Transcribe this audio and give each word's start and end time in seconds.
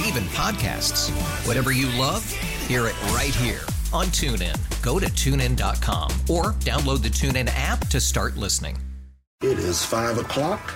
Yes, 0.00 0.08
and 0.08 0.16
even 0.16 0.28
podcasts. 0.30 1.46
Whatever 1.46 1.72
you 1.72 1.86
love, 1.98 2.28
hear 2.66 2.86
it 2.86 3.00
right 3.12 3.34
here 3.34 3.60
on 3.92 4.06
TuneIn. 4.06 4.56
Go 4.82 4.98
to 4.98 5.06
tunein.com 5.06 6.10
or 6.28 6.52
download 6.60 7.02
the 7.02 7.08
TuneIn 7.08 7.50
app 7.54 7.86
to 7.88 8.00
start 8.00 8.36
listening. 8.36 8.78
It 9.42 9.58
is 9.58 9.84
five 9.84 10.18
o'clock. 10.18 10.74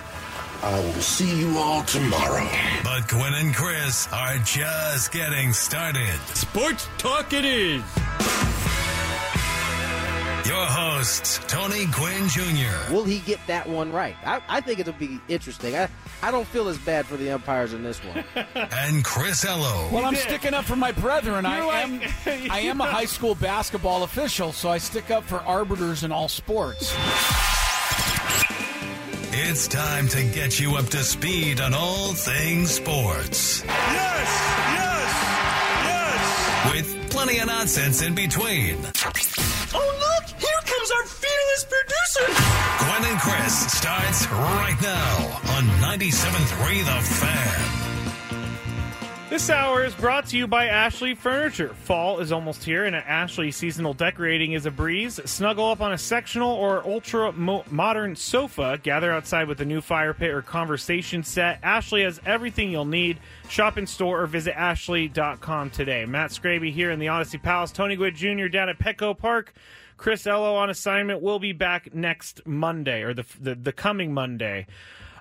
I 0.63 0.79
will 0.79 0.93
see 1.01 1.39
you 1.39 1.57
all 1.57 1.83
tomorrow. 1.83 2.47
But 2.83 3.07
Gwynn 3.07 3.35
and 3.35 3.53
Chris 3.53 4.07
are 4.11 4.37
just 4.39 5.11
getting 5.11 5.53
started. 5.53 6.19
Sports 6.33 6.87
talk 6.97 7.33
it 7.33 7.45
is. 7.45 7.83
Your 10.45 10.65
hosts, 10.65 11.39
Tony 11.47 11.85
Gwynn 11.87 12.27
Jr. 12.29 12.93
Will 12.93 13.03
he 13.03 13.17
get 13.19 13.39
that 13.47 13.67
one 13.67 13.91
right? 13.91 14.15
I, 14.23 14.41
I 14.47 14.61
think 14.61 14.79
it'll 14.79 14.93
be 14.93 15.19
interesting. 15.27 15.75
I, 15.75 15.89
I 16.21 16.29
don't 16.29 16.45
feel 16.47 16.67
as 16.67 16.77
bad 16.77 17.07
for 17.07 17.17
the 17.17 17.31
umpires 17.31 17.73
in 17.73 17.81
this 17.83 17.97
one. 18.03 18.23
and 18.55 19.03
Chris 19.03 19.43
Ello. 19.43 19.89
Well, 19.91 20.05
I'm 20.05 20.13
sticking 20.15 20.53
up 20.53 20.65
for 20.65 20.75
my 20.75 20.91
brethren. 20.91 21.47
I 21.47 21.57
You're 21.57 21.65
like- 21.65 22.27
am 22.27 22.51
I 22.51 22.59
am 22.59 22.79
a 22.79 22.85
high 22.85 23.05
school 23.05 23.33
basketball 23.33 24.03
official, 24.03 24.51
so 24.51 24.69
I 24.69 24.77
stick 24.77 25.09
up 25.09 25.23
for 25.23 25.37
arbiters 25.41 26.03
in 26.03 26.11
all 26.11 26.27
sports. 26.27 26.93
It's 29.37 29.67
time 29.67 30.07
to 30.09 30.23
get 30.25 30.59
you 30.59 30.75
up 30.75 30.85
to 30.89 30.97
speed 31.03 31.59
on 31.59 31.73
all 31.73 32.13
things 32.13 32.69
sports. 32.71 33.63
Yes, 33.65 34.29
yes, 34.75 36.65
yes. 36.65 36.71
With 36.71 37.09
plenty 37.11 37.39
of 37.39 37.47
nonsense 37.47 38.01
in 38.03 38.13
between. 38.15 38.77
And 43.15 43.21
Chris 43.21 43.71
starts 43.71 44.29
right 44.29 44.75
now 44.81 45.39
on 45.55 45.63
97.3 45.79 46.83
The 46.83 47.01
Fan. 47.01 47.85
This 49.29 49.49
hour 49.49 49.85
is 49.85 49.95
brought 49.95 50.27
to 50.27 50.37
you 50.37 50.47
by 50.47 50.65
Ashley 50.65 51.15
Furniture. 51.15 51.69
Fall 51.69 52.19
is 52.19 52.33
almost 52.33 52.65
here, 52.65 52.83
and 52.83 52.93
at 52.93 53.07
Ashley, 53.07 53.51
seasonal 53.51 53.93
decorating 53.93 54.51
is 54.51 54.65
a 54.65 54.71
breeze. 54.71 55.21
Snuggle 55.23 55.69
up 55.69 55.79
on 55.79 55.93
a 55.93 55.97
sectional 55.97 56.51
or 56.55 56.85
ultra 56.85 57.31
mo- 57.31 57.63
modern 57.71 58.17
sofa. 58.17 58.81
Gather 58.83 59.13
outside 59.13 59.47
with 59.47 59.61
a 59.61 59.65
new 59.65 59.79
fire 59.79 60.13
pit 60.13 60.31
or 60.31 60.41
conversation 60.41 61.23
set. 61.23 61.59
Ashley 61.63 62.03
has 62.03 62.19
everything 62.25 62.69
you'll 62.69 62.83
need. 62.83 63.19
Shop 63.47 63.77
in 63.77 63.87
store 63.87 64.23
or 64.23 64.27
visit 64.27 64.59
ashley.com 64.59 65.69
today. 65.69 66.05
Matt 66.05 66.31
Skraby 66.31 66.73
here 66.73 66.91
in 66.91 66.99
the 66.99 67.05
Audacy 67.05 67.41
Palace. 67.41 67.71
Tony 67.71 67.95
Gwynn 67.95 68.13
Jr. 68.13 68.49
down 68.49 68.67
at 68.67 68.77
Petco 68.77 69.17
Park. 69.17 69.53
Chris 69.97 70.27
Ello 70.27 70.55
on 70.55 70.69
assignment. 70.69 71.21
We'll 71.21 71.39
be 71.39 71.53
back 71.53 71.93
next 71.93 72.45
Monday, 72.45 73.01
or 73.03 73.13
the, 73.13 73.25
the, 73.39 73.55
the 73.55 73.71
coming 73.71 74.13
Monday. 74.13 74.67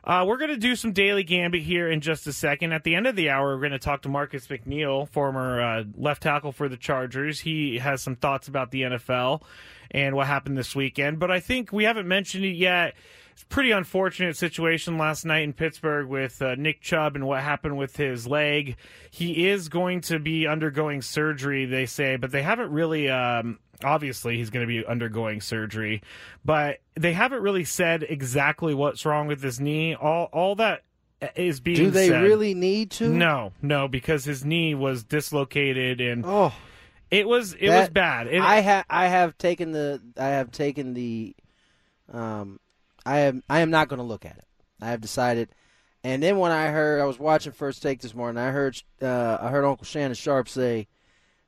Uh, 0.07 0.23
we're 0.27 0.37
going 0.37 0.51
to 0.51 0.59
do 0.59 0.77
some 0.77 0.93
daily 0.93 1.25
gambit 1.25 1.63
here 1.63 1.91
in 1.91 2.03
just 2.03 2.27
a 2.27 2.33
second. 2.33 2.73
At 2.73 2.85
the 2.85 2.95
end 2.95 3.07
of 3.07 3.17
the 3.17 3.31
hour, 3.31 3.55
we're 3.55 3.61
going 3.61 3.73
to 3.73 3.79
talk 3.79 4.03
to 4.03 4.11
Marcus 4.11 4.47
McNeil, 4.49 5.09
former 5.09 5.63
uh, 5.63 5.85
left 5.97 6.23
tackle 6.23 6.53
for 6.53 6.69
the 6.69 6.77
Chargers. 6.77 7.41
He 7.41 7.79
has 7.79 8.03
some 8.03 8.15
thoughts 8.15 8.47
about 8.47 8.71
the 8.71 8.83
NFL 8.83 9.43
and 9.91 10.15
what 10.15 10.27
happened 10.27 10.59
this 10.59 10.77
weekend. 10.77 11.19
But 11.19 11.31
I 11.31 11.41
think 11.41 11.73
we 11.73 11.85
haven't 11.85 12.07
mentioned 12.07 12.45
it 12.45 12.57
yet. 12.57 12.95
It's 13.33 13.43
a 13.43 13.47
pretty 13.47 13.71
unfortunate 13.71 14.37
situation 14.37 14.99
last 14.99 15.25
night 15.25 15.43
in 15.43 15.55
Pittsburgh 15.55 16.07
with 16.07 16.41
uh, 16.43 16.55
Nick 16.57 16.83
Chubb 16.83 17.17
and 17.17 17.27
what 17.27 17.43
happened 17.43 17.79
with 17.79 17.97
his 17.97 18.27
leg. 18.27 18.77
He 19.11 19.49
is 19.49 19.71
going 19.71 20.03
to 20.03 20.19
be 20.19 20.47
undergoing 20.47 21.01
surgery, 21.01 21.65
they 21.65 21.87
say, 21.87 22.17
but 22.17 22.31
they 22.31 22.43
haven't 22.43 22.71
really. 22.71 23.09
Um, 23.09 23.59
obviously, 23.83 24.37
he's 24.37 24.51
going 24.51 24.67
to 24.67 24.69
be 24.69 24.85
undergoing 24.87 25.41
surgery, 25.41 26.03
but 26.45 26.81
they 26.95 27.13
haven't 27.13 27.43
really 27.43 27.65
said 27.65 28.05
exactly 28.09 28.75
what's 28.75 29.05
wrong 29.05 29.27
with 29.27 29.43
his 29.43 29.59
knee. 29.61 29.95
All 29.95 30.29
all 30.33 30.55
that 30.57 30.83
is 31.37 31.61
being 31.61 31.77
Do 31.77 31.91
they 31.91 32.09
said- 32.09 32.23
really 32.23 32.55
need 32.55 32.91
to? 32.93 33.09
No, 33.09 33.53
no, 33.63 33.89
because 33.89 34.25
his 34.25 34.45
knee 34.45 34.75
was 34.75 35.05
dislocated 35.05 36.01
and 36.01 36.25
Oh, 36.27 36.53
it 37.11 37.27
was 37.27 37.55
it 37.55 37.71
was 37.71 37.89
bad. 37.89 38.27
It, 38.27 38.41
I 38.43 38.61
have 38.61 38.85
I 38.91 39.07
have 39.07 39.37
taken 39.39 39.73
the 39.73 40.01
I 40.19 40.29
have 40.29 40.51
taken 40.51 40.95
the 40.95 41.35
um 42.13 42.61
I 43.07 43.21
am 43.21 43.43
I 43.49 43.61
am 43.61 43.71
not 43.71 43.89
going 43.89 43.99
to 43.99 44.05
look 44.05 44.25
at 44.25 44.37
it. 44.37 44.45
I 44.81 44.91
have 44.91 45.01
decided. 45.01 45.49
And 46.03 46.23
then 46.23 46.37
when 46.39 46.53
I 46.53 46.67
heard 46.67 47.01
I 47.01 47.07
was 47.07 47.19
watching 47.19 47.53
First 47.53 47.83
Take 47.83 48.01
this 48.03 48.15
morning, 48.15 48.43
I 48.43 48.51
heard 48.51 48.83
uh, 49.01 49.39
I 49.41 49.49
heard 49.49 49.65
Uncle 49.65 49.87
Shannon 49.87 50.15
Sharpe 50.15 50.49
say 50.49 50.87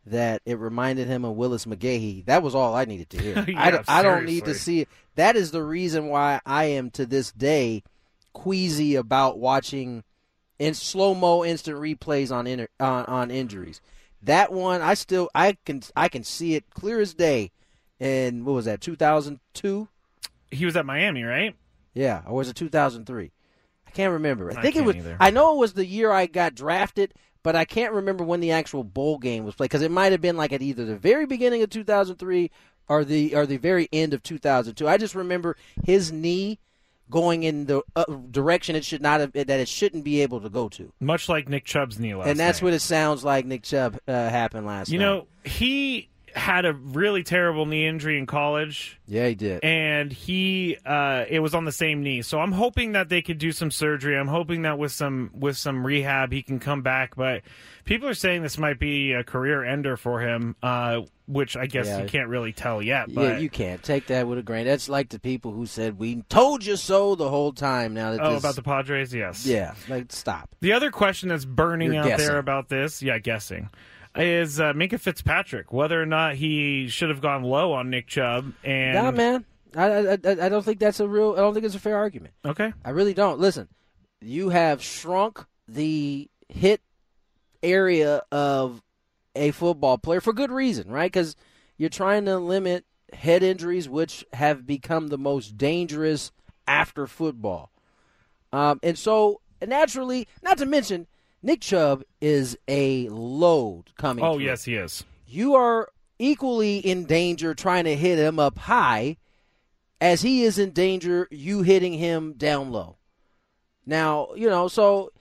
that 0.06 0.40
it 0.46 0.58
reminded 0.58 1.08
him 1.08 1.24
of 1.24 1.34
Willis 1.36 1.64
McGahee. 1.66 2.24
That 2.26 2.42
was 2.42 2.54
all 2.54 2.74
I 2.74 2.84
needed 2.84 3.10
to 3.10 3.18
hear. 3.22 3.38
I, 3.46 3.50
Yeah, 3.50 3.70
don't- 3.70 3.84
I 3.88 4.02
don't 4.02 4.24
need 4.24 4.44
to 4.44 4.54
see 4.54 4.80
it. 4.82 4.88
That 5.16 5.36
is 5.36 5.50
the 5.50 5.62
reason 5.62 6.06
why 6.08 6.40
I 6.46 6.64
am 6.66 6.90
to 6.92 7.06
this 7.06 7.32
day 7.32 7.82
queasy 8.32 8.94
about 8.96 9.38
watching 9.38 10.04
in 10.58 10.74
slow 10.74 11.14
mo 11.14 11.44
instant 11.44 11.78
replays 11.78 12.30
on, 12.34 12.46
on 12.80 13.04
on 13.06 13.30
injuries. 13.30 13.80
That 14.22 14.52
one, 14.52 14.80
I 14.82 14.94
still 14.94 15.30
I 15.34 15.56
can 15.64 15.82
I 15.96 16.08
can 16.08 16.24
see 16.24 16.54
it 16.54 16.64
clear 16.70 17.00
as 17.00 17.14
day. 17.14 17.50
And 17.98 18.44
what 18.44 18.52
was 18.54 18.64
that? 18.66 18.80
Two 18.80 18.96
thousand 18.96 19.40
two? 19.54 19.88
he 20.50 20.64
was 20.64 20.76
at 20.76 20.86
Miami, 20.86 21.22
right? 21.24 21.54
Yeah, 21.94 22.22
or 22.26 22.36
was 22.36 22.48
it 22.48 22.56
two 22.56 22.68
thousand 22.68 23.06
three? 23.06 23.32
I 23.86 23.90
can't 23.90 24.12
remember. 24.12 24.52
I 24.52 24.56
I 24.58 24.62
think 24.62 24.76
it 24.76 24.84
was. 24.84 24.96
either. 24.96 25.16
I 25.18 25.30
know 25.30 25.54
it 25.54 25.58
was 25.58 25.72
the 25.72 25.86
year 25.86 26.10
I 26.10 26.26
got 26.26 26.54
drafted, 26.54 27.14
but 27.46 27.54
I 27.54 27.64
can't 27.64 27.92
remember 27.92 28.24
when 28.24 28.40
the 28.40 28.50
actual 28.50 28.82
bowl 28.82 29.18
game 29.18 29.44
was 29.44 29.54
played 29.54 29.66
because 29.70 29.82
it 29.82 29.92
might 29.92 30.10
have 30.10 30.20
been 30.20 30.36
like 30.36 30.52
at 30.52 30.62
either 30.62 30.84
the 30.84 30.96
very 30.96 31.26
beginning 31.26 31.62
of 31.62 31.70
two 31.70 31.84
thousand 31.84 32.16
three 32.16 32.50
or 32.88 33.04
the 33.04 33.36
or 33.36 33.46
the 33.46 33.56
very 33.56 33.88
end 33.92 34.12
of 34.14 34.20
two 34.24 34.36
thousand 34.36 34.74
two. 34.74 34.88
I 34.88 34.96
just 34.96 35.14
remember 35.14 35.56
his 35.84 36.10
knee 36.10 36.58
going 37.08 37.44
in 37.44 37.66
the 37.66 37.82
uh, 37.94 38.04
direction 38.32 38.74
it 38.74 38.84
should 38.84 39.00
not 39.00 39.20
have 39.20 39.32
that 39.34 39.48
it 39.48 39.68
shouldn't 39.68 40.02
be 40.02 40.22
able 40.22 40.40
to 40.40 40.48
go 40.48 40.68
to. 40.70 40.92
Much 40.98 41.28
like 41.28 41.48
Nick 41.48 41.64
Chubb's 41.64 42.00
knee 42.00 42.16
last 42.16 42.26
and 42.26 42.36
that's 42.36 42.60
night. 42.60 42.64
what 42.64 42.74
it 42.74 42.80
sounds 42.80 43.22
like 43.22 43.46
Nick 43.46 43.62
Chubb 43.62 43.96
uh, 44.08 44.12
happened 44.12 44.66
last 44.66 44.90
You 44.90 44.98
night. 44.98 45.04
know, 45.04 45.26
he 45.44 46.08
had 46.36 46.64
a 46.66 46.74
really 46.74 47.22
terrible 47.22 47.64
knee 47.66 47.86
injury 47.86 48.18
in 48.18 48.26
college, 48.26 49.00
yeah, 49.08 49.26
he 49.28 49.34
did. 49.34 49.64
and 49.64 50.12
he 50.12 50.76
uh, 50.84 51.24
it 51.28 51.40
was 51.40 51.54
on 51.54 51.64
the 51.64 51.72
same 51.72 52.02
knee. 52.02 52.22
So 52.22 52.38
I'm 52.40 52.52
hoping 52.52 52.92
that 52.92 53.08
they 53.08 53.22
could 53.22 53.38
do 53.38 53.52
some 53.52 53.70
surgery. 53.70 54.16
I'm 54.16 54.28
hoping 54.28 54.62
that 54.62 54.78
with 54.78 54.92
some 54.92 55.30
with 55.34 55.56
some 55.56 55.84
rehab 55.86 56.32
he 56.32 56.42
can 56.42 56.58
come 56.60 56.82
back. 56.82 57.16
But 57.16 57.42
people 57.84 58.08
are 58.08 58.14
saying 58.14 58.42
this 58.42 58.58
might 58.58 58.78
be 58.78 59.12
a 59.12 59.24
career 59.24 59.64
ender 59.64 59.96
for 59.96 60.20
him, 60.20 60.56
uh, 60.62 61.00
which 61.26 61.56
I 61.56 61.66
guess 61.66 61.86
Yeah. 61.86 62.02
you 62.02 62.08
can't 62.08 62.28
really 62.28 62.52
tell 62.52 62.82
yet. 62.82 63.12
But 63.12 63.22
yeah, 63.22 63.38
you 63.38 63.48
can't 63.48 63.82
take 63.82 64.08
that 64.08 64.28
with 64.28 64.38
a 64.38 64.42
grain. 64.42 64.66
That's 64.66 64.88
like 64.90 65.08
the 65.08 65.18
people 65.18 65.52
who 65.52 65.64
said 65.66 65.98
we 65.98 66.22
told 66.28 66.64
you 66.64 66.76
so 66.76 67.14
the 67.14 67.30
whole 67.30 67.52
time. 67.52 67.94
Now 67.94 68.10
that 68.12 68.20
oh, 68.20 68.34
this, 68.34 68.40
about 68.40 68.56
the 68.56 68.62
Padres, 68.62 69.14
yes, 69.14 69.46
yeah, 69.46 69.74
like 69.88 70.12
stop. 70.12 70.54
The 70.60 70.72
other 70.74 70.90
question 70.90 71.30
that's 71.30 71.46
burning 71.46 71.94
You're 71.94 72.02
out 72.02 72.08
guessing. 72.08 72.26
there 72.26 72.38
about 72.38 72.68
this, 72.68 73.02
yeah, 73.02 73.18
guessing, 73.18 73.70
is 74.16 74.60
uh, 74.60 74.72
Minkah 74.72 75.00
Fitzpatrick 75.00 75.72
whether 75.72 76.00
or 76.00 76.06
not 76.06 76.34
he 76.34 76.88
should 76.88 77.08
have 77.10 77.20
gone 77.20 77.42
low 77.42 77.72
on 77.72 77.90
Nick 77.90 78.06
Chubb. 78.06 78.52
And 78.64 78.94
Nah, 78.94 79.10
man, 79.10 79.44
I, 79.74 79.86
I 79.86 80.12
I 80.12 80.48
don't 80.48 80.64
think 80.64 80.78
that's 80.78 81.00
a 81.00 81.08
real. 81.08 81.32
I 81.32 81.36
don't 81.40 81.54
think 81.54 81.66
it's 81.66 81.74
a 81.74 81.80
fair 81.80 81.96
argument. 81.96 82.34
okay, 82.44 82.72
I 82.84 82.90
really 82.90 83.14
don't. 83.14 83.38
Listen, 83.38 83.68
you 84.20 84.48
have 84.50 84.82
shrunk 84.82 85.44
the 85.68 86.30
hit 86.48 86.80
area 87.62 88.22
of 88.30 88.82
a 89.34 89.50
football 89.50 89.98
player 89.98 90.20
for 90.20 90.32
good 90.32 90.50
reason, 90.50 90.90
right? 90.90 91.12
Because 91.12 91.36
you're 91.76 91.90
trying 91.90 92.24
to 92.24 92.38
limit 92.38 92.84
head 93.12 93.42
injuries, 93.42 93.88
which 93.88 94.24
have 94.32 94.66
become 94.66 95.08
the 95.08 95.18
most 95.18 95.58
dangerous 95.58 96.32
after 96.66 97.06
football. 97.06 97.70
Um, 98.52 98.80
and 98.82 98.96
so, 98.96 99.40
naturally, 99.66 100.26
not 100.42 100.58
to 100.58 100.66
mention, 100.66 101.06
Nick 101.46 101.60
Chubb 101.60 102.02
is 102.20 102.58
a 102.66 103.08
load 103.08 103.92
coming. 103.96 104.24
oh 104.24 104.34
through. 104.34 104.46
yes, 104.46 104.64
he 104.64 104.74
is. 104.74 105.04
You 105.28 105.54
are 105.54 105.90
equally 106.18 106.78
in 106.78 107.04
danger 107.04 107.54
trying 107.54 107.84
to 107.84 107.94
hit 107.94 108.18
him 108.18 108.40
up 108.40 108.58
high 108.58 109.16
as 110.00 110.22
he 110.22 110.42
is 110.42 110.58
in 110.58 110.72
danger 110.72 111.28
you 111.30 111.62
hitting 111.62 111.92
him 111.92 112.32
down 112.32 112.72
low. 112.72 112.96
Now, 113.86 114.30
you 114.34 114.48
know, 114.50 114.66
so 114.66 115.12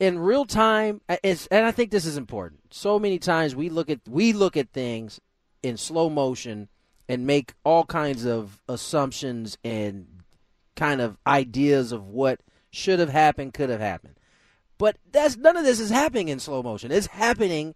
in 0.00 0.18
real 0.18 0.44
time 0.44 1.00
and 1.08 1.38
I 1.52 1.70
think 1.70 1.92
this 1.92 2.04
is 2.04 2.16
important. 2.16 2.74
So 2.74 2.98
many 2.98 3.20
times 3.20 3.54
we 3.54 3.68
look 3.68 3.88
at 3.88 4.00
we 4.08 4.32
look 4.32 4.56
at 4.56 4.72
things 4.72 5.20
in 5.62 5.76
slow 5.76 6.10
motion 6.10 6.68
and 7.08 7.28
make 7.28 7.54
all 7.62 7.84
kinds 7.84 8.24
of 8.26 8.60
assumptions 8.68 9.56
and 9.62 10.08
kind 10.74 11.00
of 11.00 11.16
ideas 11.24 11.92
of 11.92 12.08
what 12.08 12.40
should 12.72 12.98
have 12.98 13.10
happened, 13.10 13.54
could 13.54 13.70
have 13.70 13.78
happened. 13.78 14.18
But 14.78 14.96
that's 15.10 15.36
none 15.36 15.56
of 15.56 15.64
this 15.64 15.80
is 15.80 15.90
happening 15.90 16.28
in 16.28 16.40
slow 16.40 16.62
motion. 16.62 16.90
It's 16.90 17.06
happening 17.06 17.74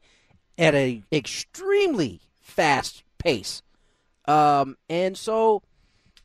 at 0.57 0.75
a 0.75 1.03
extremely 1.13 2.21
fast 2.41 3.05
pace. 3.19 3.63
Um, 4.27 4.77
and 4.89 5.17
so, 5.17 5.63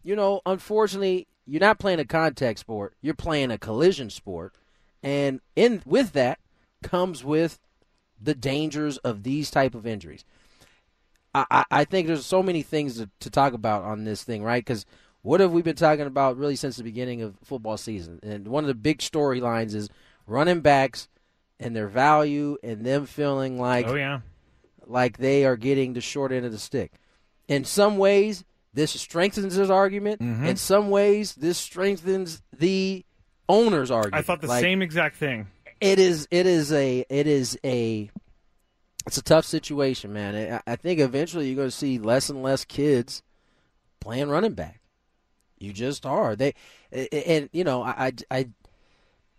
you 0.03 0.15
know, 0.15 0.41
unfortunately, 0.45 1.27
you're 1.45 1.61
not 1.61 1.79
playing 1.79 1.99
a 1.99 2.05
contact 2.05 2.59
sport. 2.59 2.95
You're 3.01 3.13
playing 3.13 3.51
a 3.51 3.57
collision 3.57 4.09
sport, 4.09 4.53
and 5.01 5.41
in 5.55 5.81
with 5.85 6.13
that 6.13 6.39
comes 6.81 7.23
with 7.23 7.59
the 8.21 8.33
dangers 8.33 8.97
of 8.99 9.23
these 9.23 9.51
type 9.51 9.75
of 9.75 9.85
injuries. 9.85 10.25
I, 11.35 11.65
I 11.71 11.83
think 11.85 12.07
there's 12.07 12.25
so 12.25 12.43
many 12.43 12.61
things 12.61 12.97
to, 12.97 13.09
to 13.21 13.29
talk 13.29 13.53
about 13.53 13.83
on 13.83 14.03
this 14.03 14.23
thing, 14.23 14.43
right? 14.43 14.63
Because 14.63 14.85
what 15.23 15.39
have 15.39 15.51
we 15.51 15.61
been 15.61 15.75
talking 15.75 16.05
about 16.05 16.37
really 16.37 16.55
since 16.55 16.77
the 16.77 16.83
beginning 16.83 17.21
of 17.21 17.35
football 17.43 17.77
season? 17.77 18.19
And 18.21 18.47
one 18.47 18.63
of 18.63 18.67
the 18.67 18.75
big 18.75 18.99
storylines 18.99 19.73
is 19.73 19.89
running 20.27 20.61
backs 20.61 21.07
and 21.59 21.75
their 21.75 21.87
value 21.87 22.57
and 22.63 22.85
them 22.85 23.05
feeling 23.05 23.59
like 23.59 23.87
oh 23.87 23.95
yeah 23.95 24.19
like 24.85 25.17
they 25.17 25.45
are 25.45 25.55
getting 25.55 25.93
the 25.93 26.01
short 26.01 26.31
end 26.31 26.45
of 26.45 26.51
the 26.51 26.59
stick. 26.59 26.91
In 27.47 27.63
some 27.63 27.97
ways, 27.97 28.43
this 28.73 28.91
strengthens 28.99 29.55
his 29.55 29.69
argument. 29.69 30.21
Mhm. 30.21 30.45
In 30.47 30.57
some 30.57 30.89
ways, 30.89 31.35
this 31.35 31.57
strengthens 31.57 32.41
the 32.57 33.05
owner's 33.47 33.91
argument. 33.91 34.15
I 34.19 34.21
thought 34.23 34.41
the 34.41 34.47
Like, 34.47 34.61
same 34.61 34.81
exact 34.81 35.15
thing. 35.15 35.47
It 35.79 35.99
is. 35.99 36.27
It 36.31 36.45
is 36.47 36.71
a. 36.73 37.05
It 37.09 37.27
is 37.27 37.57
a. 37.63 38.09
It's 39.05 39.17
a 39.17 39.21
tough 39.21 39.45
situation, 39.45 40.13
man. 40.13 40.61
I, 40.65 40.71
I 40.71 40.75
think 40.77 40.99
eventually 40.99 41.47
you're 41.47 41.57
going 41.57 41.67
to 41.67 41.71
see 41.75 41.97
less 41.99 42.29
and 42.29 42.41
less 42.41 42.63
kids 42.65 43.21
playing 43.99 44.29
running 44.29 44.53
back. 44.53 44.81
You 45.59 45.71
just 45.73 46.05
are. 46.05 46.35
They, 46.35 46.53
and 46.91 47.49
you 47.53 47.63
know, 47.63 47.83
I, 47.83 48.13
I, 48.29 48.37
I 48.39 48.49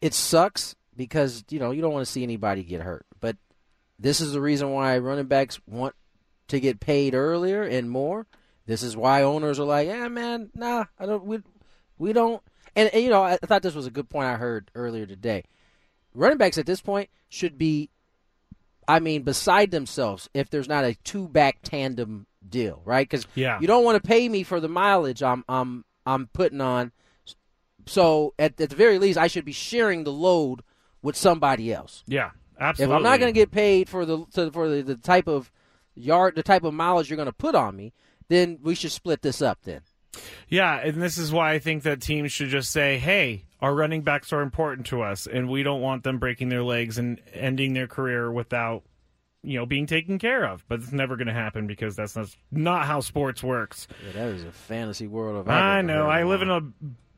it 0.04 0.12
sucks 0.12 0.76
because 0.94 1.44
you 1.48 1.58
know 1.58 1.70
you 1.70 1.80
don't 1.80 1.94
want 1.94 2.04
to 2.04 2.12
see 2.12 2.22
anybody 2.22 2.62
get 2.62 2.82
hurt. 2.82 3.06
But 3.20 3.38
this 3.98 4.20
is 4.20 4.34
the 4.34 4.40
reason 4.40 4.70
why 4.70 4.98
running 4.98 5.24
backs 5.24 5.58
want 5.66 5.94
to 6.48 6.60
get 6.60 6.78
paid 6.78 7.14
earlier 7.14 7.62
and 7.62 7.90
more. 7.90 8.26
This 8.66 8.82
is 8.82 8.96
why 8.98 9.22
owners 9.22 9.58
are 9.58 9.64
like, 9.64 9.88
yeah, 9.88 10.08
man, 10.08 10.50
nah, 10.54 10.84
I 11.00 11.06
don't. 11.06 11.24
We, 11.24 11.38
we 11.96 12.12
don't. 12.12 12.42
And, 12.76 12.90
and 12.92 13.02
you 13.02 13.08
know, 13.08 13.22
I, 13.22 13.38
thought 13.38 13.62
this 13.62 13.74
was 13.74 13.86
a 13.86 13.90
good 13.90 14.10
point 14.10 14.26
I 14.26 14.36
heard 14.36 14.70
earlier 14.74 15.06
today. 15.06 15.44
Running 16.14 16.36
backs 16.38 16.58
at 16.58 16.66
this 16.66 16.82
point 16.82 17.08
should 17.30 17.56
be, 17.56 17.88
I 18.86 19.00
mean, 19.00 19.22
beside 19.22 19.70
themselves 19.70 20.28
if 20.34 20.50
there's 20.50 20.68
not 20.68 20.84
a 20.84 20.94
two 20.96 21.28
back 21.28 21.58
tandem 21.62 22.26
deal, 22.46 22.82
right? 22.84 23.08
Because 23.08 23.26
Yeah. 23.34 23.58
you 23.58 23.66
don't 23.66 23.84
want 23.84 24.02
to 24.02 24.06
pay 24.06 24.28
me 24.28 24.42
for 24.42 24.60
the 24.60 24.68
mileage 24.68 25.22
I'm 25.22 25.44
I'm 25.48 25.86
I'm 26.04 26.26
putting 26.26 26.60
on. 26.60 26.92
So 27.86 28.34
at, 28.38 28.60
at 28.60 28.70
the 28.70 28.76
very 28.76 28.98
least, 28.98 29.18
I 29.18 29.26
should 29.26 29.44
be 29.44 29.52
sharing 29.52 30.04
the 30.04 30.12
load 30.12 30.62
with 31.02 31.16
somebody 31.16 31.72
else. 31.72 32.02
Yeah, 32.06 32.30
absolutely. 32.58 32.94
If 32.94 32.96
I'm 32.96 33.02
not 33.02 33.20
going 33.20 33.32
to 33.32 33.38
get 33.38 33.50
paid 33.50 33.88
for 33.88 34.04
the 34.06 34.24
to, 34.34 34.50
for 34.50 34.68
the, 34.68 34.82
the 34.82 34.96
type 34.96 35.28
of 35.28 35.50
yard, 35.94 36.34
the 36.34 36.42
type 36.42 36.64
of 36.64 36.74
mileage 36.74 37.10
you're 37.10 37.16
going 37.16 37.26
to 37.26 37.32
put 37.32 37.54
on 37.54 37.76
me, 37.76 37.92
then 38.28 38.58
we 38.62 38.74
should 38.74 38.92
split 38.92 39.22
this 39.22 39.42
up. 39.42 39.58
Then 39.62 39.82
Yeah, 40.48 40.76
and 40.76 41.00
this 41.00 41.18
is 41.18 41.32
why 41.32 41.52
I 41.52 41.58
think 41.58 41.82
that 41.84 42.00
teams 42.00 42.32
should 42.32 42.48
just 42.48 42.72
say, 42.72 42.98
"Hey, 42.98 43.44
our 43.60 43.74
running 43.74 44.02
backs 44.02 44.32
are 44.32 44.40
important 44.40 44.86
to 44.88 45.02
us, 45.02 45.26
and 45.26 45.48
we 45.48 45.62
don't 45.62 45.80
want 45.80 46.04
them 46.04 46.18
breaking 46.18 46.48
their 46.48 46.64
legs 46.64 46.98
and 46.98 47.20
ending 47.32 47.74
their 47.74 47.86
career 47.86 48.30
without, 48.30 48.82
you 49.42 49.58
know, 49.58 49.66
being 49.66 49.86
taken 49.86 50.18
care 50.18 50.44
of." 50.44 50.64
But 50.68 50.80
it's 50.80 50.92
never 50.92 51.16
going 51.16 51.28
to 51.28 51.34
happen 51.34 51.66
because 51.66 51.96
that's 51.96 52.16
not 52.16 52.34
not 52.50 52.86
how 52.86 53.00
sports 53.00 53.42
works. 53.42 53.86
yeah, 54.06 54.12
that 54.12 54.28
is 54.28 54.44
a 54.44 54.52
fantasy 54.52 55.06
world 55.06 55.36
of. 55.36 55.48
I 55.48 55.82
know. 55.82 56.06
I 56.06 56.24
live 56.24 56.42
in 56.42 56.50
a 56.50 56.62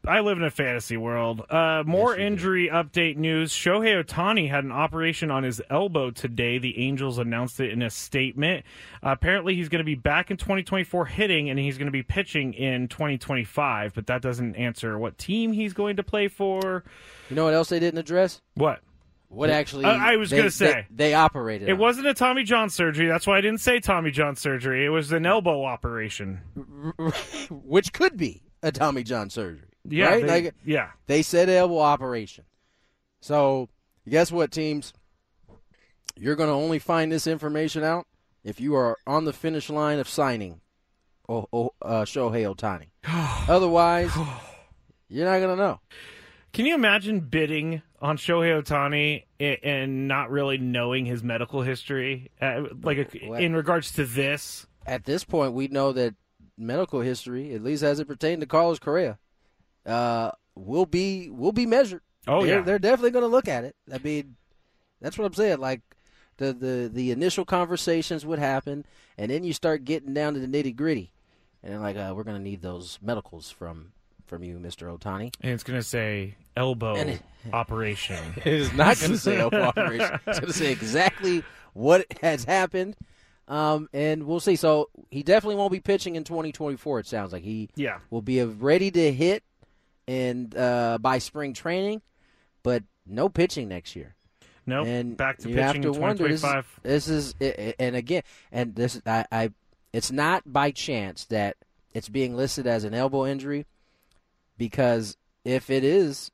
I 0.07 0.21
live 0.21 0.39
in 0.39 0.45
a 0.45 0.51
fantasy 0.51 0.97
world. 0.97 1.43
Uh, 1.51 1.83
more 1.85 2.17
injury 2.17 2.69
update 2.73 3.17
news. 3.17 3.53
Shohei 3.53 4.03
Ohtani 4.03 4.49
had 4.49 4.65
an 4.65 4.73
operation 4.73 5.31
on 5.31 5.43
his 5.43 5.61
elbow 5.69 6.11
today. 6.11 6.59
The 6.59 6.79
Angels 6.79 7.19
announced 7.19 7.59
it 7.61 7.71
in 7.71 7.83
a 7.83 7.91
statement. 7.91 8.65
Uh, 9.03 9.11
apparently, 9.11 9.55
he's 9.55 9.69
going 9.69 9.81
to 9.81 9.85
be 9.85 9.95
back 9.95 10.31
in 10.31 10.37
2024 10.37 11.07
hitting, 11.07 11.51
and 11.51 11.59
he's 11.59 11.77
going 11.77 11.87
to 11.87 11.93
be 11.93 12.03
pitching 12.03 12.55
in 12.55 12.89
2025. 12.89 13.95
But 13.95 14.07
that 14.07 14.23
doesn't 14.23 14.55
answer 14.57 14.99
what 14.99 15.19
team 15.19 15.53
he's 15.53 15.73
going 15.73 15.97
to 15.97 16.03
play 16.03 16.29
for. 16.29 16.85
You 17.29 17.37
know 17.37 17.45
what 17.45 17.55
else 17.55 17.69
they 17.69 17.81
didn't 17.81 17.99
address? 17.99 18.41
What? 18.55 18.81
What 19.29 19.51
actually? 19.51 19.85
Uh, 19.85 19.91
I 19.91 20.17
was 20.17 20.31
going 20.31 20.45
to 20.45 20.51
say 20.51 20.87
they, 20.89 21.09
they 21.09 21.15
operated. 21.15 21.69
It 21.69 21.73
on. 21.73 21.79
wasn't 21.79 22.07
a 22.07 22.15
Tommy 22.15 22.45
John 22.45 22.71
surgery. 22.71 23.09
That's 23.09 23.27
why 23.27 23.39
I 23.39 23.41
didn't 23.41 23.61
say 23.61 23.81
Tommy 23.81 24.13
John 24.13 24.37
surgery. 24.37 24.85
It 24.85 24.91
was 24.91 25.11
an 25.11 25.27
elbow 25.27 25.65
operation. 25.65 26.41
which 27.51 27.93
could 27.93 28.17
be 28.17 28.43
a 28.63 28.71
Tommy 28.71 29.03
John 29.03 29.31
surgery. 29.31 29.69
Yeah, 29.89 30.07
right? 30.07 30.27
they- 30.27 30.43
like, 30.45 30.55
yeah. 30.65 30.91
They 31.07 31.23
said 31.23 31.49
elbow 31.49 31.79
operation. 31.79 32.45
So 33.21 33.69
guess 34.09 34.31
what, 34.31 34.51
teams? 34.51 34.93
You're 36.19 36.37
going 36.37 36.49
to 36.49 36.55
only 36.55 36.79
find 36.79 37.13
this 37.13 37.27
information 37.27 37.85
out 37.85 38.07
if 38.43 38.61
you 38.61 38.75
are 38.75 38.97
on 39.07 39.25
the 39.25 39.33
finish 39.33 39.69
line 39.69 39.99
of 39.99 40.09
signing 40.09 40.61
oh, 41.29 41.49
oh, 41.53 41.71
uh, 41.83 42.03
Shohei 42.03 42.55
Ohtani. 42.55 42.89
Otherwise, 43.49 44.11
you're 45.09 45.27
not 45.27 45.39
going 45.39 45.57
to 45.57 45.63
know. 45.63 45.81
Can 46.53 46.65
you 46.65 46.75
imagine 46.75 47.21
bidding 47.21 47.83
on 48.01 48.17
Shohei 48.17 48.63
Ohtani 48.63 49.25
and 49.63 50.09
not 50.09 50.31
really 50.31 50.57
knowing 50.57 51.05
his 51.05 51.23
medical 51.23 51.63
history, 51.63 52.31
uh, 52.41 52.63
like 52.83 52.99
a, 52.99 53.35
in 53.35 53.55
regards 53.55 53.93
to 53.93 54.07
this? 54.07 54.67
At 54.87 55.05
this 55.05 55.25
point, 55.25 55.53
we 55.53 55.69
know 55.69 55.93
that 55.93 56.15
medical 56.57 57.01
history, 57.01 57.53
at 57.53 57.63
least 57.63 57.83
as 57.83 58.01
it 58.01 58.09
pertains 58.09 58.41
to 58.41 58.47
Carlos 58.47 58.79
Correa, 58.79 59.19
uh, 59.87 60.33
will 60.55 60.87
be 60.87 61.31
will 61.31 61.53
be 61.53 61.67
measured. 61.67 62.03
Oh, 62.29 62.45
they're, 62.45 62.57
yeah. 62.59 62.63
they're 62.63 62.79
definitely 62.79 63.13
going 63.13 63.23
to 63.23 63.29
look 63.29 63.47
at 63.49 63.65
it. 63.65 63.77
I 63.93 63.99
mean, 63.99 64.35
that's 65.01 65.17
what 65.17 65.25
I'm 65.27 65.35
saying. 65.35 65.59
Like 65.59 65.83
the 66.39 66.53
the 66.53 66.91
the 66.93 67.11
initial 67.13 67.45
conversations 67.45 68.27
would 68.27 68.39
happen, 68.39 68.85
and 69.17 69.31
then 69.31 69.45
you 69.45 69.53
start 69.53 69.85
getting 69.85 70.13
down 70.15 70.35
to 70.35 70.41
the 70.41 70.47
nitty 70.49 70.75
gritty, 70.75 71.13
and 71.63 71.81
like 71.81 71.97
uh, 71.97 72.13
we're 72.17 72.25
going 72.25 72.37
to 72.37 72.43
need 72.43 72.63
those 72.63 72.99
medicals 73.01 73.51
from 73.51 73.93
from 74.27 74.43
you, 74.43 74.59
Mister 74.59 74.89
Ohtani. 74.89 75.33
And 75.41 75.53
it's 75.53 75.63
going 75.63 75.79
to 75.79 75.87
say 75.87 76.35
elbow 76.57 76.97
it- 76.97 77.23
operation. 77.53 78.19
It 78.39 78.47
is 78.47 78.73
not 78.73 78.99
going 78.99 79.13
to 79.13 79.19
say 79.19 79.39
elbow 79.39 79.63
operation. 79.77 80.19
It's 80.27 80.41
going 80.41 80.53
to 80.53 80.59
say 80.59 80.73
exactly 80.73 81.45
what 81.75 82.07
has 82.23 82.43
happened, 82.45 82.97
um, 83.47 83.89
and 83.93 84.25
we'll 84.25 84.41
see. 84.41 84.57
So 84.57 84.89
he 85.13 85.23
definitely 85.23 85.57
won't 85.57 85.71
be 85.71 85.79
pitching 85.81 86.17
in 86.17 86.25
2024. 86.25 87.01
It 87.01 87.07
sounds 87.07 87.33
like 87.33 87.43
he 87.45 87.69
Yeah. 87.77 87.99
will 88.11 88.23
be 88.23 88.43
ready 88.43 88.91
to 88.91 89.13
hit 89.13 89.45
and 90.09 90.57
uh, 90.57 90.99
by 91.01 91.19
spring 91.19 91.53
training, 91.55 92.03
but 92.63 92.83
no 93.07 93.29
pitching 93.29 93.69
next 93.69 93.97
year. 93.97 94.15
Nope, 94.69 94.87
and 94.89 95.17
back 95.17 95.39
to 95.39 95.49
you 95.49 95.57
have 95.57 95.69
pitching 95.75 95.83
to 95.83 95.93
in 95.95 96.01
wonder. 96.01 96.27
This, 96.29 96.41
2025. 96.41 96.81
this 96.83 97.09
is 97.09 97.35
and 97.79 97.95
again, 97.97 98.23
and 98.51 98.75
this 98.75 99.01
I, 99.07 99.25
I, 99.31 99.51
it's 99.93 100.11
not 100.11 100.43
by 100.53 100.73
chance 100.73 101.25
that 101.27 101.57
it's 101.95 102.09
being 102.09 102.35
listed 102.37 102.67
as 102.67 102.83
an 102.85 102.93
elbow 102.93 103.27
injury, 103.27 103.65
because 104.59 105.17
if 105.45 105.71
it 105.71 105.85
is 105.85 106.31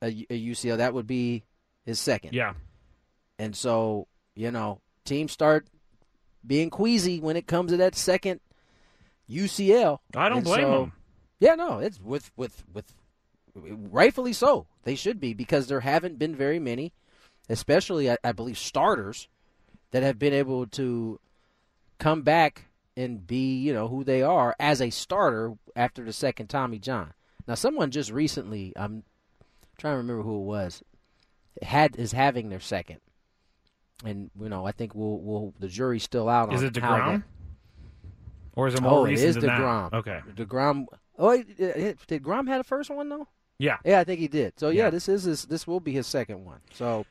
a, 0.00 0.06
a 0.06 0.40
UCL, 0.50 0.76
that 0.76 0.94
would 0.94 1.06
be 1.08 1.42
his 1.84 1.98
second. 1.98 2.32
Yeah. 2.34 2.54
And 3.38 3.56
so, 3.56 4.06
you 4.36 4.52
know, 4.52 4.80
teams 5.04 5.32
start 5.32 5.66
being 6.46 6.70
queasy 6.70 7.18
when 7.18 7.36
it 7.36 7.48
comes 7.48 7.72
to 7.72 7.76
that 7.78 7.96
second 7.96 8.38
UCL. 9.28 9.98
I 10.14 10.28
don't 10.28 10.38
And 10.38 10.44
blame 10.44 10.60
so- 10.62 10.80
them. 10.80 10.92
Yeah, 11.40 11.56
no, 11.56 11.78
it's 11.80 12.00
with 12.00 12.30
with 12.36 12.64
with 12.72 12.94
rightfully 13.54 14.32
so. 14.32 14.66
They 14.84 14.94
should 14.94 15.20
be 15.20 15.34
because 15.34 15.66
there 15.66 15.80
haven't 15.80 16.18
been 16.18 16.34
very 16.34 16.58
many, 16.58 16.92
especially 17.48 18.10
I, 18.10 18.16
I 18.24 18.32
believe 18.32 18.58
starters 18.58 19.28
that 19.90 20.02
have 20.02 20.18
been 20.18 20.32
able 20.34 20.66
to 20.68 21.20
come 21.98 22.22
back 22.22 22.66
and 22.96 23.26
be, 23.26 23.56
you 23.58 23.72
know, 23.72 23.88
who 23.88 24.04
they 24.04 24.22
are 24.22 24.54
as 24.60 24.80
a 24.80 24.90
starter 24.90 25.54
after 25.74 26.04
the 26.04 26.12
second 26.12 26.48
Tommy 26.48 26.78
John. 26.78 27.12
Now, 27.46 27.54
someone 27.54 27.90
just 27.90 28.10
recently, 28.10 28.72
I'm 28.76 29.02
trying 29.78 29.94
to 29.94 29.98
remember 29.98 30.22
who 30.22 30.38
it 30.40 30.44
was, 30.44 30.82
had 31.62 31.96
is 31.96 32.12
having 32.12 32.48
their 32.48 32.60
second, 32.60 33.00
and 34.04 34.30
you 34.40 34.48
know, 34.48 34.66
I 34.66 34.72
think 34.72 34.94
we'll, 34.94 35.18
we'll 35.18 35.54
the 35.60 35.68
jury's 35.68 36.02
still 36.02 36.28
out 36.28 36.52
Is 36.52 36.60
on 36.62 36.66
it 36.68 36.74
Degrom? 36.74 37.18
that- 37.18 37.22
Or 38.54 38.68
is 38.68 38.74
it 38.74 38.82
more 38.82 39.00
oh, 39.00 39.04
recent 39.04 39.24
it 39.24 39.28
is 39.28 39.34
than 39.36 39.46
that? 39.46 39.60
Degrom. 39.60 39.92
Okay. 39.92 40.20
Degrom. 40.34 40.86
Oh, 41.18 41.42
deGrom 42.08 42.48
have 42.48 42.60
a 42.60 42.64
first 42.64 42.90
one 42.90 43.08
though? 43.08 43.28
Yeah. 43.58 43.78
Yeah, 43.84 44.00
I 44.00 44.04
think 44.04 44.20
he 44.20 44.28
did. 44.28 44.58
So 44.58 44.68
yeah, 44.70 44.84
Yeah. 44.84 44.90
this 44.90 45.08
is 45.08 45.24
his, 45.24 45.44
this 45.44 45.66
will 45.66 45.80
be 45.80 45.92
his 45.92 46.06
second 46.06 46.44
one. 46.44 46.60
So 46.72 47.06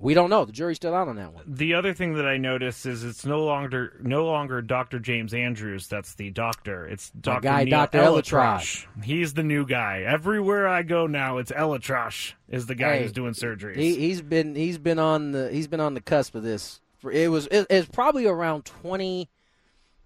We 0.00 0.12
don't 0.14 0.28
know. 0.30 0.44
The 0.44 0.52
jury's 0.52 0.76
still 0.76 0.94
out 0.94 1.06
on 1.08 1.16
that 1.16 1.32
one. 1.32 1.44
The 1.46 1.74
other 1.74 1.94
thing 1.94 2.14
that 2.14 2.26
I 2.26 2.36
noticed 2.36 2.84
is 2.84 3.04
it's 3.04 3.24
no 3.24 3.44
longer 3.44 3.92
no 4.02 4.24
longer 4.26 4.60
Dr. 4.60 4.98
James 4.98 5.32
Andrews. 5.32 5.86
That's 5.86 6.14
the 6.14 6.30
doctor. 6.30 6.86
It's 6.86 7.10
Dr. 7.10 7.40
guy, 7.42 7.64
Neal 7.64 7.70
Dr. 7.86 7.98
ElAttrache. 7.98 8.86
He's 9.04 9.34
the 9.34 9.42
new 9.44 9.64
guy. 9.64 10.02
Everywhere 10.02 10.66
I 10.66 10.82
go 10.82 11.06
now, 11.06 11.38
it's 11.38 11.52
ElAttrache 11.52 12.34
is 12.48 12.66
the 12.66 12.74
guy 12.74 12.96
Hey, 12.96 13.02
who's 13.02 13.12
doing 13.12 13.34
surgeries. 13.34 13.76
He, 13.76 13.94
he's 13.96 14.20
been 14.20 14.54
he's 14.56 14.78
been 14.78 14.98
on 14.98 15.30
the 15.32 15.50
he's 15.52 15.68
been 15.68 15.80
on 15.80 15.94
the 15.94 16.00
cusp 16.00 16.34
of 16.34 16.42
this. 16.42 16.80
For, 16.98 17.12
it 17.12 17.30
was 17.30 17.46
it, 17.48 17.66
it's 17.70 17.88
probably 17.88 18.26
around 18.26 18.64
twenty. 18.64 19.28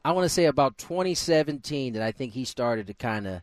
I 0.04 0.12
want 0.12 0.24
to 0.24 0.28
say 0.30 0.44
about 0.46 0.78
2017 0.78 1.92
that 1.94 2.02
I 2.02 2.12
think 2.12 2.32
he 2.32 2.44
started 2.44 2.86
to 2.86 2.94
kind 2.94 3.26
of 3.26 3.42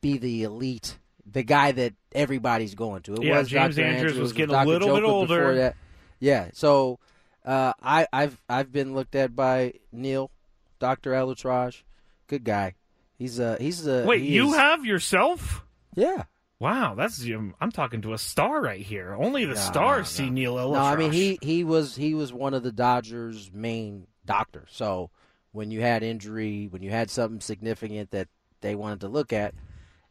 be 0.00 0.18
the 0.18 0.42
elite, 0.44 0.98
the 1.30 1.42
guy 1.42 1.72
that 1.72 1.94
everybody's 2.12 2.74
going 2.74 3.02
to. 3.02 3.14
It 3.14 3.22
Yeah, 3.24 3.38
was 3.38 3.48
James 3.48 3.76
Dr. 3.76 3.86
Andrews 3.86 4.18
was 4.18 4.32
getting 4.32 4.54
a 4.54 4.58
Dr. 4.58 4.66
little 4.66 4.94
bit 4.94 5.04
older. 5.04 5.74
Yeah, 6.20 6.50
so 6.52 6.98
uh, 7.44 7.72
I, 7.82 8.06
I've 8.12 8.40
I've 8.48 8.72
been 8.72 8.94
looked 8.94 9.14
at 9.14 9.34
by 9.36 9.74
Neal, 9.92 10.30
Doctor 10.78 11.12
ElAttrache, 11.12 11.82
good 12.28 12.44
guy. 12.44 12.74
He's 13.18 13.38
a 13.38 13.56
he's 13.60 13.86
a 13.86 14.04
Wait, 14.06 14.22
he 14.22 14.34
you 14.34 14.50
is- 14.50 14.56
have 14.56 14.84
yourself? 14.84 15.64
yeah. 15.94 16.24
Wow, 16.60 16.94
that's 16.94 17.22
I'm 17.60 17.72
talking 17.72 18.00
to 18.02 18.14
a 18.14 18.18
star 18.18 18.62
right 18.62 18.80
here. 18.80 19.14
Only 19.18 19.44
the 19.44 19.54
No, 19.54 19.60
stars 19.60 20.18
no, 20.18 20.24
see 20.24 20.30
Neal 20.30 20.54
ElAttrache. 20.54 20.72
No, 20.72 20.78
I 20.80 20.96
mean 20.96 21.12
he 21.12 21.38
he 21.42 21.62
was 21.64 21.96
he 21.96 22.14
was 22.14 22.32
one 22.32 22.54
of 22.54 22.62
the 22.62 22.72
Dodgers' 22.72 23.50
main 23.52 24.06
doctors. 24.24 24.70
So 24.72 25.10
when 25.52 25.70
you 25.70 25.80
had 25.82 26.02
injury, 26.02 26.68
when 26.70 26.82
you 26.82 26.90
had 26.90 27.10
something 27.10 27.40
significant 27.40 28.12
that 28.12 28.28
they 28.62 28.74
wanted 28.74 29.00
to 29.00 29.08
look 29.08 29.32
at, 29.32 29.52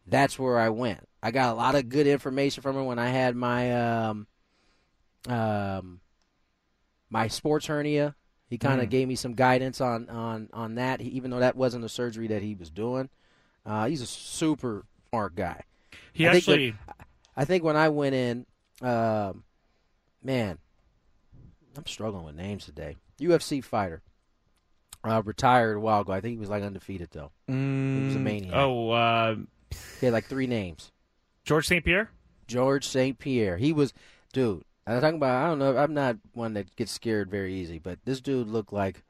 that's 0.08 0.38
where 0.38 0.58
I 0.60 0.70
went. 0.70 1.08
I 1.22 1.32
got 1.32 1.52
a 1.54 1.56
lot 1.56 1.76
of 1.76 1.88
good 1.90 2.08
information 2.08 2.62
from 2.62 2.78
him 2.78 2.86
when 2.86 3.00
I 3.00 3.08
had 3.10 3.36
my 3.36 3.72
um 4.08 4.28
um 5.28 6.02
my 7.10 7.28
sports 7.28 7.68
hernia. 7.68 8.16
He 8.50 8.58
kind 8.58 8.82
of 8.82 8.88
Mm. 8.88 8.92
gave 8.92 9.08
me 9.08 9.16
some 9.16 9.34
guidance 9.34 9.82
on 9.82 10.10
on 10.10 10.50
on 10.54 10.76
that, 10.76 11.00
he, 11.00 11.10
even 11.10 11.32
though 11.32 11.40
that 11.40 11.56
wasn't 11.56 11.86
a 11.86 11.90
surgery 11.90 12.28
that 12.28 12.42
he 12.42 12.56
was 12.56 12.70
doing. 12.70 13.10
Uh, 13.66 13.86
he's 13.88 14.02
a 14.02 14.06
super 14.06 14.86
smart 15.10 15.36
guy. 15.36 15.62
He 16.12 16.28
I 16.28 16.32
think 16.34 16.46
that- 16.46 16.52
actually 16.54 16.76
I 17.36 17.46
think 17.46 17.64
when 17.64 17.76
I 17.78 17.90
went 17.90 18.14
in, 18.14 18.46
um, 18.82 19.44
man, 20.22 20.60
I'm 21.76 21.86
struggling 21.88 22.26
with 22.26 22.36
names 22.36 22.66
today. 22.66 22.98
UFC 23.20 23.64
fighter, 23.64 24.04
uh, 25.04 25.22
retired 25.26 25.78
a 25.78 25.80
while 25.80 26.02
ago. 26.02 26.12
I 26.12 26.22
think 26.22 26.34
he 26.34 26.38
was 26.40 26.50
like 26.50 26.62
undefeated 26.62 27.10
though. 27.12 27.32
he 27.48 27.54
was 27.54 28.16
a 28.16 28.20
Mm, 28.20 28.24
maniac. 28.24 28.54
Oh, 28.54 28.90
uh, 28.92 29.36
He 30.00 30.06
had 30.08 30.14
like 30.14 30.26
three 30.26 30.48
names. 30.48 30.92
George 31.44 31.68
St. 31.68 31.84
Pierre? 31.84 32.10
George 32.48 32.88
St. 32.88 33.18
Pierre. 33.18 33.58
He 33.58 33.74
was, 33.74 33.94
dude. 34.32 34.64
I'm 34.86 35.00
talking 35.00 35.18
about. 35.18 35.44
I 35.44 35.48
don't 35.48 35.60
know. 35.60 35.78
I'm 35.78 35.94
not 35.94 36.18
one 36.34 36.54
that 36.56 36.76
gets 36.76 36.92
scared 36.92 37.32
very 37.32 37.54
easy, 37.54 37.80
but 37.80 38.00
this 38.04 38.20
dude 38.20 38.48
looked 38.48 38.74
like 38.74 39.04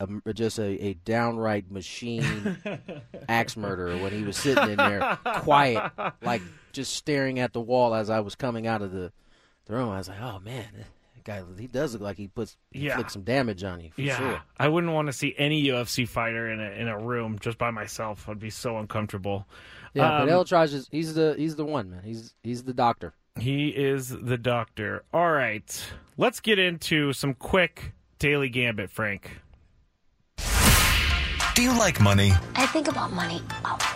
a, 0.00 0.32
just 0.32 0.58
a, 0.58 0.84
a 0.84 0.94
downright 0.94 1.70
machine 1.70 2.58
axe 3.28 3.56
murderer 3.56 3.96
when 3.98 4.12
he 4.12 4.22
was 4.22 4.36
sitting 4.36 4.70
in 4.70 4.76
there, 4.76 5.18
quiet, 5.24 5.92
like 6.22 6.42
just 6.72 6.94
staring 6.94 7.38
at 7.38 7.52
the 7.52 7.60
wall 7.60 7.94
as 7.94 8.10
I 8.10 8.20
was 8.20 8.34
coming 8.34 8.66
out 8.66 8.82
of 8.82 8.92
the, 8.92 9.12
the 9.66 9.74
room. 9.74 9.90
I 9.90 9.98
was 9.98 10.08
like, 10.08 10.20
oh 10.20 10.40
man, 10.40 10.66
guy. 11.26 11.42
He 11.58 11.66
does 11.66 11.92
look 11.92 12.00
like 12.00 12.16
he 12.16 12.28
puts 12.28 12.56
Yeah. 12.72 12.92
inflicts 12.92 13.12
some 13.12 13.22
damage 13.24 13.62
on 13.64 13.80
you 13.80 13.90
for 13.90 14.00
yeah, 14.00 14.16
sure. 14.16 14.40
I 14.58 14.68
wouldn't 14.68 14.92
want 14.94 15.06
to 15.08 15.12
see 15.12 15.34
any 15.36 15.62
UFC 15.64 16.08
fighter 16.08 16.48
in 16.50 16.58
a 16.60 16.70
in 16.70 16.88
a 16.88 16.98
room 16.98 17.38
just 17.38 17.58
by 17.58 17.70
myself. 17.70 18.26
I'd 18.28 18.38
be 18.38 18.48
so 18.48 18.78
uncomfortable. 18.78 19.46
Yeah, 19.92 20.20
Um, 20.20 20.26
but 20.28 20.32
ElAttrache 20.32 20.72
is 20.72 20.88
he's 20.90 21.12
the 21.14 21.34
he's 21.36 21.56
the 21.56 21.64
one 21.66 21.90
man. 21.90 22.02
He's 22.02 22.34
he's 22.42 22.62
the 22.64 22.72
doctor. 22.72 23.12
He 23.38 23.68
is 23.68 24.08
the 24.08 24.38
doctor. 24.38 25.04
All 25.12 25.30
right, 25.30 25.92
let's 26.16 26.40
get 26.40 26.58
into 26.58 27.12
some 27.12 27.34
quick 27.34 27.92
daily 28.18 28.48
gambit, 28.48 28.90
Frank. 28.90 29.30
Do 31.54 31.62
you 31.62 31.76
like 31.78 32.00
money? 32.00 32.32
I 32.54 32.66
think 32.66 32.88
about 32.88 33.12
money 33.12 33.42
a 33.64 33.68
lot. 33.68 33.95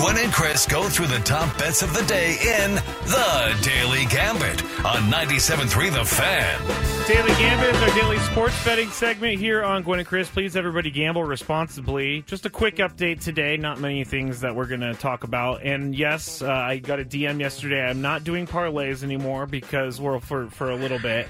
Gwynn 0.00 0.16
and 0.16 0.32
Chris 0.32 0.64
go 0.64 0.88
through 0.88 1.08
the 1.08 1.18
top 1.18 1.58
bets 1.58 1.82
of 1.82 1.92
the 1.92 2.02
day 2.04 2.30
in 2.30 2.74
The 3.04 3.58
Daily 3.60 4.06
Gambit 4.06 4.62
on 4.82 5.12
97.3 5.12 5.92
The 5.92 6.04
Fan. 6.06 7.06
Daily 7.06 7.28
Gambit 7.32 7.74
is 7.74 7.82
our 7.82 7.94
daily 7.94 8.18
sports 8.20 8.64
betting 8.64 8.88
segment 8.88 9.38
here 9.38 9.62
on 9.62 9.82
Gwynn 9.82 9.98
and 9.98 10.08
Chris. 10.08 10.30
Please, 10.30 10.56
everybody, 10.56 10.90
gamble 10.90 11.24
responsibly. 11.24 12.22
Just 12.22 12.46
a 12.46 12.50
quick 12.50 12.76
update 12.76 13.20
today. 13.20 13.58
Not 13.58 13.78
many 13.78 14.04
things 14.04 14.40
that 14.40 14.56
we're 14.56 14.64
going 14.64 14.80
to 14.80 14.94
talk 14.94 15.24
about. 15.24 15.64
And 15.64 15.94
yes, 15.94 16.40
uh, 16.40 16.50
I 16.50 16.78
got 16.78 16.98
a 16.98 17.04
DM 17.04 17.38
yesterday. 17.38 17.82
I'm 17.82 18.00
not 18.00 18.24
doing 18.24 18.46
parlays 18.46 19.02
anymore 19.02 19.44
because 19.44 20.00
we're 20.00 20.18
for 20.20 20.46
for 20.46 20.70
a 20.70 20.76
little 20.76 20.98
bit. 20.98 21.28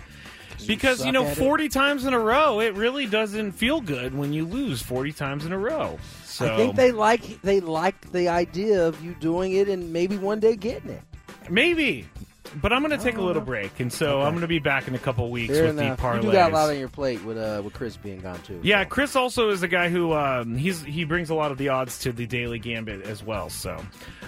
Because 0.68 1.00
you 1.00 1.06
suck 1.06 1.14
know, 1.14 1.24
at 1.24 1.32
it? 1.36 1.40
40 1.40 1.68
times 1.70 2.04
in 2.04 2.14
a 2.14 2.20
row, 2.20 2.60
it 2.60 2.74
really 2.74 3.06
doesn't 3.06 3.52
feel 3.52 3.80
good 3.80 4.14
when 4.14 4.32
you 4.32 4.44
lose 4.44 4.80
40 4.80 5.12
times 5.12 5.44
in 5.44 5.52
a 5.52 5.58
row. 5.58 5.98
So 6.30 6.52
I 6.52 6.56
think 6.56 6.76
they 6.76 6.92
like 6.92 7.42
they 7.42 7.60
like 7.60 8.12
the 8.12 8.28
idea 8.28 8.86
of 8.86 9.02
you 9.04 9.14
doing 9.14 9.52
it 9.52 9.68
and 9.68 9.92
maybe 9.92 10.16
one 10.16 10.40
day 10.40 10.56
getting 10.56 10.90
it. 10.90 11.02
maybe, 11.50 12.06
but 12.62 12.72
I'm 12.72 12.82
going 12.84 12.96
to 12.96 13.04
take 13.04 13.16
a 13.16 13.22
little 13.22 13.42
break, 13.42 13.78
and 13.80 13.92
so 13.92 14.20
I'm 14.22 14.32
going 14.32 14.42
to 14.42 14.48
be 14.48 14.58
back 14.58 14.88
in 14.88 14.94
a 14.94 14.98
couple 14.98 15.28
weeks 15.30 15.52
Fair 15.54 15.66
with 15.66 15.78
enough. 15.78 15.96
the 15.98 16.02
parlays. 16.02 16.16
You 16.16 16.22
do 16.22 16.32
got 16.32 16.50
a 16.52 16.54
lot 16.54 16.70
on 16.70 16.78
your 16.78 16.88
plate 16.88 17.22
with 17.24 17.36
uh 17.38 17.60
with 17.64 17.74
Chris 17.74 17.96
being 17.96 18.20
gone 18.20 18.40
too. 18.42 18.60
Yeah, 18.62 18.84
Chris 18.84 19.16
also 19.16 19.50
is 19.50 19.62
a 19.62 19.68
guy 19.68 19.88
who 19.88 20.12
um, 20.12 20.56
he's 20.56 20.82
he 20.82 21.04
brings 21.04 21.30
a 21.30 21.34
lot 21.34 21.50
of 21.52 21.58
the 21.58 21.68
odds 21.70 21.98
to 22.00 22.12
the 22.12 22.26
Daily 22.26 22.58
Gambit 22.58 23.02
as 23.02 23.22
well. 23.22 23.50
So, 23.50 23.72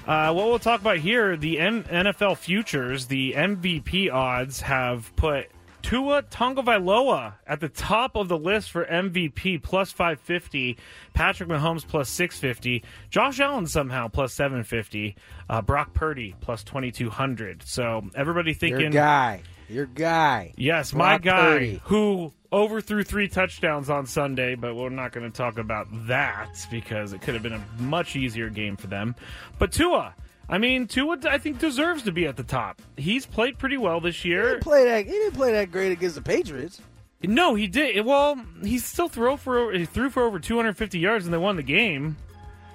uh, 0.07 0.33
what 0.33 0.47
we'll 0.47 0.59
talk 0.59 0.81
about 0.81 0.99
here, 0.99 1.37
the 1.37 1.59
M- 1.61 1.85
NFL 1.85 2.37
futures, 2.39 3.07
the 3.07 3.33
MVP 3.37 4.13
odds 4.13 4.61
have 4.61 5.15
put 5.17 5.49
Tua 5.83 6.23
Tagovailoa 6.23 7.35
at 7.47 7.61
the 7.61 7.69
top 7.69 8.17
of 8.17 8.29
the 8.29 8.39
list 8.39 8.71
for 8.71 8.85
MVP 8.85 9.63
plus 9.63 9.93
550, 9.93 10.79
Patrick 11.13 11.49
Mahomes 11.49 11.87
plus 11.87 12.09
650, 12.09 12.83
Josh 13.11 13.41
Allen 13.41 13.67
somehow 13.67 14.09
plus 14.09 14.33
750, 14.35 15.17
uh, 15.51 15.63
Brock 15.63 15.93
Purdy 15.93 16.35
plus 16.41 16.63
2200. 16.65 17.63
So 17.65 18.03
everybody 18.15 18.55
thinking 18.55 18.81
your 18.81 18.91
guy, 18.91 19.43
your 19.69 19.87
guy. 19.87 20.53
Yes, 20.57 20.93
my 20.95 21.19
guy 21.19 21.41
Purdy. 21.41 21.81
who 21.85 22.33
overthrew 22.53 23.03
three 23.03 23.29
touchdowns 23.29 23.89
on 23.91 24.07
Sunday, 24.07 24.55
but 24.55 24.75
we're 24.75 24.91
not 24.91 25.13
going 25.13 25.31
to 25.31 25.37
talk 25.37 25.59
about 25.59 25.87
that 26.07 26.67
because 26.71 27.13
it 27.13 27.23
could 27.23 27.35
have 27.35 27.43
been 27.43 27.55
a 27.55 27.65
much 27.79 28.15
easier 28.15 28.51
game 28.51 28.77
for 28.77 28.87
them. 28.87 29.15
But 29.59 29.73
Tua, 29.73 30.15
I 30.53 30.59
mean, 30.59 30.87
Tua, 30.87 31.17
I 31.25 31.39
think 31.39 31.59
deserves 31.59 32.03
to 32.03 32.13
be 32.13 32.27
at 32.27 32.37
the 32.37 32.43
top. 32.43 32.83
He's 32.99 33.25
played 33.25 33.59
pretty 33.59 33.79
well 33.79 34.01
this 34.03 34.23
He 34.23 34.29
year. 34.29 34.51
didn't 34.51 34.63
play 34.63 34.85
that. 34.85 35.07
He 35.07 35.11
didn't 35.11 35.33
play 35.35 35.51
that 35.53 35.73
great 35.73 35.93
against 35.93 36.15
the 36.15 36.21
Patriots. 36.21 36.79
No, 37.23 37.55
he 37.55 37.67
did. 37.67 38.05
Well, 38.05 38.39
he 38.63 38.79
still 38.79 39.09
threw 39.09 39.39
for 39.39 39.73
he 39.73 39.87
threw 39.87 40.11
for 40.11 40.25
over 40.25 40.39
250 40.39 40.99
yards 40.99 41.25
and 41.25 41.33
they 41.33 41.39
won 41.39 41.57
the 41.57 41.63
game. 41.63 42.17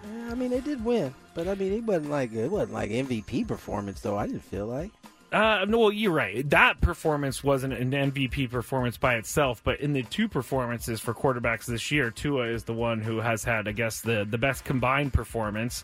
Yeah, 0.04 0.32
I 0.32 0.34
mean, 0.34 0.50
they 0.50 0.60
did 0.62 0.84
win, 0.84 1.14
but 1.36 1.48
I 1.48 1.54
mean, 1.54 1.72
it 1.72 1.84
wasn't 1.84 2.10
like 2.10 2.34
it 2.34 2.50
wasn't 2.50 2.74
like 2.74 2.90
MVP 2.90 3.48
performance 3.48 4.02
though. 4.02 4.18
I 4.18 4.26
didn't 4.26 4.44
feel 4.44 4.66
like. 4.66 4.90
Uh, 5.32 5.66
no, 5.68 5.78
well, 5.80 5.92
you're 5.92 6.14
right. 6.14 6.50
That 6.50 6.80
performance 6.80 7.44
wasn't 7.44 7.74
an 7.74 7.92
MVP 7.92 8.50
performance 8.50 8.98
by 8.98 9.16
itself, 9.18 9.62
but 9.64 9.82
in 9.82 9.92
the 9.92 10.04
two 10.04 10.30
performances 10.30 11.02
for 11.02 11.14
quarterbacks 11.14 11.66
this 11.66 11.92
year, 11.92 12.10
Tua 12.10 12.48
is 12.48 12.64
the 12.64 12.74
one 12.74 13.02
who 13.02 13.18
has 13.20 13.44
had, 13.44 13.68
I 13.68 13.74
guess, 13.74 14.00
the, 14.00 14.26
the 14.28 14.38
best 14.38 14.64
combined 14.64 15.12
performance. 15.12 15.84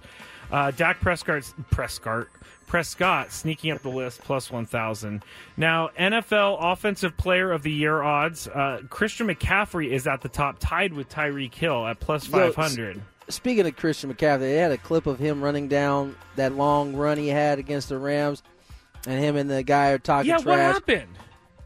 Uh, 0.53 0.71
Dak 0.71 0.99
Prescott's 1.01 1.53
Prescott 1.71 2.27
Prescott 2.67 3.31
sneaking 3.31 3.71
up 3.71 3.81
the 3.81 3.89
list 3.89 4.21
plus 4.21 4.49
one 4.51 4.65
thousand. 4.65 5.23
Now 5.57 5.89
NFL 5.99 6.57
Offensive 6.61 7.17
Player 7.17 7.51
of 7.51 7.63
the 7.63 7.71
Year 7.71 8.01
odds. 8.03 8.47
Uh, 8.47 8.81
Christian 8.89 9.27
McCaffrey 9.27 9.89
is 9.89 10.07
at 10.07 10.21
the 10.21 10.29
top, 10.29 10.57
tied 10.59 10.93
with 10.93 11.09
Tyreek 11.09 11.53
Hill 11.53 11.85
at 11.87 11.99
plus 11.99 12.27
Yo, 12.29 12.37
five 12.37 12.55
hundred. 12.55 13.01
Speaking 13.29 13.65
of 13.65 13.75
Christian 13.75 14.13
McCaffrey, 14.13 14.39
they 14.39 14.57
had 14.57 14.71
a 14.71 14.77
clip 14.77 15.07
of 15.07 15.17
him 15.19 15.41
running 15.43 15.67
down 15.67 16.15
that 16.35 16.53
long 16.53 16.95
run 16.95 17.17
he 17.17 17.27
had 17.29 17.57
against 17.59 17.89
the 17.89 17.97
Rams, 17.97 18.43
and 19.07 19.19
him 19.23 19.35
and 19.35 19.49
the 19.49 19.63
guy 19.63 19.89
are 19.89 19.97
talking 19.97 20.29
Yeah, 20.29 20.37
trash. 20.37 20.45
what 20.45 20.59
happened? 20.59 21.09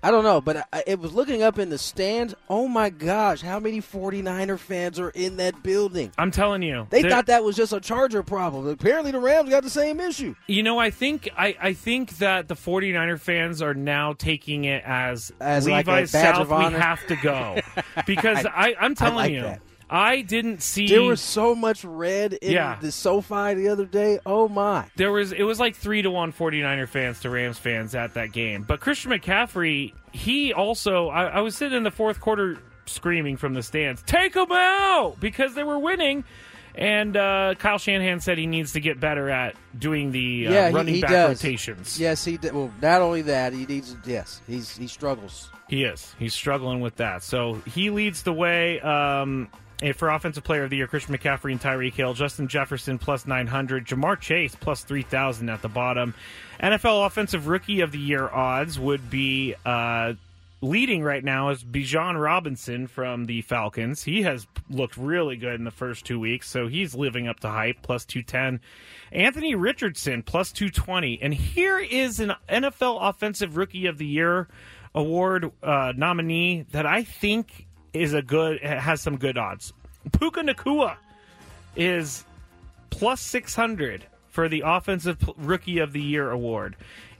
I 0.03 0.11
don't 0.11 0.23
know, 0.23 0.39
but 0.41 0.67
I, 0.71 0.83
it 0.85 0.99
was 0.99 1.13
looking 1.13 1.41
up 1.41 1.57
in 1.57 1.69
the 1.69 1.77
stands. 1.77 2.35
Oh 2.49 2.67
my 2.67 2.89
gosh, 2.89 3.41
how 3.41 3.59
many 3.59 3.81
49er 3.81 4.59
fans 4.59 4.99
are 4.99 5.09
in 5.09 5.37
that 5.37 5.63
building? 5.63 6.11
I'm 6.17 6.31
telling 6.31 6.61
you, 6.61 6.87
They 6.89 7.03
thought 7.03 7.25
that 7.27 7.43
was 7.43 7.55
just 7.55 7.73
a 7.73 7.79
Charger 7.79 8.23
problem. 8.23 8.67
Apparently, 8.67 9.11
the 9.11 9.19
Rams 9.19 9.49
got 9.49 9.63
the 9.63 9.69
same 9.69 9.99
issue. 9.99 10.35
You 10.47 10.63
know, 10.63 10.77
I 10.77 10.91
think 10.91 11.29
I, 11.37 11.55
I 11.59 11.73
think 11.73 12.17
that 12.17 12.47
the 12.47 12.55
49er 12.55 13.19
fans 13.19 13.61
are 13.61 13.73
now 13.73 14.13
taking 14.13 14.65
it 14.65 14.83
as, 14.85 15.31
As 15.39 15.67
like 15.67 15.87
Levi's 15.87 16.11
badge 16.11 16.35
South. 16.35 16.41
of 16.43 16.51
honor? 16.53 16.77
We 16.77 16.81
have 16.81 17.07
to 17.07 17.15
go 17.17 17.59
because 18.05 18.45
I, 18.45 18.75
I'm 18.79 18.93
telling 18.95 19.15
like 19.15 19.31
you, 19.31 19.41
that. 19.41 19.61
I 19.89 20.21
didn't 20.21 20.61
see. 20.61 20.87
There 20.87 21.01
was 21.03 21.21
so 21.21 21.55
much 21.55 21.83
red 21.85 22.33
in 22.33 22.51
Yeah. 22.51 22.77
the 22.81 22.91
SoFi 22.91 23.53
the 23.53 23.69
other 23.69 23.85
day. 23.85 24.19
Oh 24.25 24.47
my! 24.49 24.85
There 24.97 25.11
was 25.11 25.31
it 25.31 25.43
was 25.43 25.59
like 25.59 25.75
three 25.75 26.01
to 26.01 26.11
one 26.11 26.33
49er 26.33 26.87
fans 26.89 27.21
to 27.21 27.29
Rams 27.29 27.57
fans 27.57 27.95
at 27.95 28.15
that 28.15 28.31
game. 28.33 28.63
But 28.63 28.79
Christian 28.81 29.11
McCaffrey, 29.11 29.93
he 30.11 30.51
also 30.53 31.07
I, 31.07 31.25
I 31.27 31.39
was 31.41 31.55
sitting 31.55 31.77
in 31.77 31.83
the 31.83 31.91
fourth 31.91 32.19
quarter 32.19 32.57
screaming 32.85 33.37
from 33.37 33.53
the 33.53 33.63
stands, 33.63 34.01
"Take 34.03 34.33
them 34.33 34.51
out!" 34.51 35.19
because 35.19 35.55
they 35.55 35.63
were 35.63 35.79
winning. 35.79 36.23
And 36.75 37.17
uh, 37.17 37.55
Kyle 37.57 37.79
Shanahan 37.79 38.19
said 38.19 38.37
he 38.37 38.45
needs 38.45 38.73
to 38.73 38.79
get 38.79 38.99
better 38.99 39.31
at 39.31 39.55
doing 39.79 40.11
the 40.11 40.47
uh, 40.47 40.51
yeah, 40.51 40.69
running 40.69 40.89
he, 40.93 40.95
he 40.95 41.01
back 41.01 41.09
does. 41.09 41.43
rotations. 41.43 41.99
Yes, 41.99 42.23
he 42.23 42.37
did. 42.37 42.53
Well, 42.53 42.71
not 42.83 43.01
only 43.01 43.23
that, 43.23 43.51
he 43.53 43.65
needs. 43.65 43.95
Yes, 44.05 44.41
he's 44.45 44.77
he 44.77 44.85
struggles. 44.87 45.49
He 45.69 45.83
is. 45.85 46.13
He's 46.19 46.35
struggling 46.35 46.79
with 46.81 46.97
that. 46.97 47.23
So 47.23 47.55
he 47.65 47.89
leads 47.89 48.21
the 48.23 48.33
way. 48.33 48.79
Um, 48.81 49.47
and 49.81 49.95
for 49.95 50.09
Offensive 50.09 50.43
Player 50.43 50.63
of 50.63 50.69
the 50.69 50.77
Year, 50.77 50.87
Christian 50.87 51.15
McCaffrey 51.15 51.51
and 51.51 51.61
Tyreek 51.61 51.93
Hill, 51.93 52.13
Justin 52.13 52.47
Jefferson 52.47 52.97
plus 52.97 53.27
900, 53.27 53.85
Ja'Marr 53.85 54.19
Chase 54.19 54.55
plus 54.55 54.83
3,000 54.83 55.49
at 55.49 55.61
the 55.61 55.69
bottom. 55.69 56.15
NFL 56.61 57.05
Offensive 57.05 57.47
Rookie 57.47 57.81
of 57.81 57.91
the 57.91 57.99
Year 57.99 58.27
odds 58.27 58.79
would 58.79 59.09
be 59.09 59.53
uh, 59.65 60.13
leading 60.61 61.03
right 61.03 61.23
now 61.23 61.49
is 61.49 61.63
Bijan 61.63 62.19
Robinson 62.19 62.87
from 62.87 63.25
the 63.25 63.41
Falcons. 63.43 64.03
He 64.03 64.23
has 64.23 64.47
looked 64.69 64.97
really 64.97 65.35
good 65.35 65.55
in 65.55 65.63
the 65.63 65.71
first 65.71 66.05
two 66.05 66.19
weeks, 66.19 66.49
so 66.49 66.67
he's 66.67 66.95
living 66.95 67.27
up 67.27 67.39
to 67.41 67.49
hype, 67.49 67.83
plus 67.83 68.05
210. 68.05 68.59
Anthony 69.11 69.53
Richardson, 69.53 70.23
plus 70.23 70.51
220. 70.51 71.19
And 71.21 71.33
here 71.33 71.79
is 71.79 72.19
an 72.19 72.33
NFL 72.49 72.97
Offensive 73.01 73.57
Rookie 73.57 73.85
of 73.85 73.99
the 73.99 74.07
Year 74.07 74.47
award 74.95 75.51
uh, 75.61 75.93
nominee 75.95 76.65
that 76.71 76.87
I 76.87 77.03
think 77.03 77.66
is 77.93 78.13
a 78.13 78.21
good, 78.21 78.59
has 78.61 79.01
some 79.01 79.17
good 79.17 79.37
odds. 79.37 79.73
Puka 80.19 80.41
Nacua 80.41 80.97
is 81.75 82.23
plus 82.89 83.21
600 83.21 84.05
for 84.29 84.47
the 84.49 84.63
Offensive 84.65 85.17
Rookie 85.37 85.79
of 85.79 85.93
the 85.93 86.01
Year 86.01 86.29
award. 86.31 86.75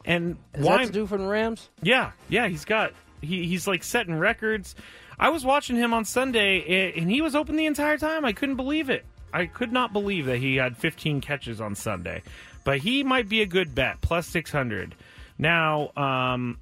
And 0.05 0.37
Is 0.53 0.65
why? 0.65 0.85
that 0.85 0.93
do 0.93 1.05
for 1.05 1.17
the 1.17 1.27
Rams? 1.27 1.69
Yeah, 1.81 2.11
yeah, 2.29 2.47
he's 2.47 2.63
got 2.63 2.93
he 3.21 3.45
he's 3.45 3.67
like 3.67 3.83
setting 3.83 4.15
records. 4.17 4.75
I 5.19 5.29
was 5.29 5.43
watching 5.43 5.75
him 5.75 5.93
on 5.93 6.05
Sunday 6.05 6.93
and 6.95 7.09
he 7.11 7.21
was 7.21 7.35
open 7.35 7.55
the 7.57 7.65
entire 7.65 7.97
time. 7.97 8.23
I 8.23 8.31
couldn't 8.31 8.55
believe 8.55 8.89
it. 8.89 9.05
I 9.33 9.47
could 9.47 9.73
not 9.73 9.91
believe 9.91 10.27
that 10.27 10.37
he 10.37 10.55
had 10.55 10.77
15 10.77 11.19
catches 11.21 11.59
on 11.59 11.75
Sunday. 11.75 12.21
But 12.63 12.79
he 12.79 13.03
might 13.03 13.27
be 13.27 13.41
a 13.41 13.45
good 13.45 13.73
bet, 13.75 13.99
plus 14.01 14.27
600. 14.27 14.95
Now, 15.37 15.91
um 15.97 16.57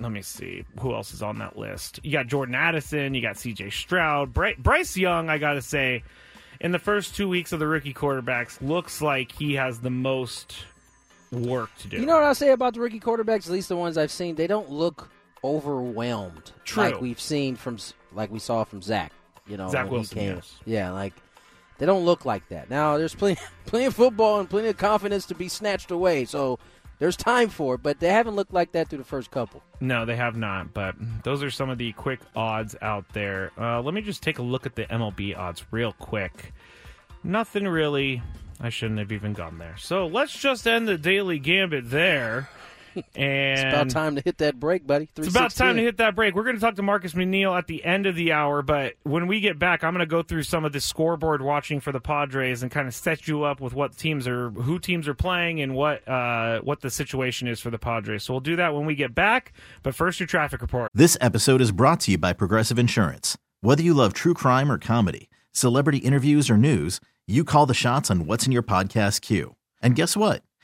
let 0.00 0.10
me 0.12 0.22
see 0.22 0.64
who 0.80 0.94
else 0.94 1.14
is 1.14 1.22
on 1.22 1.38
that 1.38 1.56
list. 1.58 2.00
You 2.02 2.12
got 2.12 2.26
Jordan 2.26 2.54
Addison, 2.54 3.14
you 3.14 3.22
got 3.22 3.36
CJ 3.36 3.72
Stroud, 3.72 4.32
Bry- 4.32 4.56
Bryce 4.58 4.96
Young, 4.96 5.28
I 5.30 5.38
got 5.38 5.54
to 5.54 5.62
say 5.62 6.02
in 6.60 6.72
the 6.72 6.78
first 6.78 7.14
2 7.16 7.28
weeks 7.28 7.52
of 7.52 7.60
the 7.60 7.66
rookie 7.66 7.94
quarterbacks 7.94 8.60
looks 8.60 9.00
like 9.00 9.32
he 9.32 9.54
has 9.54 9.80
the 9.80 9.90
most 9.90 10.56
work 11.30 11.70
to 11.78 11.88
do. 11.88 11.96
You 11.98 12.06
know 12.06 12.14
what 12.14 12.24
I'll 12.24 12.34
say 12.34 12.50
about 12.50 12.74
the 12.74 12.80
rookie 12.80 13.00
quarterbacks? 13.00 13.46
At 13.46 13.52
least 13.52 13.68
the 13.68 13.76
ones 13.76 13.96
I've 13.98 14.10
seen, 14.10 14.34
they 14.36 14.46
don't 14.46 14.70
look 14.70 15.10
overwhelmed 15.42 16.52
True. 16.64 16.84
like 16.84 17.00
we've 17.00 17.20
seen 17.20 17.54
from 17.56 17.76
like 18.12 18.30
we 18.30 18.38
saw 18.38 18.64
from 18.64 18.82
Zach. 18.82 19.12
You 19.46 19.56
know, 19.56 19.68
Zach 19.68 19.90
Wilson, 19.90 20.18
came. 20.18 20.34
yes. 20.36 20.56
Yeah, 20.64 20.90
like 20.92 21.12
they 21.78 21.86
don't 21.86 22.04
look 22.04 22.24
like 22.24 22.48
that. 22.48 22.70
Now 22.70 22.96
there's 22.96 23.14
plenty, 23.14 23.40
plenty 23.66 23.84
of 23.86 23.94
football 23.94 24.40
and 24.40 24.48
plenty 24.48 24.68
of 24.68 24.76
confidence 24.78 25.26
to 25.26 25.34
be 25.34 25.48
snatched 25.48 25.90
away. 25.90 26.24
So 26.24 26.58
there's 26.98 27.16
time 27.16 27.48
for 27.48 27.74
it, 27.74 27.82
but 27.82 28.00
they 28.00 28.08
haven't 28.08 28.36
looked 28.36 28.52
like 28.52 28.72
that 28.72 28.88
through 28.88 28.98
the 28.98 29.04
first 29.04 29.30
couple. 29.30 29.62
No, 29.80 30.04
they 30.04 30.16
have 30.16 30.36
not. 30.36 30.72
But 30.72 30.94
those 31.22 31.42
are 31.42 31.50
some 31.50 31.70
of 31.70 31.78
the 31.78 31.92
quick 31.92 32.20
odds 32.34 32.76
out 32.80 33.04
there. 33.12 33.50
Uh, 33.58 33.80
let 33.82 33.94
me 33.94 34.00
just 34.00 34.22
take 34.22 34.38
a 34.38 34.42
look 34.42 34.66
at 34.66 34.76
the 34.76 34.84
MLB 34.84 35.36
odds 35.36 35.64
real 35.70 35.92
quick. 35.92 36.52
Nothing 37.22 37.66
really. 37.66 38.22
I 38.60 38.68
shouldn't 38.68 39.00
have 39.00 39.12
even 39.12 39.32
gone 39.32 39.58
there. 39.58 39.76
So 39.78 40.06
let's 40.06 40.38
just 40.38 40.66
end 40.66 40.86
the 40.86 40.96
daily 40.96 41.38
gambit 41.38 41.90
there. 41.90 42.48
And 43.14 43.58
It's 43.58 43.62
about 43.62 43.90
time 43.90 44.16
to 44.16 44.22
hit 44.24 44.38
that 44.38 44.58
break, 44.58 44.86
buddy. 44.86 45.08
It's 45.16 45.28
about 45.28 45.52
time 45.52 45.76
to 45.76 45.82
hit 45.82 45.96
that 45.98 46.14
break. 46.14 46.34
We're 46.34 46.44
going 46.44 46.56
to 46.56 46.60
talk 46.60 46.74
to 46.76 46.82
Marcus 46.82 47.14
McNeil 47.14 47.56
at 47.56 47.66
the 47.66 47.84
end 47.84 48.06
of 48.06 48.16
the 48.16 48.32
hour, 48.32 48.62
but 48.62 48.94
when 49.02 49.26
we 49.26 49.40
get 49.40 49.58
back, 49.58 49.82
I'm 49.82 49.92
going 49.92 50.00
to 50.00 50.06
go 50.06 50.22
through 50.22 50.42
some 50.44 50.64
of 50.64 50.72
the 50.72 50.80
scoreboard 50.80 51.42
watching 51.42 51.80
for 51.80 51.92
the 51.92 52.00
Padres 52.00 52.62
and 52.62 52.70
kind 52.70 52.86
of 52.86 52.94
set 52.94 53.26
you 53.26 53.42
up 53.44 53.60
with 53.60 53.74
what 53.74 53.96
teams 53.96 54.28
are, 54.28 54.50
who 54.50 54.78
teams 54.78 55.08
are 55.08 55.14
playing, 55.14 55.60
and 55.60 55.74
what 55.74 56.06
uh, 56.08 56.60
what 56.60 56.80
the 56.80 56.90
situation 56.90 57.48
is 57.48 57.60
for 57.60 57.70
the 57.70 57.78
Padres. 57.78 58.22
So 58.24 58.34
we'll 58.34 58.40
do 58.40 58.56
that 58.56 58.74
when 58.74 58.86
we 58.86 58.94
get 58.94 59.14
back. 59.14 59.52
But 59.82 59.94
first, 59.94 60.20
your 60.20 60.26
traffic 60.26 60.60
report. 60.62 60.90
This 60.94 61.16
episode 61.20 61.60
is 61.60 61.72
brought 61.72 62.00
to 62.00 62.12
you 62.12 62.18
by 62.18 62.32
Progressive 62.32 62.78
Insurance. 62.78 63.36
Whether 63.60 63.82
you 63.82 63.94
love 63.94 64.12
true 64.12 64.34
crime 64.34 64.70
or 64.70 64.78
comedy, 64.78 65.30
celebrity 65.52 65.98
interviews 65.98 66.50
or 66.50 66.56
news, 66.56 67.00
you 67.26 67.44
call 67.44 67.66
the 67.66 67.74
shots 67.74 68.10
on 68.10 68.26
what's 68.26 68.46
in 68.46 68.52
your 68.52 68.62
podcast 68.62 69.22
queue. 69.22 69.56
And 69.82 69.96
guess 69.96 70.16
what? 70.16 70.43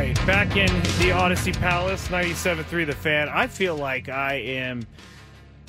Right, 0.00 0.26
back 0.26 0.56
in 0.56 0.74
the 0.98 1.10
Audacy 1.10 1.54
Palace, 1.60 2.08
97.3 2.08 2.86
The 2.86 2.94
Fan. 2.94 3.28
I 3.28 3.48
feel 3.48 3.76
like 3.76 4.08
I 4.08 4.36
am 4.36 4.86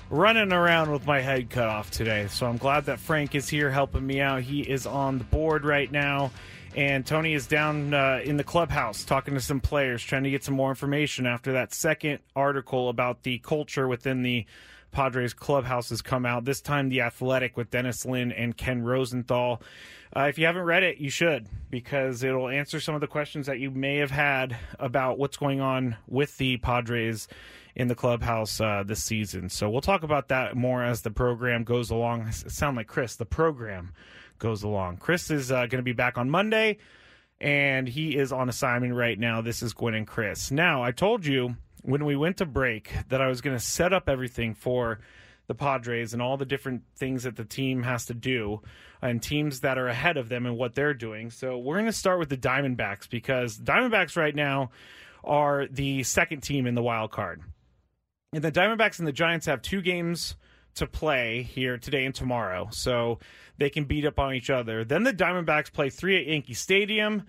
running 0.10 0.54
around 0.54 0.90
with 0.90 1.06
my 1.06 1.20
head 1.20 1.50
cut 1.50 1.68
off 1.68 1.92
today, 1.92 2.28
so 2.30 2.48
I'm 2.48 2.56
glad 2.56 2.86
that 2.86 3.02
Frank 3.02 3.36
is 3.36 3.50
here 3.50 3.70
helping 3.70 4.08
me 4.08 4.22
out. 4.22 4.44
He 4.44 4.62
is 4.62 4.88
on 4.88 5.18
the 5.18 5.26
board 5.26 5.66
right 5.66 5.92
now, 5.92 6.32
and 6.78 7.06
Tony 7.06 7.34
is 7.34 7.46
down 7.46 7.94
uh, 7.94 8.22
in 8.24 8.38
the 8.38 8.46
clubhouse 8.46 9.04
talking 9.04 9.34
to 9.34 9.42
some 9.42 9.60
players, 9.60 10.02
trying 10.02 10.24
to 10.24 10.30
get 10.30 10.46
some 10.46 10.56
more 10.56 10.70
information 10.70 11.26
after 11.28 11.52
that 11.52 11.74
second 11.74 12.20
article 12.34 12.88
about 12.88 13.24
the 13.24 13.40
culture 13.40 13.86
within 13.86 14.22
the 14.22 14.46
Padres 14.92 15.34
clubhouse 15.34 15.90
has 15.90 16.02
come 16.02 16.26
out. 16.26 16.46
This 16.46 16.62
time, 16.62 16.90
The 16.90 17.02
Athletic 17.02 17.58
with 17.58 17.72
Dennis 17.72 18.06
Lin 18.06 18.32
and 18.32 18.56
Ken 18.56 18.84
Rosenthal. 18.84 19.62
Uh, 20.16 20.24
if 20.24 20.38
you 20.38 20.46
haven't 20.46 20.64
read 20.64 20.84
it, 20.84 20.98
you 20.98 21.10
should 21.10 21.48
because 21.70 22.24
it'll 22.24 22.50
answer 22.50 22.80
some 22.80 22.96
of 22.96 23.02
the 23.02 23.08
questions 23.08 23.48
that 23.48 23.60
you 23.60 23.72
may 23.72 23.98
have 23.98 24.12
had 24.12 24.58
about 24.78 25.18
what's 25.18 25.38
going 25.38 25.62
on 25.62 25.96
with 26.08 26.38
the 26.38 26.58
Padres 26.58 27.28
in 27.76 27.88
the 27.88 27.96
clubhouse 27.96 28.60
uh, 28.60 28.84
this 28.86 29.04
season. 29.04 29.50
So 29.50 29.70
we'll 29.70 29.82
talk 29.82 30.04
about 30.04 30.28
that 30.28 30.56
more 30.56 30.84
as 30.84 31.02
the 31.02 31.12
program 31.12 31.64
goes 31.64 31.90
along. 31.90 32.24
I 32.24 32.32
sound 32.32 32.76
like 32.76 32.88
Chris. 32.88 33.16
The 33.16 33.26
program 33.26 33.94
goes 34.40 34.64
along. 34.64 34.98
Chris 34.98 35.32
is 35.32 35.52
uh, 35.52 35.68
going 35.68 35.80
to 35.80 35.84
be 35.84 35.94
back 35.94 36.18
on 36.18 36.30
Monday, 36.30 36.78
and 37.40 37.88
he 37.88 38.18
is 38.18 38.34
on 38.34 38.50
assignment 38.50 38.94
right 38.94 39.18
now. 39.18 39.40
This 39.42 39.64
is 39.64 39.74
Gwynn 39.74 39.96
and 39.96 40.08
Chris. 40.08 40.52
Now, 40.52 40.84
I 40.84 40.92
told 40.92 41.26
you 41.26 41.56
when 41.84 42.06
we 42.06 42.16
went 42.16 42.38
to 42.38 42.46
break 42.46 42.94
that 43.10 43.22
I 43.22 43.28
was 43.28 43.42
going 43.42 43.56
to 43.56 43.64
set 43.64 43.94
up 43.94 44.10
everything 44.10 44.54
for 44.54 45.00
the 45.48 45.56
Padres 45.56 46.14
and 46.14 46.22
all 46.22 46.38
the 46.38 46.46
different 46.46 46.84
things 46.96 47.24
that 47.24 47.36
the 47.36 47.44
team 47.44 47.84
has 47.84 48.06
to 48.06 48.14
do 48.14 48.62
and 49.02 49.22
teams 49.22 49.62
that 49.62 49.78
are 49.78 49.88
ahead 49.88 50.18
of 50.18 50.30
them 50.30 50.46
and 50.46 50.58
what 50.58 50.76
they're 50.76 50.94
doing. 50.94 51.30
So 51.30 51.58
we're 51.58 51.76
going 51.76 51.88
to 51.88 51.92
start 51.92 52.20
with 52.20 52.30
the 52.30 52.38
Diamondbacks 52.38 53.10
because 53.10 53.58
Diamondbacks 53.58 54.16
right 54.16 54.36
now 54.36 54.70
are 55.24 55.68
the 55.68 56.04
second 56.04 56.42
team 56.42 56.68
in 56.68 56.76
the 56.76 56.84
wild 56.84 57.12
card. 57.12 57.42
And 58.34 58.44
the 58.44 58.52
Diamondbacks 58.52 59.00
and 59.00 59.08
the 59.08 59.12
Giants 59.12 59.46
have 59.48 59.62
two 59.62 59.82
games 59.82 60.36
to 60.76 60.88
play 60.88 61.44
here 61.44 61.78
today 61.78 62.06
and 62.06 62.16
tomorrow. 62.16 62.70
So 62.72 63.20
they 63.58 63.70
can 63.70 63.84
beat 63.84 64.06
up 64.06 64.20
on 64.20 64.34
each 64.34 64.50
other. 64.50 64.86
Then 64.86 65.04
the 65.04 65.14
Diamondbacks 65.14 65.72
play 65.72 65.90
three 65.90 66.18
at 66.18 66.28
Yankee 66.28 66.54
Stadium, 66.54 67.24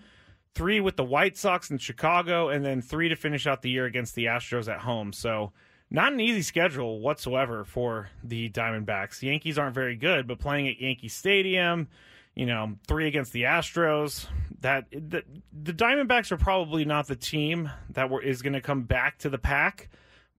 three 0.55 0.79
with 0.79 0.95
the 0.95 1.03
White 1.03 1.37
Sox 1.37 1.71
in 1.71 1.77
Chicago, 1.77 2.49
and 2.49 2.63
then 2.63 2.81
three 2.81 3.09
to 3.09 3.15
finish 3.15 3.47
out 3.47 3.61
the 3.61 3.69
year 3.69 3.85
against 3.85 4.15
the 4.15 4.25
Astros 4.25 4.71
at 4.71 4.79
home. 4.79 5.13
So 5.13 5.51
not 5.89 6.13
an 6.13 6.19
easy 6.19 6.41
schedule 6.41 6.99
whatsoever 6.99 7.63
for 7.63 8.09
the 8.23 8.49
Diamondbacks. 8.49 9.19
The 9.19 9.27
Yankees 9.27 9.57
aren't 9.57 9.75
very 9.75 9.95
good, 9.95 10.27
but 10.27 10.39
playing 10.39 10.67
at 10.67 10.81
Yankee 10.81 11.07
Stadium, 11.07 11.87
you 12.35 12.45
know, 12.45 12.75
three 12.87 13.07
against 13.07 13.31
the 13.31 13.43
Astros, 13.43 14.27
that 14.61 14.85
the, 14.91 15.23
the 15.51 15.73
Diamondbacks 15.73 16.31
are 16.31 16.37
probably 16.37 16.85
not 16.85 17.07
the 17.07 17.15
team 17.15 17.69
that 17.91 18.09
were, 18.09 18.21
is 18.21 18.41
going 18.41 18.53
to 18.53 18.61
come 18.61 18.83
back 18.83 19.19
to 19.19 19.29
the 19.29 19.37
pack 19.37 19.89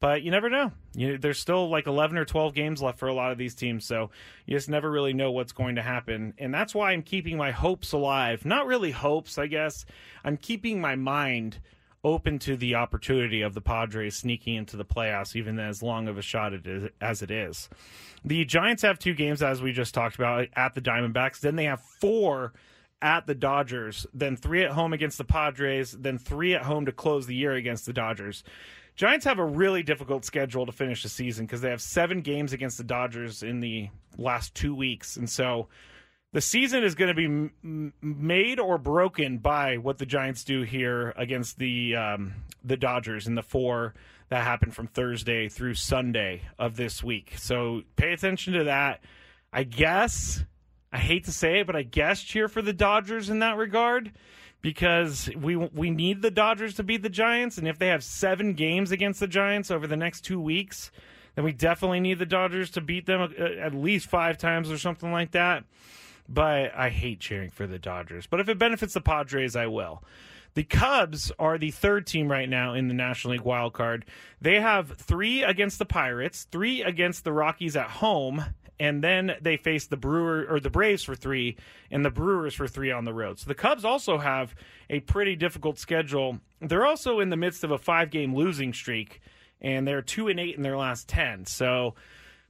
but 0.01 0.23
you 0.23 0.31
never 0.31 0.51
know. 0.51 0.73
You, 0.95 1.19
there's 1.19 1.39
still 1.39 1.69
like 1.69 1.87
11 1.87 2.17
or 2.19 2.25
12 2.25 2.55
games 2.55 2.83
left 2.83 2.99
for 2.99 3.09
a 3.09 3.15
lot 3.15 3.33
of 3.33 3.39
these 3.39 3.55
teams, 3.55 3.87
so 3.87 4.11
you 4.47 4.57
just 4.57 4.69
never 4.69 4.91
really 4.91 5.13
know 5.13 5.33
what's 5.33 5.53
going 5.53 5.77
to 5.77 5.83
happen. 5.83 6.35
And 6.39 6.53
that's 6.53 6.75
why 6.75 6.93
I'm 6.93 7.03
keeping 7.03 7.37
my 7.37 7.51
hopes 7.51 7.93
alive. 7.93 8.45
Not 8.45 8.67
really 8.67 8.91
hopes, 8.91 9.39
I 9.39 9.47
guess. 9.47 9.87
I'm 10.25 10.37
keeping 10.37 10.81
my 10.81 10.95
mind 10.95 11.59
open 12.05 12.39
to 12.39 12.57
the 12.57 12.75
opportunity 12.75 13.41
of 13.41 13.55
the 13.55 13.63
Padres 13.63 14.15
sneaking 14.15 14.57
into 14.57 14.77
the 14.77 14.85
playoffs, 14.85 15.35
even 15.35 15.59
as 15.59 15.83
long 15.83 16.07
of 16.07 16.19
a 16.19 16.23
shot 16.23 16.53
it 16.53 16.67
is, 16.67 16.91
as 17.01 17.23
it 17.23 17.31
is. 17.31 17.71
The 18.25 18.45
Giants 18.45 18.83
have 18.83 18.99
two 18.99 19.15
games, 19.15 19.43
as 19.43 19.63
we 19.63 19.73
just 19.73 19.95
talked 19.95 20.17
about, 20.17 20.49
at 20.55 20.75
the 20.75 20.83
Diamondbacks. 20.83 21.41
Then 21.41 21.57
they 21.57 21.65
have 21.65 21.81
four 21.81 22.53
at 23.01 23.27
the 23.27 23.35
Dodgers, 23.35 24.07
then 24.15 24.37
three 24.37 24.65
at 24.65 24.71
home 24.71 24.93
against 24.93 25.19
the 25.19 25.25
Padres, 25.25 25.93
then 25.93 26.19
three 26.19 26.55
at 26.55 26.63
home 26.63 26.87
to 26.87 26.93
close 26.93 27.27
the 27.27 27.35
year 27.35 27.55
against 27.55 27.87
the 27.87 27.93
Dodgers. 27.93 28.45
Giants 28.97 29.25
have 29.25 29.39
a 29.39 29.45
really 29.45 29.83
difficult 29.83 30.25
schedule 30.25 30.67
to 30.67 30.73
finish 30.73 31.03
the 31.03 31.09
season 31.09 31.47
because 31.47 31.61
they 31.61 31.71
have 31.71 31.83
seven 31.83 32.21
games 32.21 32.53
against 32.53 32.79
the 32.79 32.85
Dodgers 32.85 33.43
in 33.43 33.61
the 33.61 33.89
last 34.17 34.55
two 34.55 34.75
weeks, 34.75 35.17
and 35.17 35.29
so 35.29 35.69
the 36.33 36.41
season 36.41 36.83
is 36.83 36.95
going 36.95 37.09
to 37.09 37.15
be 37.15 37.25
m- 37.25 37.93
made 38.03 38.59
or 38.59 38.77
broken 38.77 39.39
by 39.39 39.77
what 39.77 39.99
the 39.99 40.07
Giants 40.07 40.43
do 40.45 40.63
here 40.63 41.13
against 41.17 41.59
the 41.59 41.97
um, 41.97 42.35
the 42.63 42.77
Dodgers 42.77 43.27
in 43.27 43.35
the 43.35 43.43
four 43.43 43.95
that 44.29 44.43
happened 44.43 44.75
from 44.75 44.89
Thursday 44.89 45.49
through 45.49 45.75
Sunday 45.75 46.43
of 46.59 46.77
this 46.77 47.05
week. 47.05 47.35
So 47.37 47.83
pay 47.97 48.13
attention 48.13 48.55
to 48.55 48.65
that. 48.65 49.01
I 49.53 49.63
guess 49.63 50.45
I 50.93 50.99
hate 50.99 51.25
to 51.25 51.33
say 51.33 51.61
it, 51.61 51.67
but 51.67 51.77
I 51.77 51.83
guess 51.83 52.21
cheer 52.21 52.49
for 52.49 52.63
the 52.63 52.73
Dodgers 52.73 53.31
in 53.31 53.39
that 53.41 53.57
regard 53.57 54.13
because 54.65 55.29
we 55.37 55.57
we 55.57 55.91
need 55.91 56.23
the 56.23 56.31
Dodgers 56.31 56.73
to 56.77 56.83
beat 56.83 57.03
the 57.03 57.11
Giants, 57.11 57.59
and 57.59 57.69
if 57.69 57.79
they 57.79 57.89
have 57.89 58.03
seven 58.03 58.55
games 58.55 58.93
against 58.93 59.21
the 59.21 59.29
Giants 59.29 59.71
over 59.71 59.87
the 59.87 59.95
next 59.95 60.23
two 60.23 60.41
weeks, 60.41 60.91
then 61.35 61.45
we 61.45 61.53
definitely 61.53 62.01
need 62.01 62.19
the 62.19 62.25
Dodgers 62.25 62.71
to 62.71 62.81
beat 62.81 63.05
them 63.05 63.21
uh, 63.21 63.45
at 63.61 63.75
least 63.75 64.09
five 64.09 64.39
times 64.39 64.71
or 64.71 64.79
something 64.79 65.13
like 65.13 65.33
that. 65.33 65.65
But 66.31 66.75
I 66.75 66.89
hate 66.89 67.21
cheering 67.21 67.51
for 67.51 67.67
the 67.67 67.79
Dodgers. 67.79 68.27
But 68.27 68.41
if 68.41 68.49
it 68.49 68.59
benefits 68.59 68.95
the 68.95 69.03
Padres, 69.03 69.55
I 69.55 69.67
will. 69.67 70.03
The 70.55 70.65
Cubs 70.65 71.31
are 71.39 71.59
the 71.59 71.71
third 71.71 72.07
team 72.07 72.31
right 72.31 72.49
now 72.49 72.73
in 72.73 72.89
the 72.89 72.95
National 72.95 73.33
League 73.33 73.43
wild 73.43 73.75
card. 73.75 74.07
They 74.41 74.61
have 74.61 74.97
three 74.97 75.43
against 75.43 75.79
the 75.79 75.85
Pirates, 75.85 76.47
three 76.51 76.83
against 76.83 77.25
the 77.25 77.33
Rockies 77.33 77.77
at 77.77 77.91
home, 77.91 78.43
and 78.79 79.03
then 79.03 79.37
they 79.41 79.57
face 79.57 79.87
the 79.87 79.97
Brewer 79.97 80.47
or 80.49 80.61
the 80.61 80.71
Braves 80.71 81.05
for 81.05 81.15
three, 81.15 81.57
and 81.91 82.05
the 82.05 82.11
Brewers 82.11 82.55
for 82.55 82.69
three 82.69 82.91
on 82.91 83.05
the 83.05 83.15
road. 83.15 83.39
So 83.39 83.49
the 83.49 83.55
Cubs 83.55 83.85
also 83.85 84.19
have 84.19 84.55
a 84.91 85.01
pretty 85.01 85.37
difficult 85.37 85.79
schedule. 85.79 86.41
They're 86.61 86.87
also 86.87 87.21
in 87.21 87.31
the 87.31 87.37
midst 87.37 87.65
of 87.65 87.71
a 87.71 87.79
five-game 87.79 88.35
losing 88.35 88.73
streak, 88.73 89.21
and 89.61 89.87
they're 89.87 90.03
two 90.03 90.29
and 90.29 90.41
eight 90.41 90.57
in 90.57 90.63
their 90.63 90.77
last 90.77 91.09
ten. 91.09 91.47
So. 91.47 91.95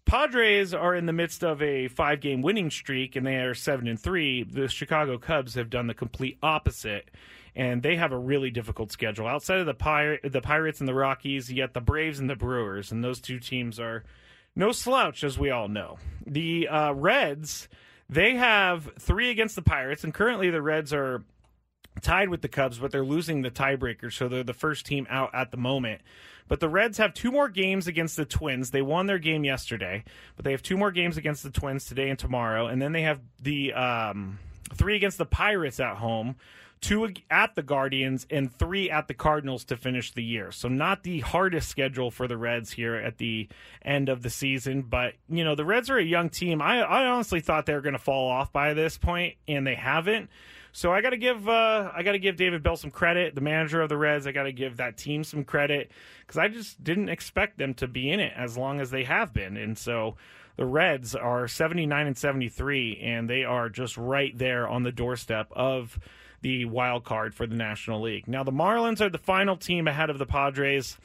Padres 0.06 0.74
are 0.74 0.94
in 0.94 1.06
the 1.06 1.14
midst 1.14 1.42
of 1.42 1.62
a 1.62 1.88
five 1.88 2.20
game 2.20 2.42
winning 2.42 2.70
streak 2.70 3.16
and 3.16 3.26
they 3.26 3.36
are 3.36 3.54
seven 3.54 3.88
and 3.88 3.98
three. 3.98 4.42
The 4.42 4.68
Chicago 4.68 5.16
Cubs 5.16 5.54
have 5.54 5.70
done 5.70 5.86
the 5.86 5.94
complete 5.94 6.36
opposite 6.42 7.10
and 7.56 7.82
they 7.82 7.96
have 7.96 8.12
a 8.12 8.18
really 8.18 8.50
difficult 8.50 8.90
schedule. 8.90 9.26
Outside 9.26 9.60
of 9.60 9.66
the 9.66 9.74
Pir- 9.74 10.20
the 10.22 10.40
Pirates 10.40 10.80
and 10.80 10.88
the 10.88 10.94
Rockies, 10.94 11.50
got 11.50 11.72
the 11.72 11.80
Braves 11.80 12.18
and 12.18 12.28
the 12.28 12.36
Brewers, 12.36 12.90
and 12.90 13.02
those 13.02 13.20
two 13.20 13.38
teams 13.38 13.78
are 13.78 14.04
no 14.56 14.72
slouch, 14.72 15.24
as 15.24 15.38
we 15.38 15.50
all 15.50 15.68
know. 15.68 15.98
The 16.26 16.68
uh, 16.68 16.92
Reds, 16.92 17.68
they 18.08 18.36
have 18.36 18.90
three 18.98 19.30
against 19.30 19.56
the 19.56 19.62
Pirates, 19.62 20.04
and 20.04 20.14
currently 20.14 20.50
the 20.50 20.62
Reds 20.62 20.92
are 20.92 21.24
tied 22.02 22.28
with 22.28 22.42
the 22.42 22.48
Cubs, 22.48 22.78
but 22.78 22.90
they're 22.90 23.04
losing 23.04 23.42
the 23.42 23.50
tiebreaker, 23.50 24.12
so 24.12 24.28
they're 24.28 24.42
the 24.42 24.52
first 24.52 24.86
team 24.86 25.06
out 25.10 25.34
at 25.34 25.50
the 25.50 25.56
moment. 25.56 26.02
But 26.46 26.60
the 26.60 26.68
Reds 26.68 26.98
have 26.98 27.14
two 27.14 27.32
more 27.32 27.48
games 27.48 27.86
against 27.86 28.16
the 28.16 28.24
Twins. 28.24 28.70
They 28.70 28.82
won 28.82 29.06
their 29.06 29.18
game 29.18 29.44
yesterday, 29.44 30.04
but 30.36 30.44
they 30.44 30.50
have 30.52 30.62
two 30.62 30.76
more 30.76 30.90
games 30.90 31.16
against 31.16 31.42
the 31.42 31.50
Twins 31.50 31.86
today 31.86 32.10
and 32.10 32.18
tomorrow, 32.18 32.66
and 32.66 32.80
then 32.82 32.92
they 32.92 33.02
have 33.02 33.20
the 33.40 33.72
um, 33.72 34.38
three 34.74 34.96
against 34.96 35.18
the 35.18 35.26
Pirates 35.26 35.80
at 35.80 35.96
home 35.96 36.36
two 36.84 37.10
at 37.30 37.54
the 37.54 37.62
Guardians, 37.62 38.26
and 38.30 38.52
three 38.52 38.90
at 38.90 39.08
the 39.08 39.14
Cardinals 39.14 39.64
to 39.64 39.76
finish 39.76 40.12
the 40.12 40.22
year. 40.22 40.52
So, 40.52 40.68
not 40.68 41.02
the 41.02 41.20
hardest 41.20 41.68
schedule 41.68 42.10
for 42.10 42.28
the 42.28 42.36
Reds 42.36 42.72
here 42.72 42.94
at 42.94 43.16
the 43.16 43.48
end 43.82 44.10
of 44.10 44.22
the 44.22 44.28
season. 44.28 44.82
But, 44.82 45.14
you 45.28 45.44
know, 45.44 45.54
the 45.54 45.64
Reds 45.64 45.88
are 45.88 45.96
a 45.96 46.04
young 46.04 46.28
team. 46.28 46.60
I, 46.60 46.80
I 46.80 47.06
honestly 47.06 47.40
thought 47.40 47.64
they 47.64 47.72
were 47.72 47.80
going 47.80 47.94
to 47.94 47.98
fall 47.98 48.30
off 48.30 48.52
by 48.52 48.74
this 48.74 48.98
point, 48.98 49.36
and 49.48 49.66
they 49.66 49.74
haven't. 49.74 50.28
So 50.72 50.92
I 50.92 51.00
got 51.00 51.10
to 51.10 51.16
give 51.16 51.48
uh, 51.48 51.92
I 51.94 52.02
got 52.02 52.12
to 52.12 52.18
give 52.18 52.36
David 52.36 52.62
Bell 52.62 52.76
some 52.76 52.90
credit, 52.90 53.34
the 53.34 53.40
manager 53.40 53.80
of 53.80 53.88
the 53.88 53.96
Reds. 53.96 54.26
I 54.26 54.32
got 54.32 54.42
to 54.42 54.52
give 54.52 54.78
that 54.78 54.96
team 54.96 55.22
some 55.22 55.44
credit 55.44 55.90
because 56.20 56.36
I 56.36 56.48
just 56.48 56.82
didn't 56.82 57.08
expect 57.08 57.58
them 57.58 57.74
to 57.74 57.86
be 57.86 58.10
in 58.10 58.18
it 58.18 58.32
as 58.36 58.58
long 58.58 58.80
as 58.80 58.90
they 58.90 59.04
have 59.04 59.32
been, 59.32 59.56
and 59.56 59.78
so 59.78 60.16
the 60.56 60.64
Reds 60.64 61.14
are 61.14 61.48
79 61.48 62.06
and 62.06 62.18
73, 62.18 62.98
and 63.02 63.30
they 63.30 63.44
are 63.44 63.68
just 63.68 63.96
right 63.96 64.36
there 64.36 64.68
on 64.68 64.82
the 64.82 64.92
doorstep 64.92 65.48
of 65.52 65.98
the 66.44 66.66
wild 66.66 67.04
card 67.04 67.34
for 67.34 67.46
the 67.46 67.54
National 67.54 68.02
League. 68.02 68.28
Now 68.28 68.44
the 68.44 68.52
Marlins 68.52 69.00
are 69.00 69.08
the 69.08 69.16
final 69.16 69.56
team 69.56 69.88
ahead 69.88 70.10
of 70.10 70.18
the 70.18 70.26
Padres. 70.26 70.98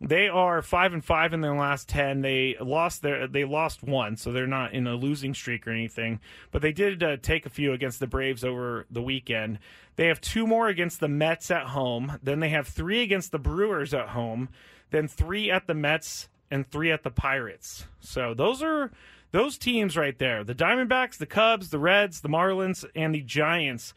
They 0.00 0.26
are 0.28 0.62
five 0.62 0.94
and 0.94 1.04
five 1.04 1.34
in 1.34 1.42
their 1.42 1.54
last 1.54 1.86
ten. 1.86 2.22
They 2.22 2.56
lost 2.58 3.02
their 3.02 3.26
they 3.26 3.44
lost 3.44 3.82
one, 3.82 4.16
so 4.16 4.32
they're 4.32 4.46
not 4.46 4.72
in 4.72 4.86
a 4.86 4.94
losing 4.94 5.34
streak 5.34 5.66
or 5.66 5.70
anything. 5.70 6.20
But 6.50 6.62
they 6.62 6.72
did 6.72 7.02
uh, 7.02 7.18
take 7.18 7.44
a 7.44 7.50
few 7.50 7.74
against 7.74 8.00
the 8.00 8.06
Braves 8.06 8.42
over 8.42 8.86
the 8.90 9.02
weekend. 9.02 9.58
They 9.96 10.06
have 10.06 10.20
two 10.22 10.46
more 10.46 10.68
against 10.68 11.00
the 11.00 11.08
Mets 11.08 11.50
at 11.50 11.66
home. 11.66 12.18
Then 12.22 12.40
they 12.40 12.48
have 12.48 12.66
three 12.66 13.02
against 13.02 13.32
the 13.32 13.38
Brewers 13.38 13.92
at 13.92 14.08
home. 14.08 14.48
Then 14.92 15.08
three 15.08 15.50
at 15.50 15.66
the 15.66 15.74
Mets 15.74 16.30
and 16.50 16.66
three 16.66 16.90
at 16.90 17.02
the 17.02 17.10
Pirates. 17.10 17.86
So 18.00 18.32
those 18.32 18.62
are 18.62 18.92
those 19.32 19.58
teams 19.58 19.94
right 19.94 20.18
there: 20.18 20.42
the 20.42 20.54
Diamondbacks, 20.54 21.18
the 21.18 21.26
Cubs, 21.26 21.68
the 21.68 21.78
Reds, 21.78 22.22
the 22.22 22.30
Marlins, 22.30 22.86
and 22.94 23.14
the 23.14 23.20
Giants 23.20 23.92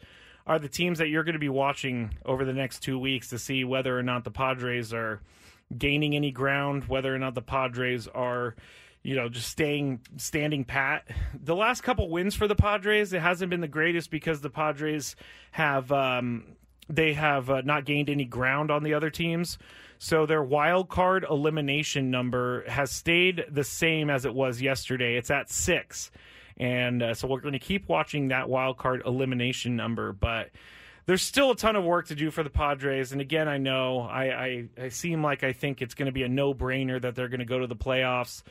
are 0.50 0.58
the 0.58 0.68
teams 0.68 0.98
that 0.98 1.06
you're 1.06 1.22
going 1.22 1.34
to 1.34 1.38
be 1.38 1.48
watching 1.48 2.12
over 2.24 2.44
the 2.44 2.52
next 2.52 2.80
two 2.80 2.98
weeks 2.98 3.28
to 3.28 3.38
see 3.38 3.62
whether 3.62 3.96
or 3.96 4.02
not 4.02 4.24
the 4.24 4.32
Padres 4.32 4.92
are 4.92 5.20
gaining 5.78 6.16
any 6.16 6.32
ground, 6.32 6.88
whether 6.88 7.14
or 7.14 7.20
not 7.20 7.36
the 7.36 7.40
Padres 7.40 8.08
are, 8.08 8.56
you 9.04 9.14
know, 9.14 9.28
just 9.28 9.48
staying 9.48 10.00
standing 10.16 10.64
pat. 10.64 11.06
The 11.40 11.54
last 11.54 11.82
couple 11.82 12.10
wins 12.10 12.34
for 12.34 12.48
the 12.48 12.56
Padres, 12.56 13.12
it 13.12 13.22
hasn't 13.22 13.48
been 13.48 13.60
the 13.60 13.68
greatest 13.68 14.10
because 14.10 14.40
the 14.40 14.50
Padres 14.50 15.14
have 15.52 15.92
um, 15.92 16.56
they 16.88 17.12
have 17.12 17.48
uh, 17.48 17.60
not 17.64 17.84
gained 17.84 18.10
any 18.10 18.24
ground 18.24 18.72
on 18.72 18.82
the 18.82 18.94
other 18.94 19.08
teams. 19.08 19.56
So 19.98 20.26
their 20.26 20.42
wild 20.42 20.88
card 20.88 21.24
elimination 21.30 22.10
number 22.10 22.68
has 22.68 22.90
stayed 22.90 23.44
the 23.48 23.62
same 23.62 24.10
as 24.10 24.24
it 24.24 24.34
was 24.34 24.60
yesterday. 24.60 25.14
It's 25.14 25.30
at 25.30 25.48
six. 25.48 26.10
And 26.60 27.02
uh, 27.02 27.14
so 27.14 27.26
we're 27.26 27.40
going 27.40 27.54
to 27.54 27.58
keep 27.58 27.88
watching 27.88 28.28
that 28.28 28.50
wild 28.50 28.76
card 28.76 29.02
elimination 29.06 29.76
number, 29.76 30.12
but 30.12 30.50
there's 31.06 31.22
still 31.22 31.52
a 31.52 31.56
ton 31.56 31.74
of 31.74 31.84
work 31.84 32.08
to 32.08 32.14
do 32.14 32.30
for 32.30 32.42
the 32.42 32.50
Padres. 32.50 33.12
And 33.12 33.20
again, 33.22 33.48
I 33.48 33.56
know 33.56 34.00
I, 34.00 34.24
I, 34.24 34.68
I 34.84 34.88
seem 34.90 35.22
like 35.24 35.42
I 35.42 35.54
think 35.54 35.80
it's 35.80 35.94
going 35.94 36.06
to 36.06 36.12
be 36.12 36.22
a 36.22 36.28
no 36.28 36.52
brainer 36.52 37.00
that 37.00 37.14
they're 37.14 37.28
going 37.28 37.40
to 37.40 37.46
go 37.46 37.60
to 37.60 37.66
the 37.66 37.74
playoffs. 37.74 38.42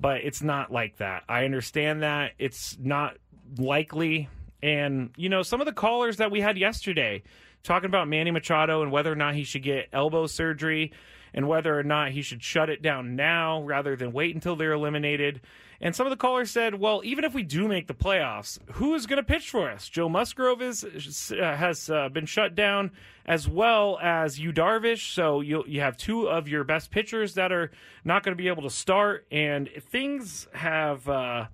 but 0.00 0.22
it's 0.22 0.42
not 0.42 0.70
like 0.72 0.96
that. 0.98 1.24
I 1.28 1.44
understand 1.44 2.02
that 2.02 2.32
it's 2.38 2.76
not 2.80 3.16
likely. 3.58 4.28
And, 4.62 5.10
you 5.16 5.28
know, 5.28 5.42
some 5.42 5.60
of 5.60 5.66
the 5.66 5.72
callers 5.72 6.18
that 6.18 6.30
we 6.30 6.40
had 6.40 6.56
yesterday 6.56 7.22
talking 7.62 7.88
about 7.88 8.08
Manny 8.08 8.30
Machado 8.30 8.82
and 8.82 8.92
whether 8.92 9.12
or 9.12 9.16
not 9.16 9.34
he 9.34 9.44
should 9.44 9.62
get 9.62 9.88
elbow 9.92 10.26
surgery 10.26 10.92
and 11.34 11.48
whether 11.48 11.78
or 11.78 11.82
not 11.82 12.12
he 12.12 12.22
should 12.22 12.42
shut 12.42 12.70
it 12.70 12.80
down 12.82 13.16
now 13.16 13.62
rather 13.62 13.96
than 13.96 14.12
wait 14.12 14.34
until 14.34 14.56
they're 14.56 14.72
eliminated. 14.72 15.40
And 15.80 15.94
some 15.94 16.06
of 16.06 16.10
the 16.10 16.16
callers 16.16 16.50
said, 16.50 16.74
well, 16.74 17.02
even 17.04 17.24
if 17.24 17.34
we 17.34 17.44
do 17.44 17.68
make 17.68 17.86
the 17.86 17.94
playoffs, 17.94 18.58
who 18.72 18.94
is 18.94 19.06
going 19.06 19.18
to 19.18 19.22
pitch 19.22 19.48
for 19.48 19.70
us? 19.70 19.88
Joe 19.88 20.08
Musgrove 20.08 20.60
is, 20.60 21.32
uh, 21.32 21.56
has 21.56 21.88
uh, 21.88 22.08
been 22.08 22.26
shut 22.26 22.56
down, 22.56 22.90
as 23.24 23.48
well 23.48 23.96
as 24.02 24.40
Yu 24.40 24.52
Darvish. 24.52 25.14
So 25.14 25.40
you 25.40 25.62
you 25.68 25.80
have 25.80 25.96
two 25.96 26.28
of 26.28 26.48
your 26.48 26.64
best 26.64 26.90
pitchers 26.90 27.34
that 27.34 27.52
are 27.52 27.70
not 28.04 28.24
going 28.24 28.36
to 28.36 28.42
be 28.42 28.48
able 28.48 28.62
to 28.62 28.70
start, 28.70 29.26
and 29.30 29.68
things 29.90 30.48
have. 30.52 31.08
Uh, 31.08 31.46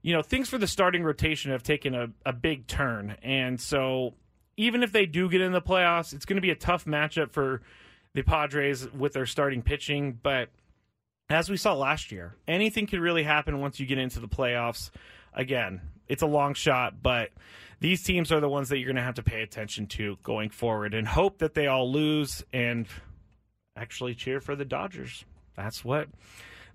you 0.00 0.14
know, 0.14 0.22
things 0.22 0.48
for 0.48 0.58
the 0.58 0.66
starting 0.66 1.02
rotation 1.02 1.50
have 1.50 1.62
taken 1.62 1.94
a, 1.94 2.08
a 2.24 2.32
big 2.32 2.66
turn. 2.66 3.16
And 3.22 3.60
so, 3.60 4.14
even 4.56 4.82
if 4.82 4.92
they 4.92 5.06
do 5.06 5.28
get 5.28 5.40
in 5.40 5.52
the 5.52 5.60
playoffs, 5.60 6.12
it's 6.12 6.24
going 6.24 6.36
to 6.36 6.40
be 6.40 6.50
a 6.50 6.56
tough 6.56 6.84
matchup 6.84 7.32
for 7.32 7.62
the 8.14 8.22
Padres 8.22 8.90
with 8.92 9.12
their 9.12 9.26
starting 9.26 9.60
pitching. 9.60 10.18
But 10.22 10.50
as 11.30 11.50
we 11.50 11.56
saw 11.56 11.74
last 11.74 12.10
year, 12.10 12.34
anything 12.46 12.86
could 12.86 13.00
really 13.00 13.22
happen 13.22 13.60
once 13.60 13.78
you 13.78 13.86
get 13.86 13.98
into 13.98 14.20
the 14.20 14.28
playoffs. 14.28 14.90
Again, 15.34 15.80
it's 16.08 16.22
a 16.22 16.26
long 16.26 16.54
shot, 16.54 17.02
but 17.02 17.30
these 17.80 18.02
teams 18.02 18.32
are 18.32 18.40
the 18.40 18.48
ones 18.48 18.70
that 18.70 18.78
you're 18.78 18.86
going 18.86 18.96
to 18.96 19.02
have 19.02 19.16
to 19.16 19.22
pay 19.22 19.42
attention 19.42 19.86
to 19.88 20.16
going 20.22 20.50
forward 20.50 20.94
and 20.94 21.06
hope 21.06 21.38
that 21.38 21.54
they 21.54 21.66
all 21.66 21.90
lose 21.90 22.42
and 22.52 22.86
actually 23.76 24.14
cheer 24.14 24.40
for 24.40 24.56
the 24.56 24.64
Dodgers. 24.64 25.24
That's 25.54 25.84
what 25.84 26.08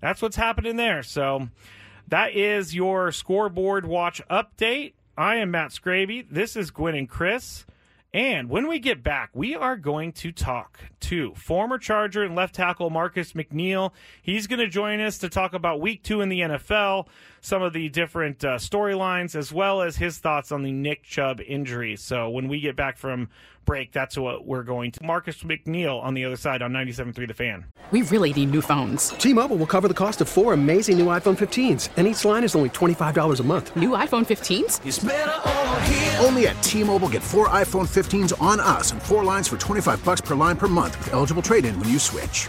that's 0.00 0.22
what's 0.22 0.36
happening 0.36 0.76
there. 0.76 1.02
So 1.02 1.48
that 2.08 2.34
is 2.36 2.74
your 2.74 3.10
scoreboard 3.12 3.86
watch 3.86 4.22
update. 4.30 4.92
I 5.16 5.36
am 5.36 5.50
Matt 5.50 5.70
Skraby. 5.70 6.26
This 6.30 6.56
is 6.56 6.70
Gwynn 6.70 6.94
and 6.94 7.08
Chris. 7.08 7.66
And 8.14 8.48
when 8.48 8.68
we 8.68 8.78
get 8.78 9.02
back, 9.02 9.30
we 9.34 9.56
are 9.56 9.76
going 9.76 10.12
to 10.12 10.30
talk 10.30 10.78
to 11.00 11.34
former 11.34 11.78
Charger 11.78 12.22
and 12.22 12.36
left 12.36 12.54
tackle 12.54 12.88
Marcus 12.88 13.32
McNeil. 13.32 13.90
He's 14.22 14.46
going 14.46 14.60
to 14.60 14.68
join 14.68 15.00
us 15.00 15.18
to 15.18 15.28
talk 15.28 15.52
about 15.52 15.80
week 15.80 16.04
two 16.04 16.20
in 16.20 16.28
the 16.28 16.42
NFL, 16.42 17.08
some 17.44 17.62
of 17.62 17.74
the 17.74 17.90
different 17.90 18.42
uh, 18.42 18.56
storylines, 18.56 19.34
as 19.34 19.52
well 19.52 19.82
as 19.82 19.96
his 19.96 20.16
thoughts 20.16 20.50
on 20.50 20.62
the 20.62 20.72
Nick 20.72 21.02
Chubb 21.02 21.42
injury. 21.46 21.94
So 21.94 22.30
when 22.30 22.48
we 22.48 22.58
get 22.58 22.74
back 22.74 22.96
from 22.96 23.28
break, 23.66 23.92
that's 23.92 24.16
what 24.16 24.46
we're 24.46 24.62
going 24.62 24.92
to. 24.92 25.04
Marcus 25.04 25.42
McNeil 25.42 26.02
on 26.02 26.14
the 26.14 26.24
other 26.24 26.36
side 26.36 26.62
on 26.62 26.72
97.3 26.72 27.28
The 27.28 27.34
Fan. 27.34 27.66
We 27.90 28.00
really 28.02 28.32
need 28.32 28.50
new 28.50 28.62
phones. 28.62 29.10
T-Mobile 29.10 29.58
will 29.58 29.66
cover 29.66 29.88
the 29.88 29.94
cost 29.94 30.22
of 30.22 30.28
four 30.28 30.54
amazing 30.54 30.96
new 30.96 31.06
iPhone 31.06 31.36
15s, 31.36 31.90
and 31.98 32.06
each 32.06 32.24
line 32.24 32.44
is 32.44 32.56
only 32.56 32.70
$25 32.70 33.40
a 33.40 33.42
month. 33.42 33.76
New 33.76 33.90
iPhone 33.90 34.24
15s? 34.24 36.24
Only 36.24 36.46
at 36.46 36.62
T-Mobile 36.62 37.10
get 37.10 37.22
four 37.22 37.50
iPhone 37.50 37.86
15s 37.86 38.32
on 38.40 38.58
us 38.58 38.92
and 38.92 39.02
four 39.02 39.22
lines 39.22 39.48
for 39.48 39.58
25 39.58 40.02
bucks 40.02 40.22
per 40.22 40.34
line 40.34 40.56
per 40.56 40.66
month 40.66 40.96
with 40.96 41.12
eligible 41.12 41.42
trade-in 41.42 41.78
when 41.78 41.90
you 41.90 41.98
switch. 41.98 42.48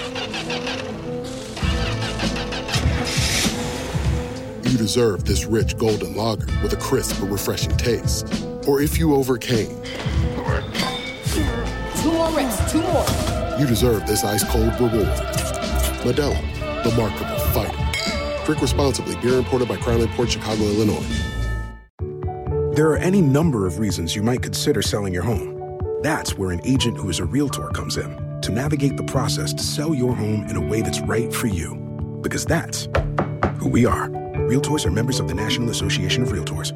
you 4.71 4.77
deserve 4.77 5.25
this 5.25 5.45
rich 5.45 5.77
golden 5.77 6.15
lager 6.15 6.45
with 6.63 6.71
a 6.71 6.77
crisp 6.77 7.19
but 7.19 7.29
refreshing 7.29 7.75
taste. 7.75 8.25
Or 8.67 8.81
if 8.81 8.97
you 8.97 9.15
overcame. 9.15 9.67
Two 12.01 12.11
more 12.11 12.31
reps, 12.31 12.71
two 12.71 12.81
more. 12.81 13.05
You 13.59 13.67
deserve 13.67 14.07
this 14.07 14.23
ice 14.23 14.45
cold 14.45 14.73
reward. 14.79 15.07
Modelo, 16.03 16.83
the 16.83 16.91
Markable 16.95 17.37
Fighter. 17.51 18.45
Drink 18.45 18.61
responsibly. 18.61 19.15
Beer 19.17 19.39
imported 19.39 19.67
by 19.67 19.75
Crown 19.75 20.07
Port 20.09 20.31
Chicago, 20.31 20.63
Illinois. 20.63 21.05
There 22.73 22.89
are 22.91 22.97
any 22.97 23.21
number 23.21 23.67
of 23.67 23.77
reasons 23.77 24.15
you 24.15 24.23
might 24.23 24.41
consider 24.41 24.81
selling 24.81 25.13
your 25.13 25.23
home. 25.23 25.99
That's 26.01 26.37
where 26.37 26.51
an 26.51 26.61
agent 26.63 26.97
who 26.97 27.09
is 27.09 27.19
a 27.19 27.25
realtor 27.25 27.67
comes 27.69 27.97
in 27.97 28.41
to 28.41 28.51
navigate 28.51 28.95
the 28.95 29.03
process 29.03 29.53
to 29.53 29.63
sell 29.63 29.93
your 29.93 30.15
home 30.15 30.47
in 30.47 30.55
a 30.55 30.61
way 30.61 30.81
that's 30.81 31.01
right 31.01 31.31
for 31.31 31.47
you. 31.47 31.75
Because 32.21 32.45
that's 32.45 32.87
who 33.59 33.67
we 33.67 33.85
are. 33.85 34.20
Realtors 34.51 34.85
are 34.85 34.91
members 34.91 35.21
of 35.21 35.29
the 35.29 35.33
National 35.33 35.69
Association 35.69 36.23
of 36.23 36.33
Realtors. 36.33 36.71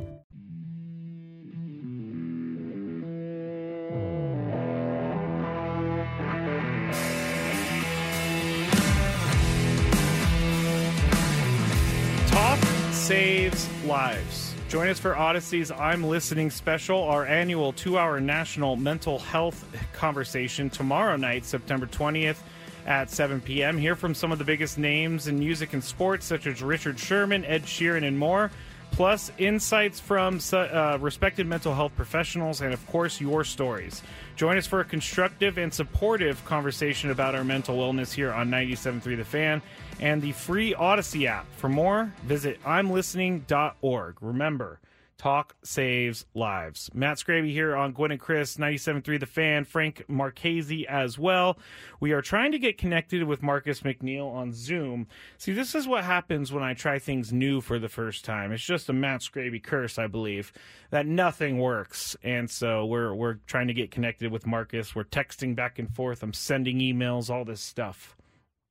Talk 12.29 12.63
saves 12.93 13.67
lives. 13.83 14.53
Join 14.69 14.87
us 14.87 14.97
for 14.97 15.13
Audacy's 15.13 15.69
I'm 15.69 16.01
Listening 16.01 16.49
special, 16.49 17.03
our 17.03 17.25
annual 17.25 17.73
two 17.73 17.97
hour 17.97 18.21
national 18.21 18.77
mental 18.77 19.19
health 19.19 19.65
conversation 19.91 20.69
tomorrow 20.69 21.17
night, 21.17 21.43
September 21.43 21.87
20th 21.87 22.37
at 22.85 23.09
7 23.09 23.41
p.m. 23.41 23.77
Hear 23.77 23.95
from 23.95 24.13
some 24.13 24.31
of 24.31 24.37
the 24.37 24.43
biggest 24.43 24.77
names 24.77 25.27
in 25.27 25.39
music 25.39 25.73
and 25.73 25.83
sports, 25.83 26.25
such 26.25 26.47
as 26.47 26.61
Richard 26.61 26.99
Sherman, 26.99 27.43
Ed 27.45 27.63
Sheeran, 27.63 28.05
and 28.05 28.17
more. 28.17 28.51
Plus, 28.91 29.29
insights 29.37 29.99
from 29.99 30.39
uh, 30.53 30.97
respected 31.01 31.45
mental 31.45 31.73
health 31.73 31.93
professionals, 31.97 32.61
and 32.61 32.73
of 32.73 32.87
course, 32.87 33.19
your 33.19 33.43
stories. 33.43 34.01
Join 34.37 34.57
us 34.57 34.67
for 34.67 34.79
a 34.79 34.85
constructive 34.85 35.57
and 35.57 35.73
supportive 35.73 36.43
conversation 36.45 37.09
about 37.09 37.35
our 37.35 37.43
mental 37.43 37.75
wellness 37.77 38.13
here 38.13 38.31
on 38.31 38.49
97.3 38.49 39.17
The 39.17 39.25
Fan 39.25 39.61
and 39.99 40.21
the 40.21 40.31
free 40.31 40.73
Audacy 40.73 41.25
app. 41.25 41.45
For 41.57 41.67
more, 41.67 42.13
visit 42.23 42.61
imlistening.org. 42.63 44.15
Remember, 44.21 44.79
talk 45.17 45.55
saves 45.63 46.25
lives. 46.33 46.89
Matt 46.93 47.17
Skraby 47.17 47.51
here 47.51 47.75
on 47.75 47.93
Gwynn 47.93 48.11
and 48.11 48.19
Chris, 48.19 48.57
97.3 48.57 49.19
The 49.19 49.25
Fan, 49.25 49.65
Frank 49.65 50.03
Marchese 50.07 50.87
as 50.87 51.17
well. 51.17 51.57
We 51.99 52.11
are 52.11 52.21
trying 52.21 52.51
to 52.51 52.59
get 52.59 52.77
connected 52.77 53.23
with 53.23 53.41
Marcus 53.41 53.81
McNeil 53.81 54.31
on 54.31 54.53
Zoom. 54.53 55.07
See, 55.37 55.53
this 55.53 55.75
is 55.75 55.87
what 55.87 56.03
happens 56.03 56.51
when 56.51 56.63
I 56.63 56.73
try 56.73 56.99
things 56.99 57.31
new 57.31 57.61
for 57.61 57.79
the 57.79 57.89
first 57.89 58.25
time. 58.25 58.51
It's 58.51 58.63
just 58.63 58.89
a 58.89 58.93
Matt 58.93 59.21
Skraby 59.21 59.63
curse, 59.63 59.97
I 59.97 60.07
believe, 60.07 60.51
that 60.89 61.05
nothing 61.07 61.59
works. 61.59 62.15
And 62.23 62.49
so 62.49 62.85
we're, 62.85 63.13
we're 63.13 63.35
trying 63.47 63.67
to 63.67 63.73
get 63.73 63.91
connected 63.91 64.31
with 64.31 64.45
Marcus. 64.45 64.95
We're 64.95 65.03
texting 65.05 65.55
back 65.55 65.79
and 65.79 65.93
forth. 65.93 66.23
I'm 66.23 66.33
sending 66.33 66.79
emails, 66.79 67.29
all 67.29 67.45
this 67.45 67.61
stuff. 67.61 68.15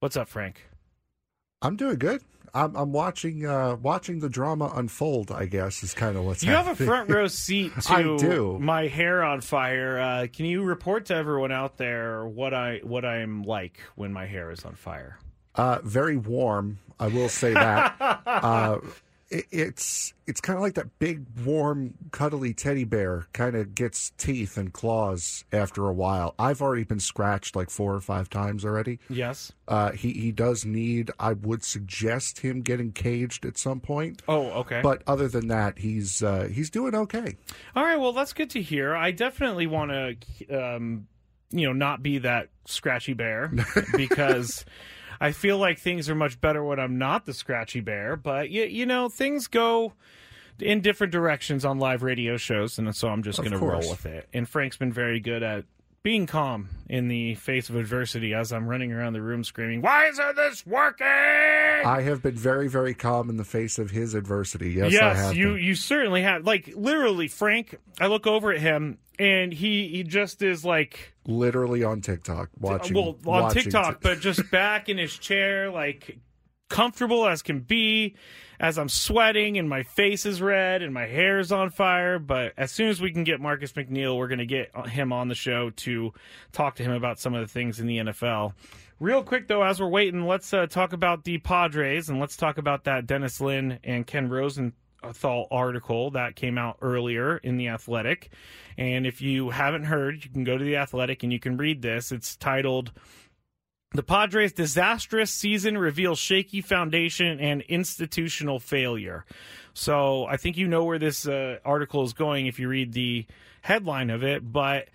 What's 0.01 0.17
up, 0.17 0.29
Frank? 0.29 0.69
I'm 1.63 1.77
doing 1.77 1.97
good. 1.99 2.23
I'm, 2.57 2.77
I'm 2.77 2.93
watching 2.93 3.45
uh, 3.45 3.77
watching 3.83 4.21
the 4.21 4.29
drama 4.29 4.71
unfold. 4.77 5.33
I 5.33 5.47
guess 5.47 5.83
is 5.83 5.93
kind 5.93 6.17
of 6.17 6.25
what's. 6.25 6.43
You 6.45 6.51
happening. 6.53 6.69
have 6.77 6.81
a 6.81 6.85
front 6.87 7.11
row 7.11 7.27
seat 7.27 7.73
to 7.83 7.93
I 7.93 8.03
do. 8.17 8.59
my 8.61 8.87
hair 8.87 9.25
on 9.25 9.41
fire. 9.41 9.99
Uh, 9.99 10.27
can 10.33 10.47
you 10.47 10.63
report 10.63 11.07
to 11.07 11.15
everyone 11.17 11.51
out 11.51 11.79
there 11.79 12.25
what 12.27 12.55
I 12.55 12.79
what 12.85 13.05
I'm 13.05 13.43
like 13.43 13.81
when 13.97 14.13
my 14.13 14.27
hair 14.27 14.53
is 14.53 14.65
on 14.65 14.75
fire? 14.77 15.19
Uh, 15.57 15.81
very 15.83 16.17
warm. 16.17 16.79
I 17.01 17.09
will 17.09 17.29
say 17.29 17.53
that. 17.55 17.97
uh, 18.27 18.79
it, 19.31 19.47
it's 19.51 20.13
it's 20.27 20.41
kind 20.41 20.57
of 20.57 20.63
like 20.63 20.75
that 20.75 20.99
big, 20.99 21.25
warm, 21.45 21.95
cuddly 22.11 22.55
teddy 22.55 22.85
bear. 22.85 23.27
Kind 23.33 23.57
of 23.57 23.75
gets 23.75 24.13
teeth 24.17 24.57
and 24.57 24.73
claws 24.73 25.45
after 25.53 25.87
a 25.89 25.93
while. 25.93 26.35
I've 26.39 26.63
already 26.63 26.85
been 26.85 27.01
scratched 27.01 27.57
like 27.57 27.71
four 27.71 27.95
or 27.95 28.01
five 28.01 28.31
times 28.31 28.65
already. 28.65 28.99
Yes. 29.09 29.53
Uh, 29.67 29.93
he 29.93 30.13
he 30.13 30.33
does 30.33 30.65
need. 30.65 31.11
I 31.19 31.33
would 31.35 31.65
suggest 31.65 32.41
him 32.41 32.63
getting 32.63 32.93
caged 32.93 33.45
at 33.45 33.59
some 33.59 33.81
point. 33.81 34.23
Oh, 34.29 34.51
okay. 34.61 34.81
But 34.83 35.03
other 35.07 35.29
than 35.29 35.49
that, 35.49 35.79
he's 35.79 36.23
uh, 36.23 36.49
he's 36.53 36.71
doing 36.71 36.95
okay. 36.95 37.37
All 37.75 37.85
right. 37.85 37.97
Well, 37.99 38.13
that's 38.13 38.33
good 38.33 38.51
to 38.51 38.63
hear. 38.63 38.95
I 38.95 39.11
definitely 39.11 39.67
want 39.67 39.91
to, 39.91 40.75
um, 40.75 41.07
you 41.51 41.67
know, 41.67 41.73
not 41.73 42.03
be 42.03 42.19
that 42.19 42.49
scratchy 42.67 43.15
bear 43.15 43.53
because. 43.97 44.65
I 45.21 45.33
feel 45.33 45.59
like 45.59 45.79
things 45.79 46.09
are 46.09 46.15
much 46.15 46.41
better 46.41 46.63
when 46.65 46.79
I'm 46.79 46.99
not 46.99 47.27
the 47.27 47.35
scratchy 47.35 47.81
bear, 47.81 48.17
but 48.17 48.51
you, 48.51 48.65
you 48.65 48.87
know, 48.87 49.09
things 49.09 49.47
go 49.47 49.93
in 50.59 50.81
different 50.81 51.13
directions 51.13 51.65
on 51.65 51.79
live 51.79 52.03
radio 52.03 52.37
shows, 52.37 52.79
and 52.79 52.95
so 52.95 53.09
I'm 53.09 53.23
just 53.23 53.39
going 53.39 53.53
to 53.53 53.59
roll 53.59 53.89
with 53.89 54.07
it. 54.07 54.29
And 54.33 54.49
Frank's 54.49 54.77
been 54.77 54.93
very 54.93 55.21
good 55.21 55.43
at 55.43 55.65
being 56.05 56.27
calm 56.27 56.69
in 56.87 57.09
the 57.09 57.35
face 57.35 57.71
of 57.71 57.77
adversity 57.77 58.35
as 58.35 58.53
I'm 58.53 58.69
running 58.69 58.93
around 58.93 59.15
the 59.15 59.23
room 59.23 59.43
screaming, 59.43 59.81
Why 59.81 60.07
isn't 60.09 60.37
this 60.37 60.65
working? 60.67 61.07
I 61.07 62.03
have 62.03 62.23
been 62.23 62.35
very, 62.35 62.69
very 62.69 62.93
calm 62.93 63.31
in 63.31 63.39
the 63.39 63.45
face 63.45 63.79
of 63.79 63.91
his 63.91 64.13
adversity. 64.13 64.73
Yes, 64.73 64.93
yes 64.93 65.03
I 65.03 65.15
have. 65.15 65.35
you 65.35 65.55
been. 65.55 65.65
you 65.65 65.75
certainly 65.75 66.23
have. 66.23 66.45
Like 66.45 66.71
literally, 66.77 67.27
Frank. 67.27 67.79
I 67.99 68.09
look 68.09 68.27
over 68.27 68.53
at 68.53 68.61
him 68.61 68.99
and 69.19 69.53
he 69.53 69.89
he 69.89 70.03
just 70.03 70.43
is 70.43 70.63
like 70.63 71.14
Literally 71.27 71.83
on 71.83 72.01
TikTok, 72.01 72.51
watching. 72.59 72.95
well 72.95 73.09
on 73.09 73.43
watching 73.43 73.63
TikTok, 73.65 73.95
t- 73.95 73.99
but 74.03 74.21
just 74.21 74.51
back 74.51 74.89
in 74.89 74.99
his 74.99 75.17
chair, 75.17 75.71
like 75.71 76.19
comfortable 76.69 77.27
as 77.27 77.43
can 77.43 77.61
be. 77.61 78.17
As 78.61 78.79
I'm 78.79 78.89
sweating 78.89 79.59
and 79.59 79.69
my 79.69 79.83
face 79.83 80.25
is 80.25 80.41
red 80.41 80.81
and 80.81 80.95
my 80.95 81.07
hair 81.07 81.41
is 81.41 81.51
on 81.51 81.71
fire, 81.71 82.21
but 82.21 82.53
as 82.57 82.71
soon 82.71 82.89
as 82.89 83.01
we 83.01 83.11
can 83.11 83.25
get 83.25 83.41
Marcus 83.41 83.73
McNeil, 83.73 84.17
we're 84.17 84.29
going 84.29 84.39
to 84.39 84.47
get 84.47 84.71
him 84.89 85.13
on 85.13 85.29
the 85.29 85.35
show 85.35 85.71
to 85.71 86.13
talk 86.53 86.77
to 86.77 86.85
him 86.85 86.93
about 86.93 87.19
some 87.19 87.35
of 87.35 87.41
the 87.41 87.53
things 87.53 87.81
in 87.81 87.87
the 87.89 87.99
NFL. 87.99 88.55
Real 89.01 89.25
quick 89.25 89.49
though, 89.49 89.63
as 89.63 89.81
we're 89.81 89.89
waiting, 89.89 90.27
let's 90.27 90.55
uh, 90.55 90.67
talk 90.67 90.93
about 90.93 91.25
the 91.25 91.39
Padres 91.39 92.09
and 92.09 92.21
let's 92.21 92.37
talk 92.37 92.59
about 92.59 92.85
that 92.85 93.07
Dennis 93.07 93.41
Lin 93.41 93.81
and 93.83 94.07
Ken 94.07 94.29
Rosenthal 95.05 95.47
article 95.51 96.11
that 96.13 96.37
came 96.37 96.59
out 96.59 96.79
earlier 96.81 97.37
in 97.39 97.57
the 97.57 97.69
Athletic. 97.69 98.31
And 98.77 99.07
if 99.07 99.21
you 99.21 99.51
haven't 99.51 99.85
heard, 99.85 100.25
you 100.25 100.31
can 100.31 100.45
go 100.45 100.57
to 100.57 100.65
the 100.65 100.77
Athletic 100.77 101.23
and 101.23 101.33
you 101.33 101.39
can 101.39 101.57
read 101.57 101.83
this. 101.83 102.13
It's 102.13 102.37
titled 102.37 102.93
the 103.93 104.03
Padres' 104.03 104.53
disastrous 104.53 105.31
season 105.31 105.79
reveals 105.79 106.19
shaky 106.19 106.61
foundation 106.61 107.39
and 107.39 107.63
institutional 107.63 108.59
failure. 108.59 109.25
So 109.73 110.27
I 110.27 110.37
think 110.37 110.57
you 110.57 110.67
know 110.67 110.83
where 110.83 110.99
this 110.99 111.29
uh, 111.29 111.59
article 111.65 112.03
is 112.03 112.13
going 112.13 112.49
if 112.49 112.59
you 112.59 112.67
read 112.69 112.93
the 112.93 113.25
headline 113.63 114.11
of 114.11 114.25
it, 114.25 114.53
but 114.53 114.89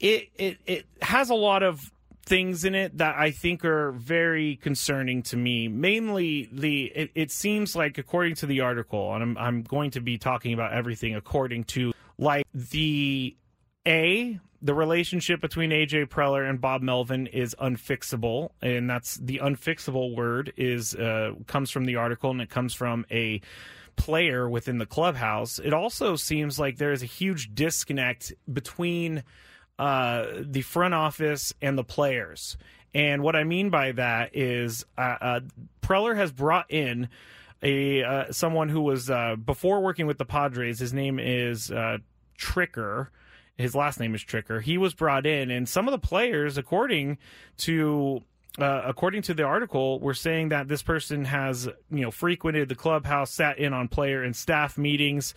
it, 0.00 0.30
it 0.36 0.58
it 0.66 0.86
has 1.00 1.30
a 1.30 1.34
lot 1.34 1.62
of 1.62 1.92
things 2.24 2.64
in 2.64 2.74
it 2.74 2.98
that 2.98 3.16
I 3.16 3.30
think 3.30 3.64
are 3.64 3.92
very 3.92 4.56
concerning 4.56 5.22
to 5.24 5.36
me. 5.36 5.68
Mainly 5.68 6.48
the 6.52 6.84
it, 6.94 7.10
it 7.14 7.30
seems 7.30 7.74
like 7.74 7.98
according 7.98 8.36
to 8.36 8.46
the 8.46 8.60
article, 8.60 9.14
and 9.14 9.22
I'm 9.22 9.38
I'm 9.38 9.62
going 9.62 9.90
to 9.92 10.00
be 10.00 10.18
talking 10.18 10.52
about 10.52 10.72
everything 10.72 11.14
according 11.14 11.64
to 11.64 11.92
like 12.18 12.46
the 12.54 13.36
a 13.86 14.38
the 14.62 14.74
relationship 14.74 15.40
between 15.40 15.70
AJ 15.70 16.06
Preller 16.06 16.48
and 16.48 16.60
Bob 16.60 16.82
Melvin 16.82 17.26
is 17.28 17.56
unfixable, 17.60 18.50
and 18.60 18.88
that's 18.88 19.16
the 19.16 19.40
unfixable 19.42 20.14
word 20.14 20.52
is 20.56 20.94
uh, 20.94 21.32
comes 21.46 21.70
from 21.70 21.86
the 21.86 21.96
article, 21.96 22.30
and 22.30 22.40
it 22.40 22.50
comes 22.50 22.74
from 22.74 23.06
a 23.10 23.40
player 23.96 24.48
within 24.48 24.78
the 24.78 24.86
clubhouse. 24.86 25.58
It 25.58 25.72
also 25.72 26.16
seems 26.16 26.58
like 26.58 26.76
there 26.76 26.92
is 26.92 27.02
a 27.02 27.06
huge 27.06 27.54
disconnect 27.54 28.32
between 28.52 29.24
uh, 29.80 30.42
the 30.42 30.60
front 30.60 30.92
office 30.92 31.54
and 31.62 31.78
the 31.78 31.82
players. 31.82 32.58
And 32.92 33.22
what 33.22 33.34
I 33.34 33.44
mean 33.44 33.70
by 33.70 33.92
that 33.92 34.36
is 34.36 34.84
uh, 34.98 35.16
uh, 35.20 35.40
Preller 35.80 36.14
has 36.14 36.30
brought 36.30 36.70
in 36.70 37.08
a 37.62 38.04
uh, 38.04 38.30
someone 38.30 38.68
who 38.68 38.82
was 38.82 39.08
uh, 39.08 39.36
before 39.36 39.80
working 39.80 40.06
with 40.06 40.18
the 40.18 40.26
Padres. 40.26 40.80
His 40.80 40.92
name 40.92 41.18
is 41.18 41.70
uh, 41.70 41.96
Tricker. 42.38 43.08
His 43.56 43.74
last 43.74 43.98
name 43.98 44.14
is 44.14 44.22
Tricker. 44.22 44.60
He 44.60 44.76
was 44.76 44.92
brought 44.92 45.24
in, 45.24 45.50
and 45.50 45.66
some 45.66 45.88
of 45.88 45.92
the 45.92 45.98
players, 45.98 46.58
according 46.58 47.16
to 47.58 48.22
uh, 48.58 48.82
according 48.84 49.22
to 49.22 49.34
the 49.34 49.44
article, 49.44 50.00
we're 50.00 50.14
saying 50.14 50.48
that 50.48 50.68
this 50.68 50.82
person 50.82 51.24
has 51.24 51.66
you 51.90 52.00
know 52.00 52.10
frequented 52.10 52.68
the 52.68 52.74
clubhouse, 52.74 53.30
sat 53.30 53.58
in 53.58 53.72
on 53.72 53.88
player 53.88 54.22
and 54.22 54.34
staff 54.34 54.76
meetings, 54.76 55.34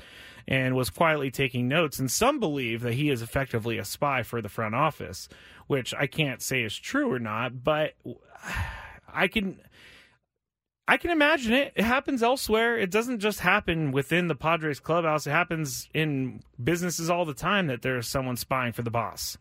and 0.47 0.75
was 0.75 0.89
quietly 0.89 1.29
taking 1.29 1.67
notes. 1.67 1.99
And 1.99 2.09
some 2.09 2.39
believe 2.39 2.81
that 2.81 2.93
he 2.93 3.09
is 3.09 3.21
effectively 3.21 3.77
a 3.77 3.85
spy 3.85 4.23
for 4.23 4.41
the 4.41 4.49
front 4.49 4.75
office, 4.75 5.29
which 5.67 5.93
I 5.93 6.07
can't 6.07 6.41
say 6.41 6.63
is 6.63 6.75
true 6.75 7.11
or 7.11 7.19
not, 7.19 7.63
but 7.63 7.93
I 9.13 9.27
can. 9.27 9.59
I 10.85 10.97
can 10.97 11.11
imagine 11.11 11.53
it. 11.53 11.71
It 11.77 11.85
happens 11.85 12.21
elsewhere. 12.21 12.77
It 12.77 12.91
doesn't 12.91 13.19
just 13.19 13.39
happen 13.39 13.93
within 13.93 14.27
the 14.27 14.35
Padres 14.35 14.81
clubhouse. 14.81 15.25
It 15.25 15.31
happens 15.31 15.87
in 15.93 16.41
businesses 16.61 17.09
all 17.09 17.23
the 17.23 17.33
time 17.33 17.67
that 17.67 17.83
there's 17.83 18.09
someone 18.09 18.35
spying 18.35 18.73
for 18.73 18.81
the 18.81 18.91
boss. 18.91 19.37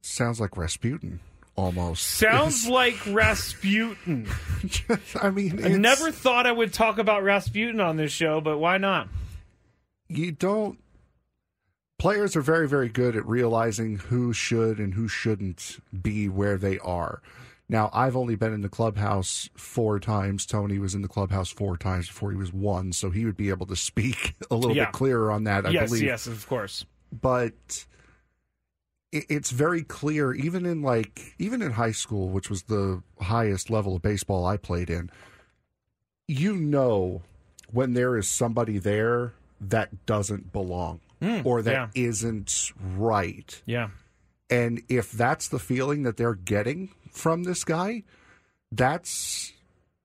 Sounds 0.00 0.40
like 0.40 0.56
Rasputin, 0.56 1.20
almost. 1.58 2.04
Sounds 2.06 2.68
like 2.68 2.96
Rasputin. 3.08 4.28
I 5.22 5.30
mean, 5.30 5.54
I 5.62 5.66
it's- 5.66 5.76
never 5.78 6.10
thought 6.12 6.46
I 6.46 6.52
would 6.52 6.72
talk 6.72 6.98
about 6.98 7.22
Rasputin 7.24 7.80
on 7.80 7.96
this 7.96 8.12
show, 8.12 8.40
but 8.40 8.58
why 8.58 8.78
not? 8.78 9.08
you 10.10 10.32
don't 10.32 10.78
players 11.98 12.34
are 12.34 12.40
very 12.40 12.66
very 12.66 12.88
good 12.88 13.14
at 13.14 13.26
realizing 13.26 13.98
who 13.98 14.32
should 14.32 14.78
and 14.78 14.94
who 14.94 15.06
shouldn't 15.06 15.78
be 16.02 16.30
where 16.30 16.56
they 16.56 16.78
are 16.78 17.20
now 17.68 17.90
i've 17.92 18.16
only 18.16 18.34
been 18.34 18.54
in 18.54 18.62
the 18.62 18.70
clubhouse 18.70 19.50
four 19.54 20.00
times 20.00 20.46
tony 20.46 20.78
was 20.78 20.94
in 20.94 21.02
the 21.02 21.08
clubhouse 21.08 21.50
four 21.50 21.76
times 21.76 22.06
before 22.06 22.30
he 22.30 22.38
was 22.38 22.54
one 22.54 22.90
so 22.90 23.10
he 23.10 23.26
would 23.26 23.36
be 23.36 23.50
able 23.50 23.66
to 23.66 23.76
speak 23.76 24.34
a 24.50 24.54
little 24.56 24.74
Yeah. 24.74 24.86
bit 24.86 24.92
clearer 24.94 25.30
on 25.30 25.44
that 25.44 25.66
i 25.66 25.70
yes, 25.70 25.90
believe 25.90 26.04
yes, 26.04 26.26
of 26.26 26.48
course. 26.48 26.86
but 27.12 27.84
it's 29.12 29.50
very 29.50 29.82
clear 29.82 30.34
even 30.34 30.66
in 30.66 30.82
like 30.82 31.34
even 31.38 31.62
in 31.62 31.72
high 31.72 31.92
school 31.92 32.28
which 32.28 32.50
was 32.50 32.64
the 32.64 33.02
highest 33.20 33.70
level 33.70 33.96
of 33.96 34.02
baseball 34.02 34.44
i 34.46 34.56
played 34.56 34.90
in 34.90 35.08
you 36.26 36.54
know 36.54 37.22
when 37.72 37.94
there 37.94 38.16
is 38.16 38.28
somebody 38.28 38.78
there 38.78 39.32
that 39.60 40.04
doesn't 40.06 40.52
belong 40.52 41.00
Mm, 41.20 41.44
or 41.44 41.62
that 41.62 41.72
yeah. 41.72 41.88
not 41.94 42.72
right 42.96 43.60
Yeah. 43.66 43.88
and 44.48 44.82
if 44.88 45.10
that's 45.10 45.48
the 45.48 45.58
feeling 45.58 46.04
that 46.04 46.16
they're 46.16 46.34
getting 46.36 46.90
from 47.10 47.42
this 47.42 47.64
guy 47.64 48.04
that's 48.70 49.52